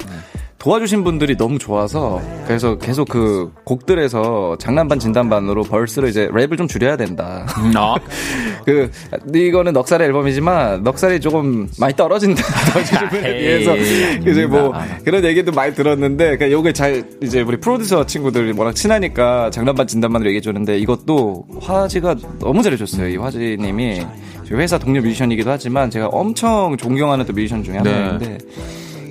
도와주신 0.67 1.05
분들이 1.05 1.37
너무 1.37 1.61
좋아서 1.61 2.21
그래서 2.45 2.77
계속 2.77 3.09
그 3.09 3.53
곡들에서 3.63 4.57
장난반 4.59 4.99
진단반으로 4.99 5.63
벌스를 5.63 6.09
이제 6.09 6.27
랩을 6.27 6.59
좀 6.59 6.67
줄여야 6.67 6.97
된다. 6.97 7.47
아, 7.77 7.95
그 8.67 8.91
이거는 9.33 9.73
넉살의 9.73 10.09
앨범이지만 10.09 10.83
넉살이 10.83 11.21
조금 11.21 11.69
많이 11.79 11.95
떨어진다. 11.95 12.43
도와주신 12.73 13.09
분에 13.11 13.39
비해서 13.39 13.77
이제 13.77 14.47
뭐 14.47 14.73
아닙니다. 14.73 15.03
그런 15.05 15.25
얘기도 15.25 15.53
많이 15.53 15.73
들었는데 15.73 16.37
그러니까 16.37 16.51
요게 16.51 16.73
잘 16.73 17.05
이제 17.23 17.43
우리 17.43 17.59
프로듀서 17.59 18.05
친구들이 18.05 18.53
워낙 18.57 18.75
친하니까 18.75 19.51
장난반 19.51 19.87
진단반으로 19.87 20.31
얘기해 20.31 20.41
줬는데 20.41 20.81
이것도 20.81 21.47
화지가 21.61 22.17
너무 22.41 22.65
잘해줬어요. 22.65 23.09
이 23.09 23.17
화지님이 23.17 24.05
회사 24.51 24.79
동료 24.79 25.01
뮤지션이기도 25.01 25.49
하지만 25.49 25.91
제가 25.91 26.09
엄청 26.09 26.77
존경하는 26.77 27.25
또 27.25 27.33
뮤지션 27.33 27.63
중에 27.63 27.77
한 27.77 28.19
네. 28.19 28.39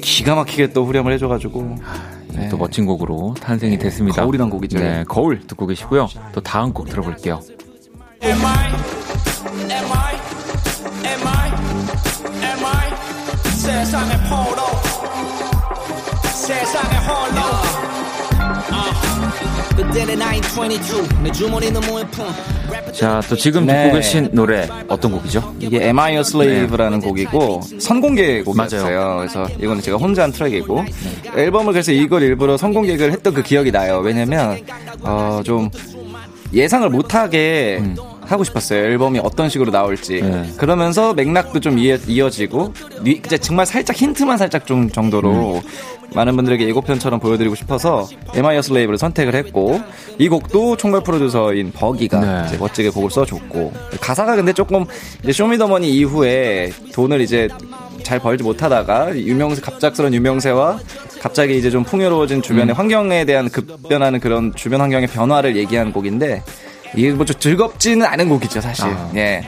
기가 0.06 0.36
막히게 0.36 0.72
또 0.72 0.86
후렴을 0.86 1.12
해줘가지고 1.14 1.76
네. 2.30 2.48
또 2.50 2.58
멋진 2.58 2.86
곡으로 2.86 3.34
탄생이 3.42 3.78
됐습니다. 3.80 4.22
거울이란 4.22 4.50
곡이죠. 4.50 4.78
네, 4.78 5.04
거울 5.08 5.46
듣고 5.48 5.66
계시고요. 5.66 6.08
또 6.32 6.42
다음 6.42 6.72
곡 6.74 6.88
들어볼게요. 6.90 7.42
Am 8.24 8.46
I? 8.46 8.68
Am 9.72 9.92
I? 9.92 10.16
Am 11.06 11.28
I? 11.28 11.52
Am 12.44 12.66
I? 12.66 12.92
세상의 13.56 14.18
포로 14.30 14.62
세상의 16.34 17.00
홀로 17.00 18.05
자, 22.92 23.22
또 23.30 23.36
지금 23.36 23.66
네. 23.66 23.84
듣고 23.84 23.96
계신 23.96 24.30
노래 24.34 24.68
어떤 24.88 25.12
곡이죠? 25.14 25.56
이게 25.60 25.84
Am 25.86 25.98
I 26.00 26.14
a 26.16 26.20
Slave라는 26.20 27.00
곡이고 27.00 27.62
선공개 27.80 28.44
곡이었어요. 28.44 28.84
네. 28.84 28.94
맞아요. 28.96 29.18
그래서 29.20 29.48
이거는 29.60 29.82
제가 29.82 29.98
혼자 29.98 30.24
한 30.24 30.32
트랙이고 30.32 30.84
앨범을 31.38 31.74
그래서 31.74 31.92
이걸 31.92 32.24
일부러 32.24 32.58
선공개를 32.58 33.12
했던 33.12 33.34
그 33.34 33.42
기억이 33.42 33.72
나요. 33.72 34.00
왜냐면 34.00 34.60
어 35.04 35.42
좀 35.46 35.70
예상을 36.54 36.90
못하게 36.90 37.82
하고 38.22 38.44
싶었어요. 38.44 38.80
앨범이 38.86 39.20
어떤 39.20 39.50
식으로 39.50 39.72
나올지. 39.72 40.22
음. 40.22 40.32
네. 40.48 40.54
그러면서 40.58 41.14
맥락도 41.14 41.60
좀 41.60 41.78
이어, 41.78 41.98
이제 43.06 43.38
정말 43.38 43.66
살짝 43.66 43.96
힌트만 43.96 44.38
살짝 44.38 44.66
좀 44.66 44.90
정도로 44.90 45.56
음. 45.58 45.62
많은 46.16 46.36
분들에게 46.36 46.68
예고편처럼 46.70 47.20
보여드리고 47.20 47.56
싶어서 47.56 48.08
Am 48.36 48.46
I 48.46 48.56
a 48.56 48.60
Slave를 48.60 48.98
선택을 48.98 49.36
했고 49.36 49.82
이 50.18 50.30
곡도 50.30 50.78
총괄 50.78 51.04
프로듀서인 51.04 51.72
버기가 51.74 52.20
네. 52.50 52.58
멋지게 52.58 52.90
곡을 52.90 53.12
써줬고 53.12 53.74
가사가 54.00 54.36
근데 54.36 54.54
조금 54.54 54.86
이제 55.24 55.32
쇼미더머니 55.34 55.94
이후에 55.94 56.72
돈을 56.94 57.22
이제 57.22 57.48
잘 58.04 58.20
벌지 58.20 58.44
못하다가 58.44 59.16
유명세 59.18 59.62
갑작스런 59.62 60.14
유명세와 60.14 60.80
갑자기 61.22 61.58
이제 61.58 61.70
좀 61.70 61.84
풍요로워진 61.84 62.42
주변의 62.42 62.76
음. 62.76 62.78
환경에 62.78 63.26
대한 63.26 63.50
급변하는 63.50 64.20
그런 64.20 64.54
주변 64.56 64.82
환경의 64.82 65.08
변화를 65.08 65.56
얘기한 65.58 65.92
곡인데 65.92 66.44
이게 66.96 67.12
뭐 67.12 67.26
좀 67.26 67.36
즐겁지는 67.40 68.06
않은 68.06 68.30
곡이죠 68.30 68.62
사실. 68.62 68.86
아. 68.86 69.12
예. 69.16 69.44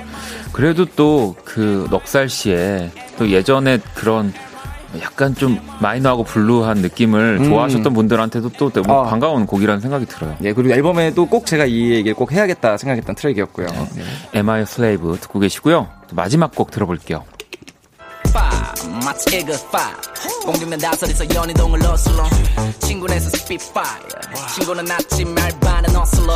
그래도 0.52 0.86
또 0.86 1.36
그 1.46 1.88
넉살 1.92 2.30
씨의 2.30 2.92
또 3.18 3.30
예전에 3.30 3.80
그런 3.94 4.34
약간 5.02 5.36
좀 5.36 5.60
마이너하고 5.82 6.24
블루한 6.24 6.78
느낌을 6.78 7.40
음. 7.42 7.50
좋아하셨던 7.50 7.94
분들한테도 7.94 8.50
또 8.58 8.70
너무 8.70 8.92
아. 8.92 9.04
반가운 9.04 9.46
곡이라는 9.46 9.82
생각이 9.82 10.06
들어요. 10.06 10.36
예, 10.44 10.54
그리고 10.54 10.74
앨범에도 10.74 11.26
꼭 11.26 11.46
제가 11.46 11.66
이 11.66 11.92
얘기를 11.92 12.14
꼭 12.14 12.32
해야겠다 12.32 12.78
생각했던 12.78 13.16
트랙이었고요. 13.16 13.68
예. 13.98 14.38
Am 14.38 14.50
I 14.50 14.60
a 14.60 14.64
Slave 14.64 15.18
듣고 15.20 15.40
계시고요. 15.40 15.88
또 16.08 16.16
마지막 16.16 16.56
곡 16.56 16.72
들어볼게요. 16.72 17.24
마치 18.86 19.36
에그 19.38 19.54
five 19.54 19.96
공격면 20.46 20.80
다설에서 20.80 21.26
연희동을 21.34 21.80
러슬러. 21.80 22.26
친구네서 22.80 23.30
spitfire 23.34 24.00
친구는 24.56 24.90
아침 24.92 25.38
알바는 25.38 25.96
어슬러. 25.96 26.36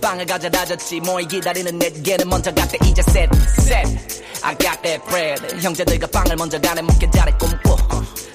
빵을 0.00 0.26
가져다줬지 0.26 1.00
뭘 1.00 1.22
기다리는 1.26 1.78
내게는 1.78 2.28
먼저 2.28 2.52
갔대 2.54 2.78
이제 2.86 3.02
set 3.08 3.28
set 3.58 3.98
I 4.42 4.56
got 4.58 4.80
that 4.82 5.02
bread. 5.08 5.62
형제들과 5.62 6.06
빵을 6.06 6.36
먼저 6.36 6.60
가네 6.60 6.82
먹게 6.82 7.10
잘해 7.10 7.32
꿈꿔. 7.38 7.76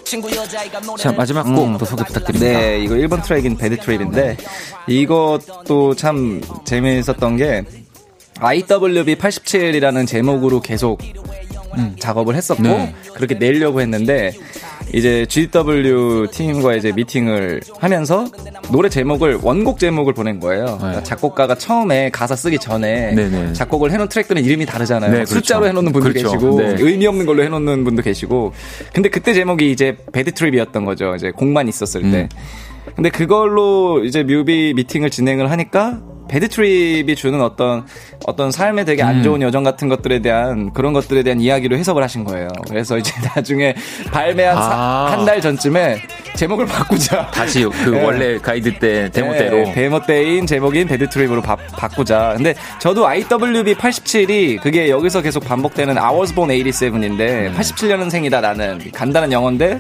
친구 0.04 0.34
여자애가 0.36 0.80
노래 0.82 1.02
자, 1.02 1.12
마지막 1.12 1.44
곡또 1.44 1.84
소개 1.86 2.04
부탁드립니다. 2.04 2.60
네, 2.60 2.80
이거 2.80 2.94
1번 2.96 3.24
트랙인 3.24 3.58
배드 3.58 3.78
트랩인데 3.78 4.38
이것도 4.88 5.96
참 5.96 6.42
재미있었던 6.64 7.38
게 7.38 7.64
IWB 8.40 9.16
87이라는 9.16 10.08
제목으로 10.08 10.62
계속 10.62 11.00
작업을 12.00 12.36
했었고 12.36 12.64
네. 12.64 12.96
그렇게 13.14 13.38
내려고 13.38 13.82
했는데 13.82 14.34
이제 14.94 15.26
GDW 15.28 16.28
팀과 16.32 16.76
이제 16.76 16.92
미팅을 16.92 17.62
하면서 17.80 18.26
노래 18.72 18.90
제목을 18.90 19.40
원곡 19.42 19.80
제목을 19.80 20.14
보낸 20.14 20.40
거예요. 20.40 20.78
그러니까 20.80 21.04
작곡가가 21.04 21.56
처음에 21.56 22.10
가사 22.10 22.36
쓰기 22.36 22.58
전에 22.58 23.14
네. 23.14 23.30
네네. 23.30 23.54
작곡을 23.54 23.92
해놓은 23.92 24.10
트랙들은 24.10 24.44
이름이 24.44 24.66
다르잖아요. 24.66 25.12
네, 25.12 25.18
그렇죠. 25.18 25.36
숫자로 25.36 25.68
해놓는 25.68 25.92
분도 25.92 26.10
그렇죠. 26.10 26.32
계시고 26.32 26.62
네. 26.62 26.76
의미 26.80 27.08
없는 27.08 27.26
걸로 27.26 27.44
해놓는 27.44 27.84
분도 27.84 28.02
계시고 28.02 28.54
근데 28.94 29.10
그때 29.10 29.34
제목이 29.34 29.72
이제 29.72 29.98
Bad 30.12 30.32
Trip이었던 30.34 30.86
거죠. 30.86 31.16
이제 31.16 31.32
곡만 31.32 31.68
있었을 31.68 32.02
때. 32.04 32.08
음. 32.08 32.30
근데 32.96 33.10
그걸로 33.10 34.04
이제 34.04 34.24
뮤비 34.24 34.74
미팅을 34.76 35.10
진행을 35.10 35.50
하니까 35.52 36.02
Bad 36.28 36.48
Trip이 36.50 37.16
주는 37.16 37.42
어떤 37.42 37.86
어떤 38.26 38.52
삶에 38.52 38.86
되게 38.86 39.04
음. 39.04 39.08
안 39.08 39.24
좋은 39.24 39.42
여정 39.42 39.64
같은 39.64 39.90
것들에 39.90 40.20
대한 40.20 40.74
그런 40.74 40.94
것들에 40.94 41.24
대한 41.24 41.40
이야기로 41.40 41.78
해석을 41.78 42.04
하신 42.04 42.24
거예요. 42.24 42.48
그래서 42.68 42.98
이제 42.98 43.14
나중에 43.36 43.76
발매한 44.12 44.58
아. 44.58 45.08
한달 45.12 45.42
전쯤에 45.42 46.02
제목을 46.36 46.66
바꾸자. 46.66 47.28
다시 47.32 47.64
그 47.64 47.90
네. 47.90 48.04
원래 48.04 48.38
가이드 48.38 48.80
때 48.80 49.10
데모대로 49.12 49.58
네, 49.58 49.74
데모 49.74 50.06
때인 50.06 50.46
제목인 50.46 50.88
배드 50.88 51.08
트립으로 51.10 51.42
바, 51.42 51.56
바꾸자. 51.56 52.34
근데 52.36 52.54
저도 52.80 53.08
IWB 53.08 53.76
87이 53.76 54.62
그게 54.62 54.90
여기서 54.90 55.22
계속 55.22 55.46
반복되는 55.46 55.98
I 55.98 56.14
was 56.16 56.34
born 56.34 56.52
87인데 56.52 57.54
87년생이다 57.56 58.42
나는 58.42 58.80
간단한 58.92 59.32
영어인데 59.32 59.80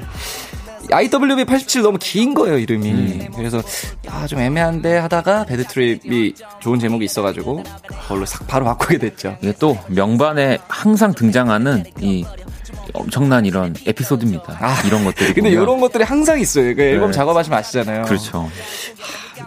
IWB 0.91 1.45
87 1.45 1.81
너무 1.81 1.97
긴 1.99 2.33
거예요 2.33 2.57
이름이. 2.57 3.29
그래서 3.35 3.61
아 4.07 4.25
좀 4.27 4.39
애매한데 4.39 4.97
하다가 4.97 5.45
배드 5.45 5.65
트립이 5.65 6.33
좋은 6.59 6.79
제목이 6.79 7.05
있어가지고 7.05 7.63
그걸로 7.87 8.25
싹 8.25 8.47
바로 8.47 8.65
바꾸게 8.65 8.97
됐죠. 8.97 9.37
이게 9.41 9.53
또 9.59 9.77
명반에 9.87 10.57
항상 10.67 11.13
등장하는 11.13 11.83
이 11.99 12.25
엄청난 12.93 13.45
이런 13.45 13.75
에피소드입니다. 13.85 14.57
아, 14.61 14.81
이런 14.87 15.03
것들이 15.05 15.33
근데 15.33 15.49
보면. 15.49 15.63
이런 15.63 15.79
것들이 15.79 16.03
항상 16.03 16.39
있어요. 16.39 16.75
그 16.75 16.81
앨범 16.81 17.11
네. 17.11 17.13
작업하시면 17.17 17.59
아시잖아요. 17.59 18.05
그렇죠. 18.05 18.49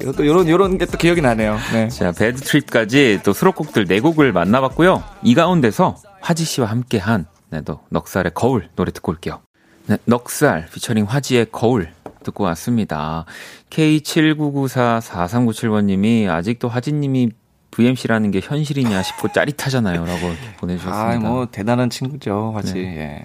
이것도 0.01 0.22
이런 0.24 0.47
이런 0.47 0.78
게 0.78 0.86
또 0.86 0.97
기억이 0.99 1.20
나네요. 1.20 1.59
네. 1.72 1.89
자, 1.89 2.12
배드 2.12 2.41
트립까지 2.41 3.20
또 3.24 3.32
수록곡들 3.32 3.86
네 3.86 4.01
곡을 4.01 4.32
만나봤고요. 4.32 5.03
이 5.22 5.34
가운데서 5.34 5.97
화지 6.20 6.45
씨와 6.45 6.68
함께한 6.68 7.26
네, 7.51 7.62
또 7.62 7.80
넉살의 7.91 8.32
거울 8.34 8.68
노래 8.76 8.93
듣고 8.93 9.12
올게요. 9.12 9.41
네, 9.89 9.97
넉살 10.05 10.66
피처링 10.72 11.07
화지의 11.07 11.47
거울 11.51 11.89
듣고 12.22 12.45
왔습니다. 12.45 13.24
K79944397번님이 13.70 16.28
아직도 16.28 16.68
화지님이 16.68 17.30
VMC라는 17.70 18.30
게 18.30 18.41
현실이냐 18.43 19.03
싶고 19.03 19.28
짜릿하잖아요. 19.32 20.05
라고 20.05 20.26
이렇게 20.26 20.57
보내주셨습니다. 20.59 21.11
아, 21.11 21.16
뭐 21.18 21.47
대단한 21.51 21.89
친구죠, 21.91 22.53
화지. 22.55 22.74
네. 22.74 22.99
예. 22.99 23.24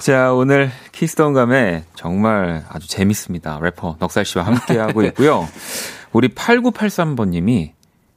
자, 0.00 0.32
오늘 0.32 0.70
Kiss 0.92 1.15
the 1.15 1.32
음감회 1.34 1.84
정말 1.94 2.64
아주 2.68 2.88
재밌습니다. 2.88 3.58
래퍼 3.60 3.96
넉살 4.00 4.24
씨와 4.24 4.44
함께하고 4.46 5.02
있고요. 5.06 5.46
우리 6.12 6.28
8983번님이 6.28 7.72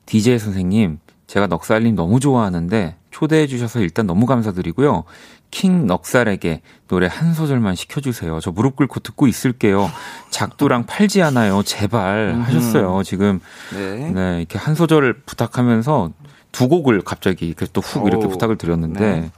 DJ 0.05 0.39
선생님, 0.39 0.99
제가 1.27 1.45
넉살님 1.47 1.95
너무 1.95 2.19
좋아하는데 2.19 2.95
초대해 3.11 3.45
주셔서 3.45 3.81
일단 3.81 4.07
너무 4.07 4.25
감사드리고요. 4.25 5.03
킹 5.51 5.87
넉살에게 5.87 6.61
노래 6.87 7.07
한 7.07 7.33
소절만 7.33 7.75
시켜주세요. 7.75 8.39
저 8.39 8.51
무릎 8.51 8.75
꿇고 8.75 8.99
듣고 8.99 9.27
있을게요. 9.27 9.89
작두랑 10.29 10.85
팔지 10.85 11.21
않아요. 11.23 11.63
제발 11.63 12.41
하셨어요. 12.45 13.01
지금 13.03 13.39
네. 13.73 14.11
네, 14.11 14.37
이렇게 14.39 14.57
한 14.59 14.75
소절을 14.75 15.21
부탁하면서 15.25 16.11
두 16.51 16.67
곡을 16.67 17.01
갑자기 17.01 17.47
이렇게 17.47 17.65
또 17.73 17.81
훅 17.81 18.07
이렇게 18.07 18.25
오, 18.25 18.29
부탁을 18.29 18.57
드렸는데, 18.57 18.99
네. 18.99 19.31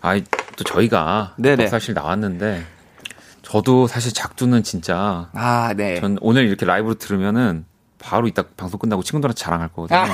아이, 0.00 0.24
또 0.56 0.64
저희가 0.64 1.34
네네. 1.38 1.66
사실 1.68 1.94
나왔는데, 1.94 2.64
저도 3.42 3.86
사실 3.86 4.12
작두는 4.12 4.62
진짜, 4.62 5.28
아, 5.34 5.74
네. 5.76 6.00
전 6.00 6.18
오늘 6.20 6.46
이렇게 6.46 6.64
라이브로 6.66 6.94
들으면은 6.94 7.64
바로 8.06 8.28
이따 8.28 8.44
방송 8.56 8.78
끝나고 8.78 9.02
친구들한테 9.02 9.36
자랑할 9.36 9.68
거거든요. 9.68 9.98
아, 9.98 10.06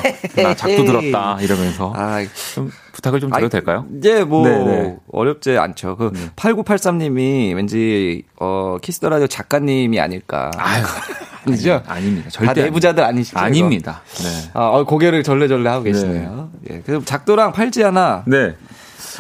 나 0.42 0.54
작두 0.54 0.86
들었다 0.86 1.36
이러면서 1.42 1.92
아, 1.94 2.24
좀 2.54 2.70
부탁을 2.92 3.20
좀 3.20 3.28
드려도 3.28 3.44
아이, 3.44 3.50
될까요? 3.50 3.84
이제 3.98 4.24
뭐 4.24 4.48
네네. 4.48 4.96
어렵지 5.12 5.58
않죠. 5.58 5.96
그 5.98 6.10
네. 6.14 6.30
8983님이 6.34 7.54
왠지 7.54 8.24
어 8.40 8.78
Kiss 8.80 8.98
the 8.98 9.10
Radio 9.10 9.26
작가님이 9.26 10.00
아닐까. 10.00 10.50
아유, 10.56 10.82
아니죠? 11.46 11.82
아닙니다. 11.86 12.30
다 12.30 12.30
절대 12.30 12.62
내부자들 12.64 13.04
아니시죠? 13.04 13.36
이거? 13.36 13.44
아닙니다. 13.44 14.00
네. 14.22 14.50
아, 14.54 14.68
어, 14.68 14.84
고개를 14.84 15.22
절레절레 15.22 15.68
하고 15.68 15.84
계시네요. 15.84 16.50
예. 16.70 16.80
그럼 16.80 17.04
작도랑 17.04 17.52
팔찌 17.52 17.82
하나 17.82 18.24
네. 18.26 18.56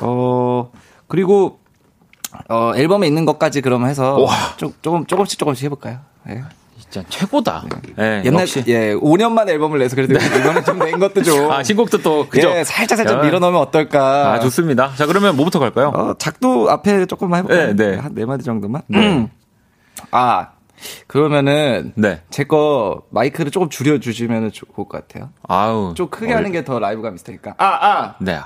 어 0.00 0.70
그리고 1.08 1.58
어 2.48 2.72
앨범에 2.74 3.06
있는 3.06 3.26
것까지 3.26 3.60
그럼 3.60 3.84
해서 3.84 4.18
와. 4.18 4.32
좀 4.56 4.72
조금 4.80 5.04
조금씩 5.04 5.38
조금씩 5.38 5.66
해 5.66 5.68
볼까요? 5.68 5.98
예. 6.30 6.42
진짜 6.92 7.08
최고다. 7.08 7.64
네, 7.96 8.22
옛날 8.26 8.42
역시. 8.42 8.62
예 8.66 8.92
5년 8.94 9.32
만 9.32 9.48
앨범을 9.48 9.78
내서 9.78 9.96
그래도 9.96 10.14
이번에 10.14 10.62
좀 10.62 10.78
낸 10.78 10.98
것도 10.98 11.22
좀 11.22 11.48
아, 11.50 11.62
신곡도 11.62 11.98
또 12.02 12.28
그죠? 12.28 12.50
예, 12.50 12.64
살짝 12.64 12.98
살짝 12.98 13.18
야. 13.18 13.22
밀어넣으면 13.22 13.58
어떨까? 13.60 14.34
아, 14.34 14.40
좋습니다. 14.40 14.92
자, 14.96 15.06
그러면 15.06 15.34
뭐부터 15.36 15.58
갈까요? 15.58 15.88
어, 15.88 16.14
작도 16.18 16.70
앞에 16.70 17.06
조금만 17.06 17.38
해볼까요? 17.44 17.74
네, 17.74 17.92
네. 17.92 17.96
한네 17.96 18.26
마디 18.26 18.44
정도만. 18.44 18.82
네. 18.88 18.98
음. 18.98 19.28
아 20.10 20.48
그러면은 21.06 21.92
네. 21.94 22.20
제거 22.28 23.02
마이크를 23.10 23.50
조금 23.50 23.70
줄여 23.70 23.98
주시면 24.00 24.52
좋을 24.52 24.74
것 24.74 24.88
같아요. 24.88 25.30
아우. 25.48 25.94
좀 25.94 26.08
크게 26.08 26.32
하는 26.34 26.52
게 26.52 26.62
더 26.64 26.78
라이브감 26.78 27.14
있으니까. 27.14 27.54
아 27.56 27.64
아. 27.66 28.14
네. 28.20 28.38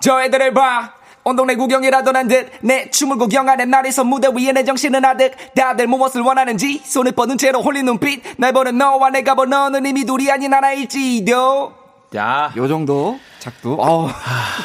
저 0.00 0.22
애들을 0.22 0.52
봐. 0.52 0.92
온 1.26 1.36
동네 1.36 1.56
구경이라도 1.56 2.12
한듯내 2.14 2.90
춤을 2.90 3.16
구경하는 3.16 3.70
날에서 3.70 4.04
무대 4.04 4.28
위에 4.28 4.52
내 4.52 4.62
정신은 4.64 5.02
아득 5.04 5.32
다들 5.54 5.86
무엇을 5.86 6.20
원하는지 6.20 6.82
손을 6.84 7.12
뻗은 7.12 7.38
채로 7.38 7.62
홀린 7.62 7.86
눈빛 7.86 8.22
날 8.36 8.52
보는 8.52 8.76
너와 8.76 9.08
내가 9.10 9.34
보는 9.34 9.50
너는 9.50 9.86
이미 9.86 10.04
둘이 10.04 10.30
아닌 10.30 10.52
하나일지도 10.52 11.72
야. 12.16 12.52
요 12.56 12.68
정도 12.68 13.18
작도 13.38 13.74
어우 13.74 14.08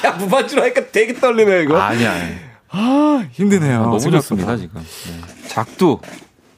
야 0.05 0.11
무반주로 0.17 0.61
하니까 0.63 0.81
되게 0.91 1.13
떨리네 1.13 1.63
이거 1.63 1.77
아니야. 1.79 2.13
아, 2.71 3.25
힘드네요 3.31 3.79
너무 3.83 3.99
생각보다. 3.99 4.21
좋습니다, 4.21 4.57
지금. 4.57 4.81
네. 4.81 5.47
작두. 5.47 5.99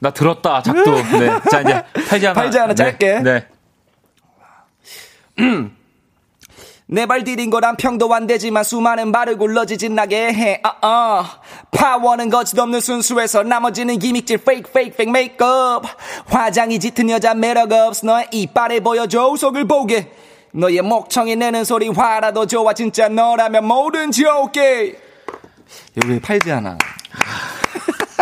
나 0.00 0.10
들었다, 0.10 0.60
작두. 0.62 0.90
네. 0.90 1.30
자, 1.50 1.60
이제 1.62 1.82
팔지 2.08 2.26
하나. 2.26 2.34
팔지 2.42 2.58
하나 2.58 2.74
네. 2.74 2.74
짧게. 2.74 3.20
네. 3.20 3.46
내 6.92 7.06
발 7.06 7.24
디딘 7.24 7.48
거란 7.48 7.78
평도 7.78 8.12
안 8.12 8.26
되지만 8.26 8.64
수많은 8.64 9.12
발을 9.12 9.38
굴러지진 9.38 9.94
나게 9.94 10.30
해. 10.30 10.60
아, 10.62 10.76
아. 10.82 11.40
파워는 11.70 12.28
거짓없는 12.28 12.80
순수해서 12.80 13.42
나머지는 13.44 13.98
기믹질 13.98 14.40
fake 14.42 14.68
fake 14.68 14.92
fake 14.92 15.10
메이크업. 15.10 15.86
화장이 16.26 16.78
짙은 16.78 17.08
여자 17.08 17.32
매력 17.32 17.72
없어 17.72 18.06
너의 18.06 18.26
이빨을 18.30 18.82
보여줘 18.82 19.34
속을 19.38 19.66
보게. 19.66 20.12
너의 20.52 20.82
목청이 20.82 21.34
내는 21.36 21.64
소리 21.64 21.88
화라도 21.88 22.46
좋아 22.46 22.74
진짜 22.74 23.08
너라면 23.08 23.64
뭐든지 23.64 24.26
오케이. 24.26 24.94
여기 25.96 26.20
팔지 26.20 26.50
하나. 26.50 26.76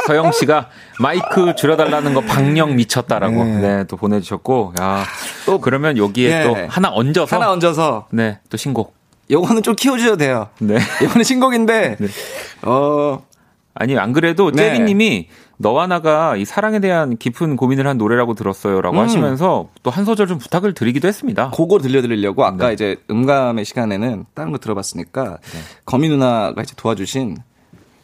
서영 0.07 0.33
씨가 0.33 0.69
마이크 0.99 1.55
줄여달라는 1.55 2.15
거 2.15 2.21
박령 2.23 2.77
미쳤다라고 2.77 3.45
네. 3.45 3.61
네, 3.61 3.85
또 3.85 3.97
보내주셨고 3.97 4.75
야 4.81 5.05
또 5.47 5.61
그러면 5.61 5.97
여기에 5.97 6.31
예. 6.41 6.45
또 6.45 6.57
하나 6.69 6.91
얹어서 6.93 7.37
하나 7.37 7.51
얹어서 7.53 8.07
네 8.11 8.39
또 8.51 8.57
신곡 8.57 8.95
요거는 9.31 9.63
좀 9.63 9.75
키워주셔도 9.77 10.17
돼요. 10.17 10.49
네 10.59 10.79
이거는 11.03 11.25
신곡인데 11.25 11.97
네. 12.01 12.09
어 12.63 13.23
아니 13.75 13.97
안 13.99 14.13
그래도 14.13 14.51
네. 14.51 14.63
젤리님이 14.75 15.29
너와 15.57 15.87
나가 15.87 16.37
이 16.37 16.45
사랑에 16.45 16.81
대한 16.81 17.17
깊은 17.19 17.57
고민을 17.57 17.87
한 17.87 17.99
노래라고 17.99 18.35
들었어요라고 18.35 18.97
음. 18.97 19.03
하시면서 19.03 19.69
또 19.83 19.91
한 19.91 20.05
소절 20.05 20.27
좀 20.27 20.39
부탁을 20.39 20.73
드리기도 20.75 21.07
했습니다. 21.07 21.51
그거 21.51 21.79
들려드리려고 21.79 22.45
아까 22.45 22.69
네. 22.69 22.73
이제 22.75 22.97
음감회 23.11 23.65
시간에는 23.65 24.25
다른 24.35 24.53
거 24.53 24.59
들어봤으니까 24.59 25.39
거미 25.85 26.09
누나가 26.09 26.63
이제 26.63 26.75
도와주신 26.77 27.37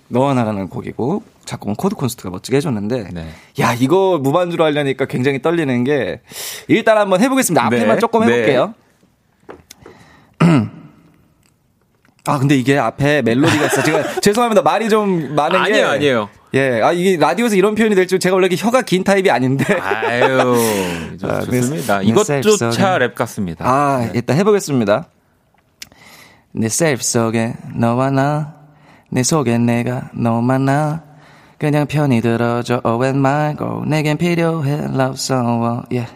너와 0.09 0.35
나라는 0.35 0.69
곡이고 0.69 1.23
작곡은 1.45 1.75
Code 1.77 1.95
Kunst가 1.97 2.31
멋지게 2.31 2.57
해줬는데 2.59 3.09
네. 3.13 3.29
야 3.61 3.75
이거 3.75 4.19
무반주로 4.23 4.65
하려니까 4.65 5.07
굉장히 5.07 5.43
떨리는 5.43 5.85
게 5.85 6.21
일단 6.69 6.97
한번 6.99 7.21
해보겠습니다. 7.21 7.65
앞에만 7.67 7.97
네. 7.97 8.01
조금 8.01 8.23
해볼게요. 8.23 8.75
아 12.29 12.39
근데 12.39 12.57
이게 12.57 12.77
앞에 12.77 13.23
멜로디가 13.23 13.67
있어. 13.67 13.83
제가 13.83 14.19
죄송합니다. 14.21 14.63
말이 14.63 14.89
좀 14.89 15.35
많은 15.37 15.63
게 15.65 15.71
아니에요, 15.71 15.87
아니에요. 15.89 16.29
예, 16.55 16.81
아 16.83 16.91
이게 16.93 17.17
라디오에서 17.17 17.55
이런 17.55 17.75
표현이 17.77 17.95
될 17.95 18.07
줄 18.09 18.19
제가 18.19 18.35
원래 18.35 18.47
이렇게 18.49 18.61
혀가 18.61 18.83
긴 18.83 19.05
타입이 19.05 19.31
아닌데. 19.31 19.65
아유 19.81 20.57
좋- 21.21 21.31
아, 21.31 21.41
좋습니다. 21.43 21.99
내- 21.99 22.05
내 22.05 22.11
이것조차 22.11 22.99
랩 22.99 23.15
같습니다. 23.15 23.65
아, 23.69 24.11
일단 24.13 24.37
해보겠습니다. 24.39 25.07
내 26.53 26.69
셀프 26.69 27.03
속에 27.05 27.55
너와 27.77 28.11
나, 28.11 28.56
내 29.11 29.23
속에 29.23 29.59
내가 29.59 30.11
너만 30.13 30.65
나. 30.65 31.03
그냥 31.59 31.87
편히 31.87 32.21
들어줘, 32.21 32.83
oh 32.85 33.03
and 33.03 33.19
말고, 33.19 33.85
내겐 33.87 34.19
필요해, 34.19 34.73
love 34.93 35.15
someone, 35.15 35.85
yeah. 35.91 36.13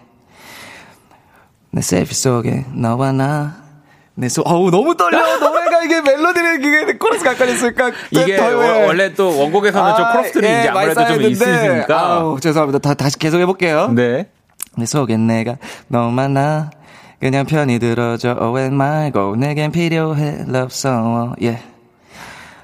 내 1.70 1.80
셀프 1.80 2.12
속에 2.14 2.66
너와 2.74 3.12
나, 3.12 3.56
내 4.14 4.28
속, 4.28 4.46
어우, 4.46 4.70
너무 4.70 4.94
떨려. 4.96 5.18
너가 5.40 5.82
이게 5.82 6.02
멜로디를, 6.02 6.58
이게 6.58 6.98
코러스 6.98 7.24
가까이 7.24 7.52
있으니까. 7.54 7.90
이게 8.10 8.36
원- 8.38 8.66
예. 8.66 8.86
원래 8.86 9.14
또 9.14 9.28
원곡에서는 9.38 9.96
좀 9.96 10.04
아, 10.04 10.12
크로스들이 10.12 10.46
예, 10.46 10.58
이제 10.60 10.68
아무래도 10.68 11.06
좀 11.06 11.22
있으니까. 11.22 11.98
아우, 12.00 12.38
죄송합니다. 12.38 12.78
다, 12.80 12.92
다시 12.92 13.18
계속 13.18 13.38
해볼게요. 13.40 13.88
네. 13.94 14.28
내 14.76 14.84
속엔 14.84 15.26
내가 15.26 15.56
너만 15.88 16.34
나 16.34 16.70
그냥 17.18 17.46
편히 17.46 17.78
들어줘 17.78 18.36
오해 18.40 18.68
말고 18.68 19.36
내겐 19.36 19.72
필요해 19.72 20.44
love 20.48 20.68
someone 20.70 21.32
yeah 21.40 21.60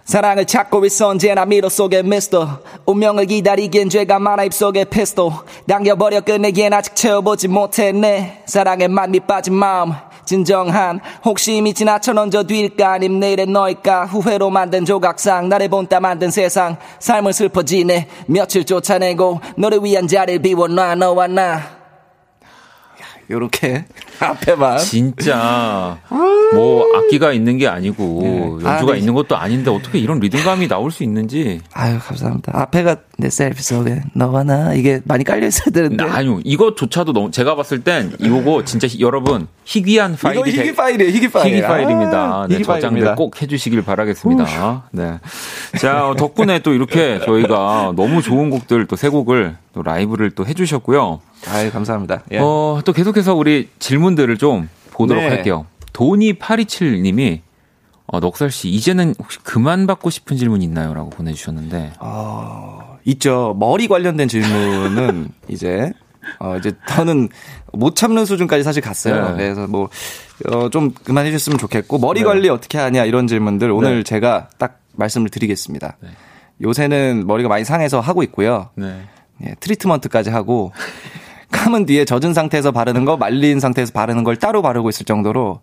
사랑을 0.06 0.44
찾고 0.44 0.84
있어 0.86 1.08
언제나 1.08 1.44
미로 1.44 1.68
속에 1.68 2.00
미스터. 2.04 2.60
운명을 2.86 3.26
기다리기엔 3.26 3.90
죄가 3.90 4.20
많아 4.20 4.44
입속에 4.44 4.84
피스톨 4.84 5.32
당겨버려 5.66 6.20
끝내기엔 6.20 6.72
아직 6.72 6.94
채워보지 6.94 7.48
못했네. 7.48 8.44
사랑에만 8.46 9.10
밑빠진 9.10 9.54
마음 9.54 9.92
진정한 10.24 11.00
혹시 11.24 11.58
이지나쳐 11.58 12.12
얹어 12.12 12.44
뒤일까? 12.44 12.92
아님 12.92 13.18
내일의 13.18 13.46
너일까? 13.46 14.06
후회로 14.06 14.48
만든 14.48 14.84
조각상 14.84 15.48
나를 15.48 15.68
본따 15.68 15.98
만든 15.98 16.30
세상. 16.30 16.76
삶을 17.00 17.32
슬퍼지네. 17.32 18.08
며칠 18.26 18.64
쫓아내고 18.64 19.40
너를 19.56 19.82
위한 19.82 20.06
자리를 20.06 20.40
비워놔 20.40 20.94
너와 20.94 21.26
나 21.26 21.75
요렇게 23.30 23.84
앞에만 24.20 24.78
진짜 24.78 25.98
뭐 26.54 26.86
악기가 26.96 27.32
있는 27.32 27.58
게 27.58 27.66
아니고 27.66 28.20
네. 28.22 28.40
연주가 28.68 28.92
아, 28.92 28.94
네. 28.94 28.98
있는 28.98 29.14
것도 29.14 29.36
아닌데 29.36 29.70
어떻게 29.70 29.98
이런 29.98 30.20
리듬감이 30.20 30.68
나올 30.68 30.90
수 30.90 31.02
있는지 31.02 31.60
아유 31.72 31.98
감사합니다 32.00 32.52
앞에가 32.54 32.96
내 33.18 33.28
셀프 33.30 33.62
속에 33.62 34.02
너와 34.14 34.44
나 34.44 34.74
이게 34.74 35.00
많이 35.04 35.24
깔려 35.24 35.46
있어야 35.48 35.70
되는데 35.72 36.04
아니요 36.04 36.40
이것조차도 36.44 37.12
너무 37.12 37.30
제가 37.30 37.56
봤을 37.56 37.82
땐 37.82 38.12
이거고 38.20 38.64
진짜 38.64 38.86
희- 38.86 39.00
여러분 39.00 39.48
희귀한 39.64 40.16
파일이 40.16 40.38
이거 40.38 40.46
희귀 40.48 40.56
되- 40.70 40.74
파일이에요 40.74 41.10
희귀 41.12 41.28
파일 41.32 41.54
희귀 41.54 41.62
파일입니다. 41.66 42.18
아, 42.42 42.46
네, 42.48 42.62
파일입니다. 42.62 43.14
꼭 43.16 43.42
해주시길 43.42 43.82
바라겠습니다. 43.82 44.84
네. 44.92 45.18
자, 45.80 46.06
어, 46.08 46.14
덕분에 46.14 46.60
또 46.60 46.72
이렇게 46.72 47.18
저희가 47.24 47.92
너무 47.96 48.22
좋은 48.22 48.50
곡들 48.50 48.86
또 48.86 48.96
세 48.96 49.08
곡을 49.08 49.56
또 49.74 49.82
라이브를 49.82 50.30
또 50.30 50.46
해주셨고요. 50.46 51.20
아유 51.52 51.70
감사합니다 51.70 52.22
예. 52.32 52.38
어, 52.38 52.80
또 52.84 52.92
계속해서 52.92 53.34
우리 53.34 53.68
질문들을 53.78 54.36
좀 54.38 54.68
보도록 54.90 55.22
네. 55.22 55.28
할게요. 55.28 55.66
도니 55.92 56.34
827님이 56.34 57.40
어, 58.06 58.20
넉살 58.20 58.50
씨, 58.50 58.68
이제는 58.68 59.14
혹시 59.18 59.38
그만 59.40 59.86
받고 59.86 60.10
싶은 60.10 60.36
질문 60.36 60.62
있나요? 60.62 60.94
라고 60.94 61.10
보내주셨는데. 61.10 61.94
어, 61.98 62.98
있죠. 63.04 63.56
머리 63.58 63.88
관련된 63.88 64.28
질문은 64.28 65.28
이제 65.48 65.92
어 66.40 66.56
이제 66.56 66.72
저는 66.88 67.28
못 67.72 67.94
참는 67.94 68.24
수준까지 68.24 68.64
사실 68.64 68.82
갔어요. 68.82 69.30
네. 69.30 69.36
그래서 69.36 69.66
뭐 69.68 69.88
어, 70.50 70.68
좀 70.70 70.90
그만해 70.90 71.30
주셨으면 71.30 71.58
좋겠고 71.58 71.98
머리 71.98 72.20
네. 72.20 72.26
관리 72.26 72.48
어떻게 72.48 72.78
하냐 72.78 73.04
이런 73.04 73.28
질문들 73.28 73.70
오늘 73.70 73.98
네. 73.98 74.02
제가 74.02 74.48
딱 74.58 74.80
말씀을 74.94 75.28
드리겠습니다. 75.28 75.96
네. 76.00 76.08
요새는 76.62 77.26
머리가 77.26 77.48
많이 77.48 77.64
상해서 77.64 78.00
하고 78.00 78.22
있고요. 78.24 78.70
네. 78.74 79.02
예, 79.44 79.54
트리트먼트까지 79.60 80.30
하고 80.30 80.72
감은 81.50 81.86
뒤에 81.86 82.04
젖은 82.04 82.34
상태에서 82.34 82.72
바르는 82.72 83.04
거 83.04 83.16
말린 83.16 83.60
상태에서 83.60 83.92
바르는 83.92 84.24
걸 84.24 84.36
따로 84.36 84.62
바르고 84.62 84.88
있을 84.88 85.04
정도로 85.06 85.60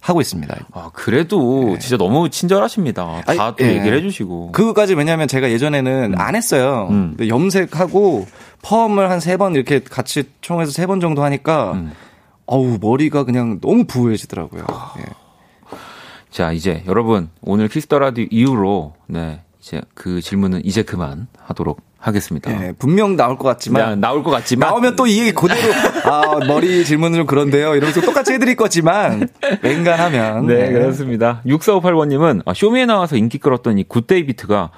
하고 0.00 0.20
있습니다. 0.20 0.54
아, 0.72 0.90
그래도 0.92 1.78
진짜 1.78 1.96
너무 1.96 2.28
친절하십니다. 2.28 3.22
다 3.24 3.32
네. 3.32 3.38
아니, 3.40 3.56
또 3.56 3.64
예. 3.64 3.76
얘기를 3.78 3.96
해주시고. 3.98 4.52
그거까지 4.52 4.94
왜냐면 4.94 5.26
제가 5.28 5.50
예전에는 5.50 6.14
안 6.18 6.34
했어요. 6.36 6.88
음. 6.90 7.16
염색하고 7.26 8.26
펌을 8.62 9.10
한 9.10 9.18
세 9.20 9.36
번 9.38 9.54
이렇게 9.54 9.80
같이 9.80 10.24
총해서 10.42 10.72
세 10.72 10.86
번 10.86 11.00
정도 11.00 11.22
하니까 11.24 11.72
음. 11.72 11.92
어우 12.46 12.78
머리가 12.82 13.24
그냥 13.24 13.60
너무 13.62 13.84
부해지더라고요. 13.86 14.66
예. 14.98 15.04
자, 16.30 16.52
이제 16.52 16.82
여러분 16.86 17.30
오늘 17.40 17.68
Kiss 17.68 17.85
the 17.85 17.98
Radio 17.98 18.26
이후로 18.30 18.94
네, 19.06 19.40
이제 19.60 19.80
그 19.94 20.20
질문은 20.20 20.64
이제 20.66 20.82
그만 20.82 21.28
하도록 21.44 21.80
하겠습니다. 22.06 22.50
예, 22.52 22.72
분명 22.78 23.16
나올 23.16 23.38
것 23.38 23.44
같지만 23.44 23.82
야, 23.82 23.94
나올 23.94 24.22
것 24.22 24.30
같지만 24.30 24.68
나오면 24.68 24.96
또 24.96 25.06
이 25.06 25.20
얘기 25.20 25.32
그대로 25.32 25.72
아 26.04 26.38
머리 26.46 26.84
질문은 26.84 27.18
좀 27.18 27.26
그런데요 27.26 27.74
이러면서 27.74 28.00
똑같이 28.00 28.32
해드릴 28.32 28.56
거지만 28.56 29.28
웬만하면 29.62 30.46
네, 30.46 30.70
그렇습니다. 30.72 31.42
6458번님은 31.46 32.42
아, 32.46 32.54
Show 32.54 32.72
Me에 32.72 32.86
나와서 32.86 33.16
인기 33.16 33.38
끌었던 33.38 33.78
이 33.78 33.84
Good 33.84 34.08
Day 34.08 34.26
비트가 34.26 34.70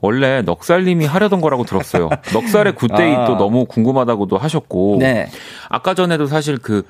원래 0.00 0.42
넉살님이 0.42 1.06
하려던 1.06 1.40
거라고 1.40 1.64
들었어요. 1.64 2.10
넉살의 2.32 2.74
Good 2.74 2.97
Day 2.97 3.14
아. 3.14 3.24
또 3.26 3.36
너무 3.36 3.64
궁금하다고도 3.66 4.36
하셨고 4.36 4.98
네. 5.00 5.30
아까 5.68 5.94
전에도 5.94 6.26
사실 6.26 6.58
그 6.58 6.82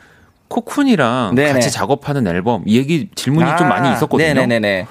코쿤이랑 0.48 1.34
네네. 1.34 1.52
같이 1.52 1.70
작업하는 1.70 2.26
앨범 2.26 2.62
이 2.66 2.76
얘기 2.76 3.08
질문이 3.14 3.46
좀 3.56 3.66
아, 3.66 3.70
많이 3.70 3.92
있었거든요. 3.92 4.34
네네네네. 4.34 4.86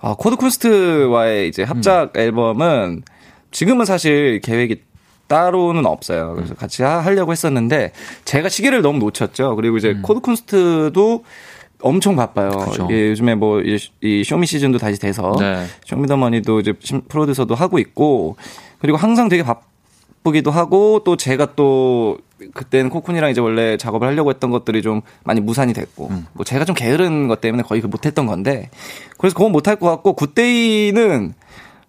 아, 0.00 0.14
Code 0.18 0.36
Kunst와의 0.36 1.48
이제 1.48 1.62
합작 1.62 2.12
음. 2.16 2.20
앨범은 2.20 3.02
지금은 3.50 3.84
사실 3.84 4.40
계획이 4.40 4.82
따로는 5.26 5.86
없어요. 5.86 6.30
음. 6.30 6.36
그래서 6.36 6.54
같이 6.54 6.82
하- 6.82 6.98
하려고 6.98 7.32
했었는데 7.32 7.92
제가 8.24 8.48
시기를 8.48 8.82
너무 8.82 8.98
놓쳤죠. 8.98 9.54
그리고 9.56 9.76
이제 9.76 9.90
음. 9.90 10.02
Code 10.02 10.20
Kunst도 10.20 11.22
엄청 11.82 12.16
바빠요. 12.16 12.50
그죠. 12.50 12.88
예, 12.90 13.08
요즘에 13.10 13.34
뭐 13.36 13.60
이 14.02 14.24
Show 14.24 14.39
Me 14.39 14.46
시즌도 14.46 14.78
다시 14.78 14.98
돼서 15.00 15.32
네. 15.38 15.64
쇼미더머니도 15.86 16.60
이제 16.60 16.74
심- 16.80 17.02
프로듀서도 17.08 17.54
하고 17.54 17.78
있고 17.78 18.36
그리고 18.80 18.98
항상 18.98 19.28
되게 19.28 19.42
바쁘기도 19.42 20.50
하고 20.50 21.02
또 21.04 21.16
제가 21.16 21.54
또 21.54 22.18
그때는 22.54 22.90
코쿤이랑 22.90 23.30
이제 23.30 23.40
원래 23.40 23.76
작업을 23.76 24.08
하려고 24.08 24.30
했던 24.30 24.50
것들이 24.50 24.82
좀 24.82 25.00
많이 25.24 25.40
무산이 25.40 25.72
됐고 25.74 26.08
음. 26.10 26.26
뭐 26.32 26.44
제가 26.44 26.64
좀 26.64 26.74
게으른 26.74 27.28
것 27.28 27.40
때문에 27.40 27.62
거의 27.62 27.80
그 27.80 27.86
못했던 27.86 28.26
건데 28.26 28.68
그래서 29.18 29.34
그건 29.36 29.52
못할 29.52 29.76
것 29.76 29.88
같고 29.90 30.14
굿데이는 30.14 31.34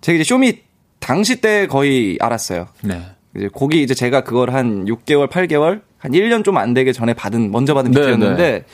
제가 0.01 0.15
이제 0.15 0.23
쇼미 0.23 0.59
당시 1.01 1.41
때 1.41 1.67
거의 1.67 2.17
알았어요. 2.21 2.67
네. 2.83 3.01
이제 3.35 3.49
곡이 3.51 3.81
이제 3.83 3.93
제가 3.93 4.21
그걸 4.23 4.51
한 4.53 4.85
6개월, 4.85 5.29
8개월, 5.29 5.81
한 5.97 6.11
1년 6.11 6.43
좀 6.45 6.57
안 6.57 6.73
되게 6.73 6.93
전에 6.93 7.13
받은 7.13 7.51
먼저 7.51 7.73
받은 7.73 7.91
네, 7.91 7.99
비트였는데 7.99 8.65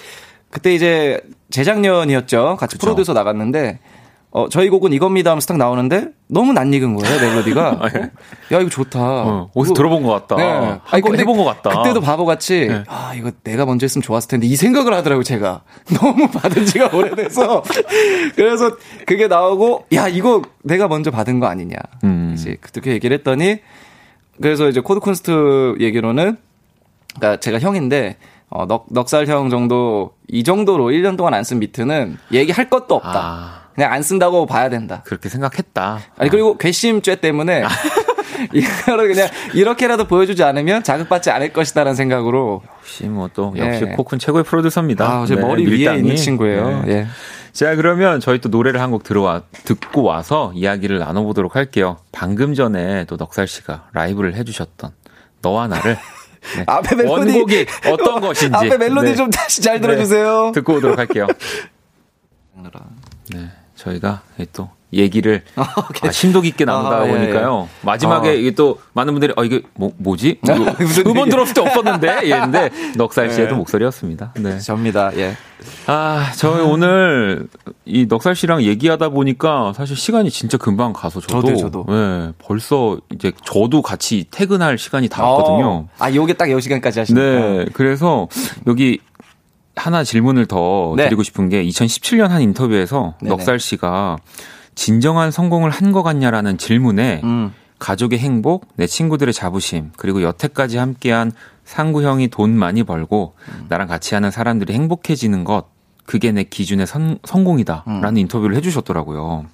그때 0.51 0.73
이제 0.75 1.19
재작년이었죠. 1.49 2.57
같이 2.59 2.75
그쵸. 2.75 2.85
프로듀서 2.85 3.13
나갔는데 3.13 3.79
어 4.37 4.47
저희 4.49 4.69
곡은 4.69 4.93
이겁니다 4.93 5.31
하면서 5.31 5.47
딱 5.47 5.57
나오는데 5.57 6.09
너무 6.27 6.53
낯익은 6.53 6.95
거예요 6.95 7.19
멜로디가. 7.19 7.67
아, 7.81 7.89
예. 7.95 7.99
어, 8.01 8.57
야 8.57 8.59
이거 8.61 8.69
좋다. 8.69 8.99
어, 9.01 9.49
어디서 9.55 9.71
이거- 9.71 9.73
들어본 9.73 10.03
것 10.03 10.11
같다. 10.11 10.35
네. 10.35 10.79
아니, 10.91 11.01
근데 11.01 11.19
해본 11.19 11.37
것 11.37 11.43
같다. 11.43 11.81
그때도 11.81 12.01
바보같이 12.01 12.67
네. 12.67 12.83
아 12.87 13.13
이거 13.15 13.31
내가 13.43 13.65
먼저 13.65 13.85
했으면 13.85 14.03
좋았을 14.03 14.29
텐데 14.29 14.45
이 14.45 14.55
생각을 14.55 14.93
하더라고 14.93 15.21
요 15.21 15.23
제가 15.23 15.61
너무 15.99 16.27
받은 16.29 16.65
지가 16.65 16.91
오래돼서 16.95 17.63
그래서 18.35 18.77
그게 19.07 19.27
나오고 19.27 19.85
야 19.93 20.07
이거 20.07 20.41
내가 20.63 20.87
먼저 20.87 21.09
받은 21.09 21.39
거 21.39 21.47
아니냐 21.47 21.75
음. 22.03 22.31
이제 22.35 22.57
그렇게 22.61 22.91
얘기를 22.91 23.17
했더니 23.17 23.59
그래서 24.39 24.69
이제 24.69 24.81
Code 24.81 24.99
Kunst 24.99 25.75
얘기로는 25.79 26.37
그러니까 27.15 27.39
제가 27.39 27.57
형인데 27.59 28.17
어, 28.49 28.65
넉, 28.65 28.85
넉살 28.91 29.27
형 29.27 29.49
정도 29.49 30.11
이 30.27 30.43
정도로 30.43 30.85
1년 30.91 31.17
동안 31.17 31.33
안 31.33 31.43
쓴 31.43 31.59
비트는 31.59 32.17
얘기할 32.31 32.69
것도 32.69 32.95
없다. 32.95 33.11
아. 33.15 33.66
그냥 33.77 33.93
안 33.93 34.01
쓴다고 34.01 34.47
봐야 34.47 34.69
된다. 34.69 35.03
그렇게 35.05 35.29
생각했다. 35.29 35.99
아니 36.17 36.31
그리고 36.31 36.57
괘씸죄 36.57 37.17
때문에 37.17 37.63
이거를 38.51 39.07
그냥 39.13 39.27
이렇게라도 39.53 40.07
보여주지 40.07 40.41
않으면 40.43 40.81
자극받지 40.81 41.29
않을 41.29 41.53
것이다라는 41.53 41.93
생각으로 41.93 42.63
역시 42.79 43.03
뭐또 43.05 43.53
예. 43.57 43.61
역시 43.61 43.85
코쿤 43.85 44.19
최고의 44.19 44.45
프로듀서입니다. 44.45 45.07
아, 45.07 45.25
제 45.27 45.35
네, 45.35 45.41
머리 45.41 45.63
위에 45.67 45.69
밀당이. 45.77 45.99
있는 45.99 46.15
친구예요. 46.15 46.81
네. 46.85 46.91
예. 46.91 47.07
자, 47.53 47.75
그러면 47.75 48.19
저희 48.19 48.41
또 48.41 48.49
노래를 48.49 48.81
한 48.81 48.89
곡 48.89 49.03
들어와 49.03 49.43
듣고 49.65 50.01
와서 50.01 50.51
이야기를 50.55 50.97
나눠보도록 50.97 51.55
할게요. 51.55 51.97
방금 52.11 52.55
전에 52.55 53.05
또 53.05 53.15
넉살 53.15 53.47
씨가 53.47 53.89
라이브를 53.93 54.33
해주셨던 54.35 54.89
너와 55.43 55.67
나를 55.67 55.97
네. 56.57 56.63
앞에 56.65 56.95
멜로디 56.95 57.11
원곡이 57.31 57.65
어떤 57.91 58.21
것인지 58.21 58.55
앞에 58.55 58.75
멜로디 58.77 59.09
네. 59.09 59.15
좀 59.15 59.29
다시 59.29 59.61
잘 59.61 59.79
들어주세요. 59.81 60.51
듣고 60.55 60.73
오도록 60.77 60.97
할게요. 60.97 61.27
네, 63.33 63.39
저희가 63.77 64.21
또 64.53 64.69
얘기를 64.93 65.43
아, 65.55 66.11
심도 66.11 66.39
깊게 66.41 66.63
나누다 66.63 66.97
아, 66.99 67.07
예, 67.07 67.11
보니까요. 67.11 67.67
마지막에 67.81 68.29
아. 68.29 68.31
이게 68.31 68.51
또 68.51 68.79
많은 68.93 69.13
분들이 69.13 69.33
어 69.35 69.43
이게 69.43 69.61
뭐 69.73 69.91
뭐지? 69.97 70.39
음원? 71.05 71.29
들었을 71.29 71.53
때 71.53 71.61
없었는데 71.61 72.19
이랬는데 72.23 72.69
넉살 72.95 73.31
씨의 73.31 73.47
네. 73.47 73.49
또 73.49 73.57
목소리였습니다. 73.57 74.33
네. 74.37 74.59
접니다. 74.59 75.11
예. 75.17 75.35
아, 75.87 76.31
저희 76.37 76.61
오늘 76.61 77.47
이 77.83 78.05
넉살 78.07 78.35
씨랑 78.35 78.61
얘기하다 78.63 79.09
보니까 79.09 79.73
사실 79.75 79.97
시간이 79.97 80.29
진짜 80.29 80.57
금방 80.57 80.93
가서 80.93 81.19
저도 81.19 81.41
저도요, 81.41 81.57
저도. 81.57 81.85
예, 81.89 82.33
벌써 82.37 82.97
이제 83.13 83.33
저도 83.43 83.81
같이 83.81 84.25
퇴근할 84.31 84.77
시간이 84.77 85.09
다 85.09 85.25
왔거든요. 85.29 85.67
어. 85.69 85.89
아, 85.99 86.13
요게 86.13 86.33
딱 86.33 86.49
요 86.49 86.59
시간까지 86.61 86.99
하시니까. 86.99 87.25
네, 87.25 87.65
그래서 87.73 88.29
여기 88.67 88.99
하나 89.77 90.03
질문을 90.03 90.45
더 90.47 90.93
네. 90.97 91.05
드리고 91.05 91.23
싶은 91.23 91.49
게 91.49 91.63
2017년 91.65 92.27
한 92.29 92.41
인터뷰에서 92.41 93.13
네네. 93.21 93.29
넉살 93.29 93.59
씨가 93.59 94.17
진정한 94.75 95.31
성공을 95.31 95.69
한 95.69 95.91
것 95.91 96.03
같냐라는 96.03 96.57
질문에 96.57 97.21
음. 97.23 97.53
가족의 97.79 98.17
행복, 98.19 98.67
내 98.75 98.87
친구들의 98.87 99.33
자부심, 99.33 99.91
그리고 99.97 100.21
여태까지 100.23 100.77
함께한 100.77 101.31
상구 101.63 102.01
형이 102.03 102.27
돈 102.29 102.51
많이 102.57 102.81
벌고 102.83 103.35
나랑 103.69 103.87
같이 103.87 104.15
하는 104.15 104.31
사람들이 104.31 104.73
행복해지는 104.73 105.43
것, 105.43 105.65
그게 106.05 106.31
내 106.31 106.43
기준의 106.43 106.87
선- 106.87 107.19
성공이다라는 107.23 108.17
인터뷰를 108.17 108.55
해주셨더라고요. 108.57 109.45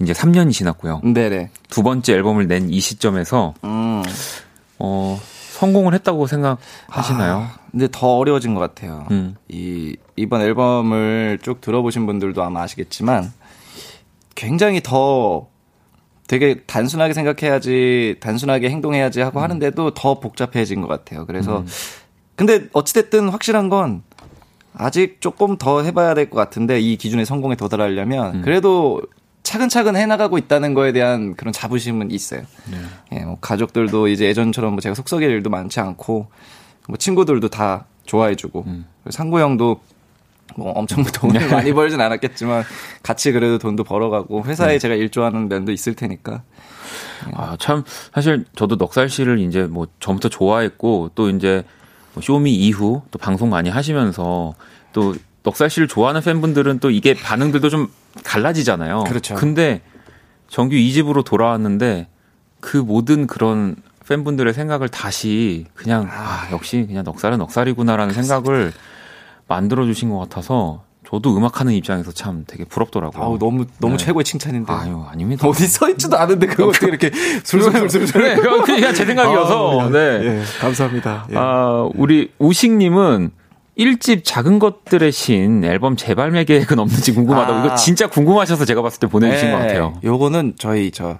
이제 0.00 0.12
3년이 0.12 0.52
지났고요. 0.52 1.00
네네. 1.04 1.50
두 1.70 1.82
번째 1.84 2.14
앨범을 2.14 2.48
낸 2.48 2.68
이 2.70 2.80
시점에서 2.80 3.54
음. 3.64 4.02
어, 4.78 5.20
성공을 5.56 5.94
했다고 5.94 6.26
생각하시나요? 6.26 7.48
근데 7.70 7.88
더 7.90 8.16
어려워진 8.18 8.54
것 8.54 8.60
같아요. 8.60 9.06
음. 9.10 9.36
이 9.48 9.96
이번 10.16 10.42
앨범을 10.42 11.38
쭉 11.42 11.60
들어보신 11.60 12.06
분들도 12.06 12.42
아마 12.42 12.62
아시겠지만 12.62 13.32
굉장히 14.34 14.80
더 14.82 15.46
되게 16.28 16.60
단순하게 16.66 17.14
생각해야지 17.14 18.16
단순하게 18.20 18.68
행동해야지 18.70 19.20
하고 19.20 19.40
하는데도 19.40 19.92
더 19.94 20.20
복잡해진 20.20 20.80
것 20.82 20.88
같아요. 20.88 21.24
그래서 21.26 21.64
근데 22.34 22.66
어찌됐든 22.72 23.28
확실한 23.30 23.68
건 23.70 24.02
아직 24.74 25.20
조금 25.20 25.56
더 25.56 25.82
해봐야 25.82 26.12
될 26.14 26.28
것 26.28 26.36
같은데 26.36 26.80
이 26.80 26.96
기준에 26.96 27.24
성공에 27.24 27.54
도달하려면 27.56 28.42
그래도 28.42 29.00
차근차근 29.46 29.94
해나가고 29.94 30.38
있다는 30.38 30.74
거에 30.74 30.90
대한 30.90 31.36
그런 31.36 31.52
자부심은 31.52 32.10
있어요. 32.10 32.42
예, 33.12 33.20
뭐 33.20 33.38
가족들도 33.40 34.08
이제 34.08 34.26
예전처럼 34.26 34.72
뭐 34.72 34.80
제가 34.80 34.96
속썩일 34.96 35.30
일도 35.30 35.50
많지 35.50 35.78
않고 35.78 36.26
뭐 36.88 36.96
친구들도 36.96 37.48
다 37.48 37.86
좋아해주고 38.06 38.64
그리고 38.64 39.10
상구 39.10 39.38
형도 39.38 39.80
뭐 40.56 40.72
엄청 40.72 41.04
돈을 41.14 41.48
많이 41.48 41.72
벌진 41.72 42.00
않았겠지만 42.00 42.64
같이 43.04 43.30
그래도 43.30 43.58
돈도 43.58 43.84
벌어가고 43.84 44.44
회사에 44.44 44.80
제가 44.80 44.96
일조하는 44.96 45.48
면도 45.48 45.70
있을 45.70 45.94
테니까. 45.94 46.42
아, 47.34 47.56
참, 47.60 47.84
사실 48.12 48.46
저도 48.56 48.74
넉살 48.74 49.08
씨를 49.08 49.38
이제 49.38 49.62
뭐 49.62 49.86
전부터 50.00 50.28
좋아했고 50.28 51.12
또 51.14 51.30
이제 51.30 51.62
뭐 52.14 52.22
쇼미 52.22 52.52
이후 52.52 53.02
또 53.12 53.18
방송 53.20 53.48
많이 53.50 53.70
하시면서 53.70 54.54
또 54.92 55.14
넉살 55.46 55.70
씨를 55.70 55.86
좋아하는 55.86 56.22
팬분들은 56.22 56.80
또 56.80 56.90
이게 56.90 57.14
반응들도 57.14 57.68
좀 57.68 57.86
달라지잖아요. 58.24 59.04
그렇죠. 59.04 59.36
근데 59.36 59.80
정규 60.48 60.74
2집으로 60.74 61.24
돌아왔는데 61.24 62.08
그 62.60 62.76
모든 62.76 63.28
그런 63.28 63.76
팬분들의 64.08 64.52
생각을 64.52 64.88
다시 64.88 65.66
그냥 65.74 66.08
아, 66.10 66.48
역시 66.50 66.84
그냥 66.88 67.04
넉살은 67.04 67.38
넉살이구나라는 67.38 68.12
생각을 68.12 68.72
만들어 69.46 69.84
주신 69.86 70.10
것 70.10 70.18
같아서 70.18 70.82
저도 71.08 71.36
음악하는 71.36 71.72
입장에서 71.74 72.10
참 72.10 72.42
되게 72.48 72.64
부럽더라고요. 72.64 73.22
아우 73.22 73.38
너무 73.38 73.66
너무 73.78 73.96
네. 73.96 74.04
최고의 74.04 74.24
칭찬인데 74.24 74.72
아유, 74.72 75.04
아닙니다. 75.08 75.46
어디 75.46 75.68
써 75.68 75.88
있지도 75.90 76.18
않은데 76.18 76.48
그거 76.48 76.66
어떻게 76.66 76.88
이렇게 76.88 77.12
술술술술 77.44 78.20
네, 78.20 78.34
그냥 78.34 78.92
제 78.92 79.04
생각이어서. 79.04 79.90
네. 79.90 79.98
예, 79.98 80.42
감사합니다. 80.58 81.28
예. 81.30 81.36
아, 81.36 81.88
우리 81.94 82.32
우식님은 82.40 83.30
1집 83.78 84.22
작은 84.24 84.58
것들의 84.58 85.12
신 85.12 85.62
앨범 85.64 85.96
재발매 85.96 86.44
계획은 86.44 86.78
없는지 86.78 87.12
궁금하다고. 87.12 87.58
아. 87.58 87.64
이거 87.66 87.74
진짜 87.76 88.06
궁금하셔서 88.08 88.64
제가 88.64 88.80
봤을 88.82 89.00
때 89.00 89.06
보내주신 89.06 89.50
것 89.50 89.58
같아요. 89.58 89.92
네, 90.02 90.08
요거는 90.08 90.54
저희 90.58 90.90
저 90.90 91.18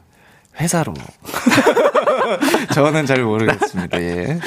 회사로 0.59 0.95
저는 2.73 3.05
잘 3.07 3.23
모르겠습니다. 3.23 4.01
예. 4.01 4.39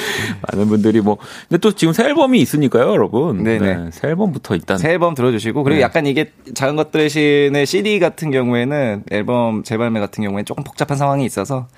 많은 0.52 0.68
분들이 0.68 1.00
뭐. 1.00 1.18
근데 1.48 1.58
또 1.58 1.72
지금 1.72 1.92
새 1.94 2.04
앨범이 2.04 2.40
있으니까요, 2.40 2.90
여러분. 2.90 3.42
네네. 3.44 3.74
네, 3.76 3.90
새 3.92 4.08
앨범부터 4.08 4.54
일단. 4.56 4.76
새 4.76 4.90
앨범 4.90 5.14
들어주시고 5.14 5.62
그리고 5.62 5.76
네. 5.76 5.82
약간 5.82 6.06
이게 6.06 6.32
작은 6.54 6.74
것들의 6.76 7.08
신의 7.08 7.64
CD 7.66 7.98
같은 8.00 8.30
경우에는 8.32 9.04
앨범 9.10 9.62
재발매 9.62 10.00
같은 10.00 10.24
경우에는 10.24 10.44
조금 10.44 10.64
복잡한 10.64 10.96
상황이 10.98 11.24
있어서 11.24 11.68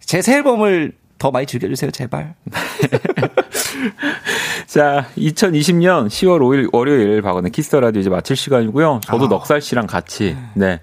제 0.00 0.20
새 0.20 0.34
앨범을 0.36 0.92
더 1.18 1.30
많이 1.30 1.46
즐겨주세요 1.46 1.90
제발. 1.92 2.34
자, 4.66 5.06
2020년 5.16 6.06
10월 6.08 6.40
5일 6.40 6.70
월요일 6.72 7.22
박원의 7.22 7.52
Kiss 7.52 7.68
the 7.68 7.80
Radio 7.80 8.00
이제 8.00 8.10
마칠 8.10 8.36
시간이고요. 8.36 9.00
저도 9.04 9.26
아. 9.26 9.28
넉살 9.28 9.60
씨랑 9.60 9.86
같이 9.86 10.36
네 10.54 10.80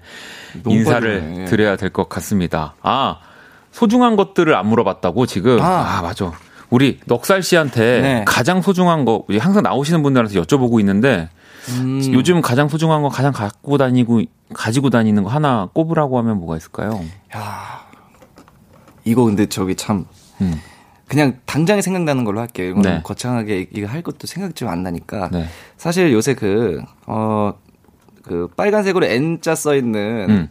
인사를 0.66 1.20
빠르네. 1.20 1.40
예. 1.42 1.44
드려야 1.46 1.76
될 1.76 1.90
것 1.90 2.08
같습니다. 2.08 2.74
아 2.82 3.18
소중한 3.72 4.16
것들을 4.16 4.54
안 4.54 4.66
물어봤다고 4.68 5.26
지금. 5.26 5.60
아, 5.60 5.98
아. 5.98 6.02
맞아. 6.02 6.32
우리 6.70 6.98
넉살 7.06 7.42
씨한테 7.42 8.00
네. 8.00 8.24
가장 8.26 8.62
소중한 8.62 9.04
거 9.04 9.24
항상 9.38 9.62
나오시는 9.62 10.02
분들한테 10.02 10.40
여쭤보고 10.40 10.80
있는데 10.80 11.28
음. 11.68 12.00
요즘 12.12 12.40
가장 12.40 12.68
소중한 12.68 13.02
거 13.02 13.08
가장 13.08 13.32
갖고 13.32 13.78
다니고 13.78 14.22
가지고 14.54 14.90
다니는 14.90 15.22
거 15.24 15.30
하나 15.30 15.68
꼽으라고 15.72 16.18
하면 16.18 16.38
뭐가 16.38 16.56
있을까요? 16.56 17.00
이거 19.04 19.24
근데 19.24 19.46
저기 19.46 19.74
참 19.76 20.06
음. 20.40 20.60
그냥 21.08 21.38
당장에 21.44 21.82
생각나는 21.82 22.24
걸로 22.24 22.40
할게요. 22.40 22.70
이거는 22.70 22.90
네. 22.96 23.00
거창하게 23.02 23.68
이거 23.72 23.86
할 23.86 24.02
것도 24.02 24.26
생각 24.26 24.54
좀 24.56 24.68
안 24.68 24.82
나니까. 24.82 25.28
네. 25.32 25.46
사실 25.76 26.12
요새 26.12 26.34
그, 26.34 26.80
어, 27.06 27.52
그 28.22 28.48
빨간색으로 28.56 29.04
N자 29.06 29.54
써 29.54 29.74
있는 29.76 30.26
음. 30.30 30.48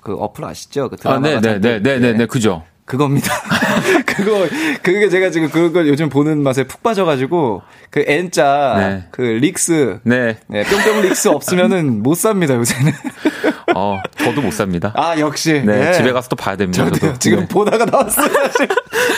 그 0.00 0.14
어플 0.14 0.44
아시죠? 0.44 0.88
그 0.88 0.94
아, 0.94 1.18
드라마 1.18 1.28
네, 1.28 1.40
네, 1.40 1.60
네, 1.60 1.82
네, 1.82 1.98
네, 1.98 2.12
네, 2.12 2.26
그죠. 2.26 2.62
그겁니다. 2.88 3.30
그거 4.06 4.48
그게 4.82 5.10
제가 5.10 5.30
지금 5.30 5.50
그걸 5.50 5.86
요즘 5.88 6.08
보는 6.08 6.42
맛에 6.42 6.64
푹 6.64 6.82
빠져가지고 6.82 7.60
그 7.90 8.02
N자 8.06 8.74
네. 8.78 9.04
그 9.10 9.20
릭스 9.20 10.00
네. 10.04 10.38
네, 10.46 10.64
뿅뿅 10.64 11.02
릭스 11.02 11.28
없으면은 11.28 12.02
못 12.02 12.14
삽니다 12.14 12.54
요새는. 12.54 12.92
어, 13.76 14.00
저도 14.16 14.40
못 14.40 14.52
삽니다. 14.52 14.92
아 14.96 15.18
역시. 15.18 15.62
네, 15.64 15.88
예. 15.88 15.92
집에 15.92 16.12
가서 16.12 16.28
또 16.28 16.36
봐야 16.36 16.56
됩니다. 16.56 16.82
저도요. 16.84 16.98
저도. 16.98 17.18
지금 17.18 17.40
네. 17.40 17.48
보다가 17.48 17.84
나왔어요. 17.84 18.28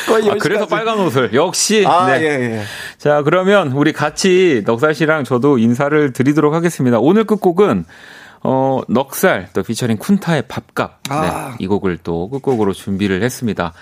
거의 0.08 0.28
아, 0.28 0.34
10시까지. 0.34 0.38
그래서 0.40 0.66
빨간 0.66 0.98
옷을 0.98 1.30
역시. 1.32 1.84
아, 1.86 2.06
네. 2.10 2.22
예, 2.22 2.26
예. 2.26 2.62
자, 2.98 3.22
그러면 3.22 3.70
우리 3.70 3.92
같이 3.92 4.62
넉살 4.66 4.94
씨랑 4.94 5.22
저도 5.22 5.58
인사를 5.58 6.12
드리도록 6.12 6.52
하겠습니다. 6.54 6.98
오늘 6.98 7.22
끝곡은 7.22 7.84
어, 8.42 8.80
넉살 8.88 9.50
또 9.52 9.62
피처링 9.62 9.98
쿤타의 9.98 10.48
밥값. 10.48 11.00
아. 11.10 11.20
네, 11.20 11.56
이 11.58 11.66
곡을 11.66 11.98
또 12.02 12.28
끝곡으로 12.30 12.72
준비를 12.72 13.22
했습니다. 13.22 13.72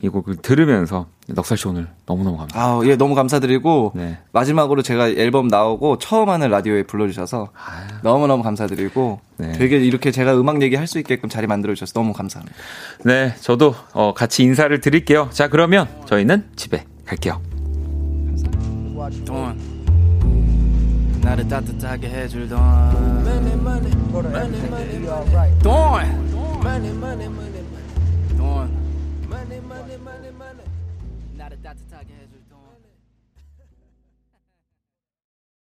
이 0.00 0.08
곡을 0.08 0.36
들으면서 0.36 1.06
넉살 1.28 1.56
씨 1.56 1.68
오늘 1.68 1.88
너무너무 2.06 2.36
감사합니다. 2.38 2.88
아, 2.88 2.90
예, 2.90 2.96
너무 2.96 3.14
감사드리고 3.14 3.92
네. 3.94 4.18
마지막으로 4.32 4.82
제가 4.82 5.08
앨범 5.10 5.48
나오고 5.48 5.98
처음 5.98 6.30
하는 6.30 6.50
라디오에 6.50 6.84
불러주셔서 6.84 7.50
너무너무 8.02 8.42
감사드리고 8.42 9.20
네. 9.36 9.52
되게 9.52 9.78
이렇게 9.78 10.10
제가 10.10 10.38
음악 10.38 10.62
얘기할 10.62 10.86
수 10.86 10.98
있게끔 10.98 11.28
자리 11.28 11.46
만들어 11.46 11.74
주셔서 11.74 11.92
너무 11.92 12.12
감사합니다. 12.12 12.56
네, 13.04 13.34
저도 13.40 13.74
어, 13.92 14.14
같이 14.14 14.42
인사를 14.42 14.80
드릴게요. 14.80 15.28
자, 15.30 15.48
그러면 15.48 15.88
저희는 16.06 16.44
집에 16.56 16.84
갈게요. 17.04 17.40
돈나 19.24 19.54
를 21.36 21.46
따뜻하게 21.46 22.08
해줄 22.08 22.48
돈 22.48 22.58
돈! 22.58 22.58
돈 24.12 24.32
나를 24.32 24.52
따뜻하게 24.52 24.92
해줄 24.94 25.08
돈 28.36 28.87